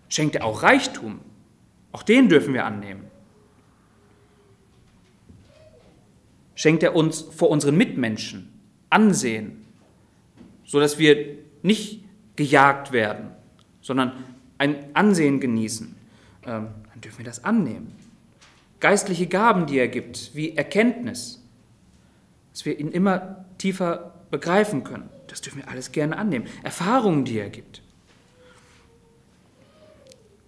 Schenkt 0.10 0.36
er 0.36 0.46
auch 0.46 0.62
Reichtum, 0.62 1.20
auch 1.92 2.04
den 2.04 2.30
dürfen 2.30 2.54
wir 2.54 2.66
annehmen. 2.66 3.06
Schenkt 6.58 6.82
er 6.82 6.96
uns 6.96 7.22
vor 7.22 7.52
unseren 7.52 7.78
Mitmenschen 7.78 8.52
Ansehen, 8.90 9.64
sodass 10.66 10.98
wir 10.98 11.38
nicht 11.62 12.04
gejagt 12.36 12.92
werden, 12.92 13.30
sondern 13.80 14.14
ein 14.58 14.96
Ansehen 14.96 15.40
genießen, 15.40 15.96
ähm, 16.46 16.70
dann 16.90 17.02
dürfen 17.02 17.20
wir 17.20 17.26
das 17.26 17.44
annehmen. 17.44 17.94
Geistliche 18.80 19.28
Gaben, 19.28 19.68
die 19.68 19.78
er 19.78 19.88
gibt, 19.88 20.32
wie 20.34 20.58
Erkenntnis, 20.58 21.44
dass 22.54 22.66
wir 22.66 22.80
ihn 22.80 22.92
immer 22.92 23.46
tiefer 23.60 24.16
begreifen 24.32 24.84
können, 24.84 25.12
das 25.28 25.42
dürfen 25.42 25.60
wir 25.60 25.70
alles 25.70 25.92
gerne 25.92 26.18
annehmen. 26.18 26.48
Erfahrungen, 26.64 27.24
die 27.24 27.38
er 27.38 27.52
gibt. 27.52 27.84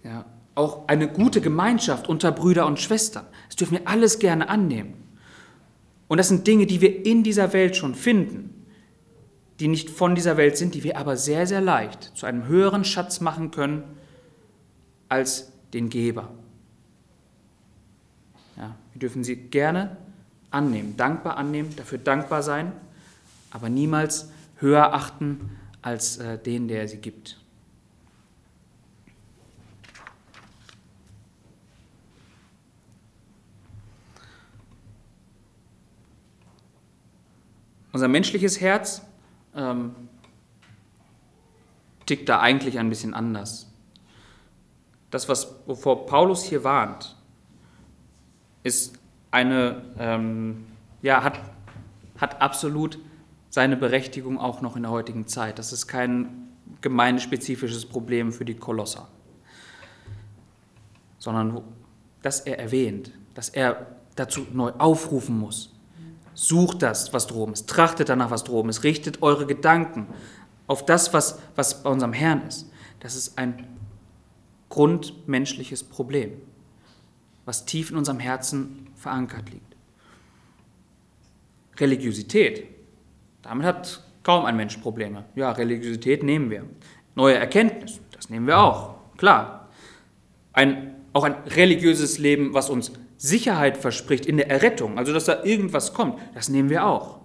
Ja, 0.02 0.24
auch 0.56 0.88
eine 0.88 1.06
gute 1.06 1.40
Gemeinschaft 1.40 2.08
unter 2.08 2.32
Brüder 2.32 2.66
und 2.66 2.80
Schwestern, 2.80 3.26
das 3.46 3.54
dürfen 3.54 3.78
wir 3.78 3.86
alles 3.86 4.18
gerne 4.18 4.48
annehmen. 4.48 5.09
Und 6.10 6.18
das 6.18 6.28
sind 6.28 6.46
Dinge, 6.46 6.66
die 6.66 6.82
wir 6.82 7.06
in 7.06 7.22
dieser 7.22 7.54
Welt 7.54 7.74
schon 7.74 7.94
finden 7.94 8.60
die 9.60 9.68
nicht 9.68 9.90
von 9.90 10.14
dieser 10.14 10.38
Welt 10.38 10.56
sind, 10.56 10.74
die 10.74 10.82
wir 10.82 10.96
aber 10.96 11.16
sehr, 11.16 11.46
sehr 11.46 11.60
leicht 11.60 12.12
zu 12.16 12.24
einem 12.24 12.46
höheren 12.46 12.82
Schatz 12.82 13.20
machen 13.20 13.50
können 13.50 13.84
als 15.08 15.52
den 15.74 15.90
Geber. 15.90 16.30
Ja, 18.56 18.74
wir 18.92 18.98
dürfen 18.98 19.22
sie 19.22 19.36
gerne 19.36 19.98
annehmen, 20.50 20.96
dankbar 20.96 21.36
annehmen, 21.36 21.76
dafür 21.76 21.98
dankbar 21.98 22.42
sein, 22.42 22.72
aber 23.50 23.68
niemals 23.68 24.30
höher 24.56 24.94
achten 24.94 25.50
als 25.82 26.16
äh, 26.16 26.38
den, 26.38 26.66
der 26.66 26.88
sie 26.88 26.98
gibt. 26.98 27.39
Unser 37.92 38.08
menschliches 38.08 38.60
Herz 38.60 39.02
ähm, 39.54 39.94
tickt 42.06 42.28
da 42.28 42.40
eigentlich 42.40 42.78
ein 42.78 42.88
bisschen 42.88 43.14
anders. 43.14 43.68
Das, 45.10 45.28
was, 45.28 45.54
wovor 45.66 46.06
Paulus 46.06 46.44
hier 46.44 46.62
warnt, 46.62 47.16
ist 48.62 48.98
eine, 49.30 49.82
ähm, 49.98 50.66
ja, 51.02 51.22
hat, 51.22 51.40
hat 52.18 52.40
absolut 52.40 52.98
seine 53.48 53.76
Berechtigung 53.76 54.38
auch 54.38 54.60
noch 54.60 54.76
in 54.76 54.82
der 54.82 54.92
heutigen 54.92 55.26
Zeit. 55.26 55.58
Das 55.58 55.72
ist 55.72 55.88
kein 55.88 56.48
gemeindespezifisches 56.80 57.86
Problem 57.86 58.32
für 58.32 58.44
die 58.44 58.54
Kolosser, 58.54 59.08
sondern 61.18 61.62
dass 62.22 62.40
er 62.40 62.58
erwähnt, 62.58 63.12
dass 63.34 63.48
er 63.48 63.86
dazu 64.14 64.46
neu 64.52 64.70
aufrufen 64.78 65.38
muss, 65.38 65.72
Sucht 66.34 66.82
das, 66.82 67.12
was 67.12 67.26
droben 67.26 67.52
ist. 67.52 67.68
Trachtet 67.68 68.08
danach, 68.08 68.30
was 68.30 68.44
droben 68.44 68.68
ist. 68.68 68.84
Richtet 68.84 69.22
eure 69.22 69.46
Gedanken 69.46 70.06
auf 70.66 70.84
das, 70.84 71.12
was, 71.12 71.38
was 71.56 71.82
bei 71.82 71.90
unserem 71.90 72.12
Herrn 72.12 72.46
ist. 72.46 72.70
Das 73.00 73.16
ist 73.16 73.36
ein 73.38 73.66
grundmenschliches 74.68 75.82
Problem, 75.82 76.32
was 77.44 77.64
tief 77.64 77.90
in 77.90 77.96
unserem 77.96 78.20
Herzen 78.20 78.88
verankert 78.94 79.50
liegt. 79.50 79.76
Religiosität. 81.78 82.68
Damit 83.42 83.66
hat 83.66 84.02
kaum 84.22 84.44
ein 84.44 84.56
Mensch 84.56 84.76
Probleme. 84.76 85.24
Ja, 85.34 85.50
Religiosität 85.50 86.22
nehmen 86.22 86.50
wir. 86.50 86.66
Neue 87.14 87.36
Erkenntnis, 87.36 88.00
das 88.12 88.30
nehmen 88.30 88.46
wir 88.46 88.58
auch. 88.58 88.94
Klar. 89.16 89.68
ein, 90.52 90.94
auch 91.12 91.24
ein 91.24 91.34
religiöses 91.46 92.18
Leben, 92.18 92.54
was 92.54 92.70
uns 92.70 92.92
Sicherheit 93.22 93.76
verspricht 93.76 94.24
in 94.24 94.38
der 94.38 94.48
Errettung, 94.48 94.96
also 94.96 95.12
dass 95.12 95.26
da 95.26 95.44
irgendwas 95.44 95.92
kommt, 95.92 96.18
das 96.32 96.48
nehmen 96.48 96.70
wir 96.70 96.86
auch. 96.86 97.20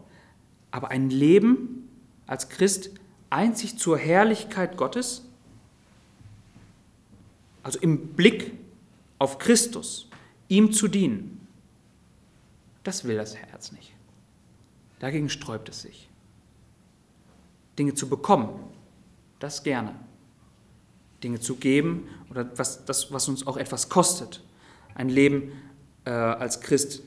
Aber 0.69 0.91
ein 0.91 1.09
Leben 1.09 1.87
als 2.27 2.49
Christ 2.49 2.89
einzig 3.29 3.79
zur 3.79 3.97
Herrlichkeit 3.97 4.75
Gottes, 4.75 5.23
also 7.63 7.79
im 7.79 8.09
Blick 8.09 8.51
auf 9.19 9.37
Christus, 9.37 10.09
ihm 10.49 10.73
zu 10.73 10.89
dienen, 10.89 11.47
das 12.83 13.05
will 13.05 13.15
das 13.15 13.37
Herz 13.37 13.71
nicht. 13.71 13.93
Dagegen 14.99 15.29
sträubt 15.29 15.69
es 15.69 15.81
sich. 15.81 16.09
Dinge 17.79 17.93
zu 17.93 18.09
bekommen, 18.09 18.49
das 19.39 19.63
gerne. 19.63 19.95
Dinge 21.23 21.39
zu 21.39 21.55
geben 21.55 22.09
oder 22.29 22.49
was, 22.57 22.83
das, 22.83 23.13
was 23.13 23.29
uns 23.29 23.47
auch 23.47 23.55
etwas 23.55 23.87
kostet. 23.87 24.43
Ein 24.93 25.07
Leben 25.07 25.53
äh, 26.05 26.11
als 26.11 26.61
Christ 26.61 27.01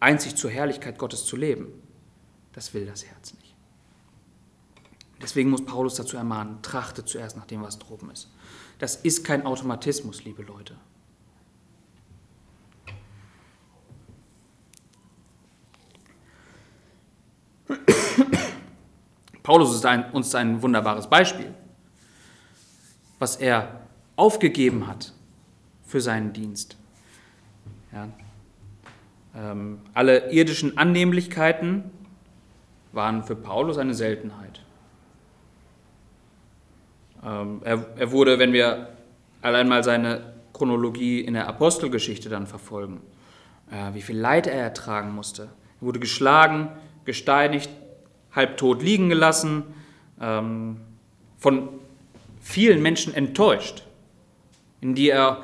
einzig 0.00 0.36
zur 0.36 0.50
Herrlichkeit 0.50 0.98
Gottes 0.98 1.24
zu 1.24 1.36
leben, 1.36 1.68
das 2.52 2.74
will 2.74 2.86
das 2.86 3.04
Herz 3.04 3.32
nicht. 3.34 3.54
Deswegen 5.22 5.50
muss 5.50 5.64
Paulus 5.64 5.94
dazu 5.94 6.16
ermahnen, 6.16 6.62
trachte 6.62 7.04
zuerst 7.04 7.36
nach 7.36 7.46
dem, 7.46 7.62
was 7.62 7.78
droben 7.78 8.10
ist. 8.10 8.28
Das 8.78 8.96
ist 8.96 9.24
kein 9.24 9.44
Automatismus, 9.44 10.24
liebe 10.24 10.42
Leute. 10.42 10.74
Paulus 19.42 19.74
ist 19.74 19.84
ein, 19.84 20.10
uns 20.12 20.34
ein 20.34 20.62
wunderbares 20.62 21.08
Beispiel, 21.08 21.54
was 23.18 23.36
er 23.36 23.82
aufgegeben 24.16 24.86
hat 24.86 25.12
für 25.84 26.00
seinen 26.00 26.32
Dienst. 26.32 26.78
Ja. 27.92 28.08
Ähm, 29.34 29.80
alle 29.94 30.30
irdischen 30.32 30.76
Annehmlichkeiten 30.76 31.84
waren 32.92 33.22
für 33.22 33.36
Paulus 33.36 33.78
eine 33.78 33.94
Seltenheit. 33.94 34.62
Ähm, 37.24 37.60
er, 37.64 37.86
er 37.96 38.10
wurde, 38.10 38.38
wenn 38.38 38.52
wir 38.52 38.88
allein 39.42 39.68
mal 39.68 39.84
seine 39.84 40.34
Chronologie 40.52 41.20
in 41.20 41.34
der 41.34 41.46
Apostelgeschichte 41.48 42.28
dann 42.28 42.46
verfolgen, 42.46 43.00
äh, 43.70 43.94
wie 43.94 44.02
viel 44.02 44.18
Leid 44.18 44.46
er 44.46 44.60
ertragen 44.60 45.14
musste. 45.14 45.44
Er 45.80 45.86
wurde 45.86 46.00
geschlagen, 46.00 46.68
gesteinigt, 47.04 47.70
halbtot 48.32 48.82
liegen 48.82 49.08
gelassen, 49.08 49.62
ähm, 50.20 50.80
von 51.38 51.68
vielen 52.40 52.82
Menschen 52.82 53.14
enttäuscht, 53.14 53.84
in 54.80 54.94
die 54.94 55.10
er 55.10 55.42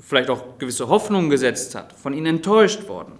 vielleicht 0.00 0.30
auch 0.30 0.58
gewisse 0.58 0.88
Hoffnungen 0.88 1.30
gesetzt 1.30 1.74
hat, 1.74 1.92
von 1.92 2.12
ihnen 2.12 2.26
enttäuscht 2.26 2.88
worden. 2.88 3.14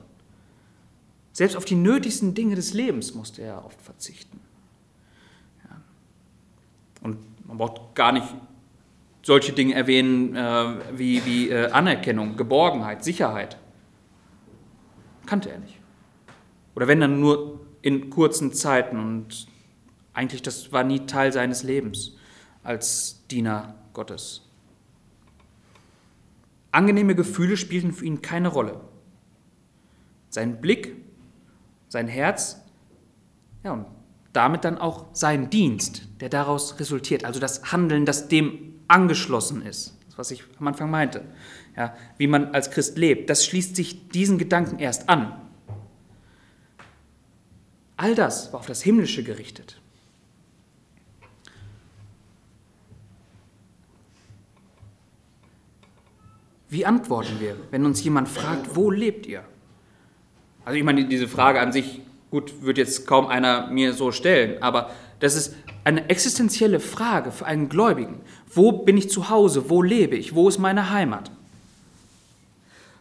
Selbst 1.33 1.57
auf 1.57 1.64
die 1.64 1.74
nötigsten 1.74 2.35
Dinge 2.35 2.57
des 2.57 2.74
Lebens 2.74 3.14
musste 3.14 3.43
er 3.43 3.64
oft 3.64 3.81
verzichten. 3.81 4.41
Ja. 5.64 5.76
Und 7.03 7.18
man 7.47 7.59
braucht 7.59 7.95
gar 7.95 8.12
nicht 8.12 8.26
solche 9.22 9.53
Dinge 9.53 9.74
erwähnen 9.74 10.35
äh, 10.35 10.74
wie, 10.99 11.24
wie 11.24 11.51
äh, 11.51 11.70
Anerkennung, 11.70 12.37
Geborgenheit, 12.37 13.05
Sicherheit. 13.05 13.57
Kannte 15.26 15.51
er 15.51 15.59
nicht. 15.59 15.79
Oder 16.74 16.89
wenn 16.89 17.01
dann 17.01 17.20
nur 17.20 17.61
in 17.83 18.11
kurzen 18.11 18.53
Zeiten 18.53 18.99
und 18.99 19.47
eigentlich 20.12 20.43
das 20.43 20.72
war 20.72 20.83
nie 20.83 21.01
Teil 21.07 21.33
seines 21.33 21.62
Lebens 21.62 22.16
als 22.62 23.26
Diener 23.29 23.74
Gottes. 23.93 24.47
Angenehme 26.70 27.14
Gefühle 27.14 27.56
spielten 27.56 27.92
für 27.92 28.04
ihn 28.04 28.22
keine 28.22 28.48
Rolle. 28.48 28.80
Sein 30.30 30.60
Blick, 30.60 30.96
sein 31.88 32.08
Herz, 32.08 32.60
ja, 33.64 33.72
und 33.72 33.86
damit 34.32 34.64
dann 34.64 34.78
auch 34.78 35.06
sein 35.12 35.50
Dienst, 35.50 36.02
der 36.20 36.28
daraus 36.28 36.78
resultiert, 36.78 37.24
also 37.24 37.40
das 37.40 37.72
Handeln, 37.72 38.04
das 38.04 38.28
dem 38.28 38.74
angeschlossen 38.86 39.62
ist, 39.62 39.96
das, 40.06 40.18
was 40.18 40.30
ich 40.30 40.44
am 40.58 40.68
Anfang 40.68 40.90
meinte, 40.90 41.24
ja, 41.76 41.96
wie 42.18 42.26
man 42.26 42.54
als 42.54 42.70
Christ 42.70 42.98
lebt, 42.98 43.30
das 43.30 43.44
schließt 43.44 43.74
sich 43.74 44.08
diesen 44.08 44.38
Gedanken 44.38 44.78
erst 44.78 45.08
an. 45.08 45.40
All 47.96 48.14
das 48.14 48.52
war 48.52 48.60
auf 48.60 48.66
das 48.66 48.82
Himmlische 48.82 49.24
gerichtet. 49.24 49.80
Wie 56.68 56.84
antworten 56.84 57.40
wir, 57.40 57.56
wenn 57.70 57.86
uns 57.86 58.02
jemand 58.04 58.28
fragt, 58.28 58.76
wo 58.76 58.90
lebt 58.90 59.26
ihr? 59.26 59.42
Also 60.64 60.78
ich 60.78 60.84
meine, 60.84 61.06
diese 61.06 61.28
Frage 61.28 61.60
an 61.60 61.72
sich, 61.72 62.02
gut, 62.30 62.62
wird 62.62 62.76
jetzt 62.76 63.06
kaum 63.06 63.26
einer 63.26 63.68
mir 63.68 63.94
so 63.94 64.12
stellen, 64.12 64.62
aber 64.62 64.90
das 65.20 65.34
ist 65.34 65.54
eine 65.84 66.10
existenzielle 66.10 66.78
Frage 66.78 67.32
für 67.32 67.46
einen 67.46 67.70
Gläubigen. 67.70 68.20
Wo 68.52 68.72
bin 68.72 68.98
ich 68.98 69.08
zu 69.08 69.30
Hause? 69.30 69.70
Wo 69.70 69.82
lebe 69.82 70.16
ich? 70.16 70.34
Wo 70.34 70.48
ist 70.48 70.58
meine 70.58 70.90
Heimat? 70.90 71.30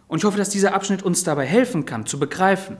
Und 0.07 0.19
ich 0.19 0.23
hoffe, 0.23 0.37
dass 0.37 0.49
dieser 0.49 0.73
Abschnitt 0.73 1.03
uns 1.03 1.25
dabei 1.25 1.45
helfen 1.45 1.85
kann, 1.85 2.05
zu 2.05 2.17
begreifen. 2.17 2.77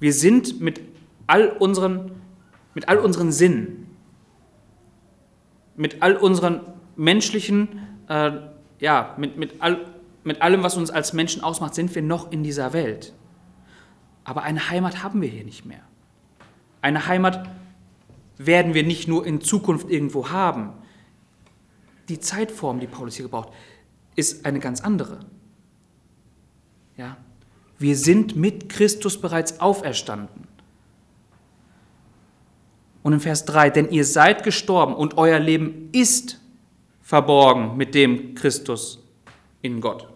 Wir 0.00 0.12
sind 0.12 0.60
mit 0.60 0.80
all 1.28 1.48
unseren, 1.50 2.10
mit 2.74 2.88
all 2.88 2.98
unseren 2.98 3.30
Sinnen, 3.30 3.86
mit 5.76 6.02
all 6.02 6.16
unseren 6.16 6.62
menschlichen 6.96 7.86
äh, 8.08 8.32
ja, 8.78 9.14
mit, 9.18 9.36
mit, 9.36 9.60
all, 9.60 9.86
mit 10.24 10.42
allem, 10.42 10.62
was 10.62 10.76
uns 10.76 10.90
als 10.90 11.12
Menschen 11.12 11.42
ausmacht, 11.42 11.74
sind 11.74 11.94
wir 11.94 12.02
noch 12.02 12.30
in 12.32 12.42
dieser 12.42 12.72
Welt. 12.72 13.12
Aber 14.24 14.42
eine 14.42 14.70
Heimat 14.70 15.02
haben 15.02 15.20
wir 15.22 15.28
hier 15.28 15.44
nicht 15.44 15.64
mehr. 15.64 15.80
Eine 16.82 17.06
Heimat 17.06 17.48
werden 18.36 18.74
wir 18.74 18.84
nicht 18.84 19.08
nur 19.08 19.26
in 19.26 19.40
Zukunft 19.40 19.90
irgendwo 19.90 20.30
haben. 20.30 20.72
Die 22.08 22.20
Zeitform, 22.20 22.78
die 22.80 22.86
Paulus 22.86 23.16
hier 23.16 23.24
gebraucht, 23.24 23.52
ist 24.16 24.46
eine 24.46 24.60
ganz 24.60 24.80
andere. 24.80 25.20
Ja? 26.96 27.16
Wir 27.78 27.96
sind 27.96 28.36
mit 28.36 28.68
Christus 28.68 29.20
bereits 29.20 29.60
auferstanden. 29.60 30.46
Und 33.02 33.12
in 33.12 33.20
Vers 33.20 33.44
3, 33.44 33.70
denn 33.70 33.90
ihr 33.90 34.04
seid 34.04 34.42
gestorben 34.42 34.94
und 34.94 35.16
euer 35.16 35.38
Leben 35.38 35.88
ist 35.92 36.40
verborgen 37.08 37.78
mit 37.78 37.94
dem 37.94 38.34
Christus 38.34 39.02
in 39.62 39.80
Gott. 39.80 40.06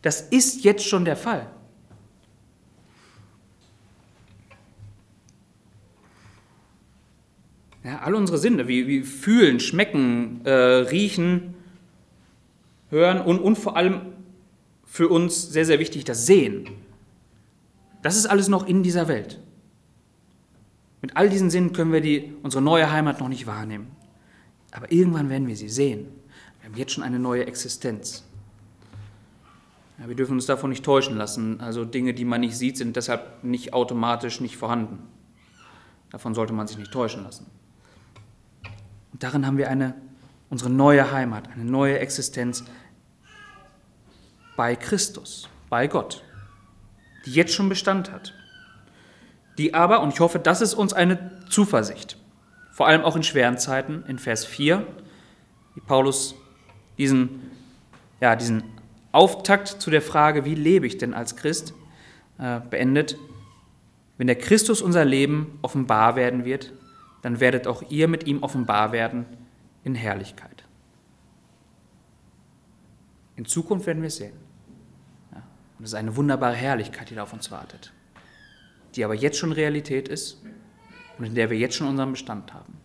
Das 0.00 0.22
ist 0.22 0.64
jetzt 0.64 0.86
schon 0.86 1.04
der 1.04 1.14
Fall. 1.14 1.46
Ja, 7.84 7.98
all 7.98 8.14
unsere 8.14 8.38
Sinne, 8.38 8.66
wie, 8.66 8.86
wie 8.86 9.02
fühlen, 9.02 9.60
schmecken, 9.60 10.40
äh, 10.46 10.50
riechen, 10.50 11.52
hören 12.88 13.20
und, 13.20 13.38
und 13.38 13.56
vor 13.56 13.76
allem 13.76 14.00
für 14.86 15.08
uns 15.08 15.52
sehr, 15.52 15.66
sehr 15.66 15.80
wichtig, 15.80 16.04
das 16.04 16.24
Sehen. 16.24 16.70
Das 18.00 18.16
ist 18.16 18.24
alles 18.24 18.48
noch 18.48 18.66
in 18.66 18.82
dieser 18.82 19.06
Welt. 19.06 19.38
Mit 21.02 21.14
all 21.18 21.28
diesen 21.28 21.50
Sinnen 21.50 21.74
können 21.74 21.92
wir 21.92 22.00
die, 22.00 22.32
unsere 22.42 22.62
neue 22.62 22.90
Heimat 22.90 23.20
noch 23.20 23.28
nicht 23.28 23.46
wahrnehmen. 23.46 23.99
Aber 24.72 24.90
irgendwann 24.92 25.28
werden 25.28 25.46
wir 25.48 25.56
sie 25.56 25.68
sehen. 25.68 26.08
Wir 26.60 26.70
haben 26.70 26.76
jetzt 26.76 26.92
schon 26.92 27.04
eine 27.04 27.18
neue 27.18 27.46
Existenz. 27.46 28.24
Ja, 29.98 30.08
wir 30.08 30.14
dürfen 30.14 30.32
uns 30.32 30.46
davon 30.46 30.70
nicht 30.70 30.84
täuschen 30.84 31.16
lassen. 31.16 31.60
Also 31.60 31.84
Dinge, 31.84 32.14
die 32.14 32.24
man 32.24 32.40
nicht 32.40 32.56
sieht, 32.56 32.78
sind 32.78 32.96
deshalb 32.96 33.44
nicht 33.44 33.72
automatisch 33.74 34.40
nicht 34.40 34.56
vorhanden. 34.56 34.98
Davon 36.10 36.34
sollte 36.34 36.52
man 36.52 36.66
sich 36.66 36.78
nicht 36.78 36.92
täuschen 36.92 37.22
lassen. 37.22 37.46
Und 39.12 39.22
darin 39.22 39.46
haben 39.46 39.58
wir 39.58 39.68
eine, 39.68 39.94
unsere 40.48 40.70
neue 40.70 41.12
Heimat, 41.12 41.50
eine 41.52 41.64
neue 41.64 41.98
Existenz 41.98 42.64
bei 44.56 44.76
Christus, 44.76 45.48
bei 45.68 45.86
Gott, 45.86 46.22
die 47.26 47.32
jetzt 47.32 47.52
schon 47.52 47.68
Bestand 47.68 48.10
hat. 48.10 48.34
Die 49.58 49.74
aber, 49.74 50.00
und 50.00 50.12
ich 50.14 50.20
hoffe, 50.20 50.38
das 50.38 50.60
ist 50.60 50.74
uns 50.74 50.92
eine 50.92 51.42
Zuversicht, 51.48 52.16
vor 52.80 52.88
allem 52.88 53.02
auch 53.02 53.14
in 53.14 53.22
schweren 53.22 53.58
Zeiten, 53.58 54.04
in 54.08 54.18
Vers 54.18 54.46
4, 54.46 54.86
wie 55.74 55.80
Paulus 55.80 56.34
diesen, 56.96 57.50
ja, 58.22 58.34
diesen 58.36 58.62
Auftakt 59.12 59.68
zu 59.68 59.90
der 59.90 60.00
Frage, 60.00 60.46
wie 60.46 60.54
lebe 60.54 60.86
ich 60.86 60.96
denn 60.96 61.12
als 61.12 61.36
Christ, 61.36 61.74
äh, 62.38 62.58
beendet. 62.70 63.18
Wenn 64.16 64.28
der 64.28 64.36
Christus 64.36 64.80
unser 64.80 65.04
Leben 65.04 65.58
offenbar 65.60 66.16
werden 66.16 66.46
wird, 66.46 66.72
dann 67.20 67.38
werdet 67.38 67.66
auch 67.66 67.82
ihr 67.90 68.08
mit 68.08 68.26
ihm 68.26 68.42
offenbar 68.42 68.92
werden 68.92 69.26
in 69.84 69.94
Herrlichkeit. 69.94 70.64
In 73.36 73.44
Zukunft 73.44 73.84
werden 73.84 74.00
wir 74.00 74.08
es 74.08 74.16
sehen. 74.16 74.38
Ja, 75.32 75.42
und 75.78 75.84
es 75.84 75.90
ist 75.90 75.98
eine 75.98 76.16
wunderbare 76.16 76.54
Herrlichkeit, 76.54 77.10
die 77.10 77.14
da 77.14 77.24
auf 77.24 77.34
uns 77.34 77.50
wartet, 77.50 77.92
die 78.96 79.04
aber 79.04 79.14
jetzt 79.14 79.36
schon 79.36 79.52
Realität 79.52 80.08
ist 80.08 80.40
und 81.20 81.26
in 81.26 81.34
der 81.34 81.50
wir 81.50 81.58
jetzt 81.58 81.76
schon 81.76 81.88
unseren 81.88 82.12
Bestand 82.12 82.54
haben. 82.54 82.79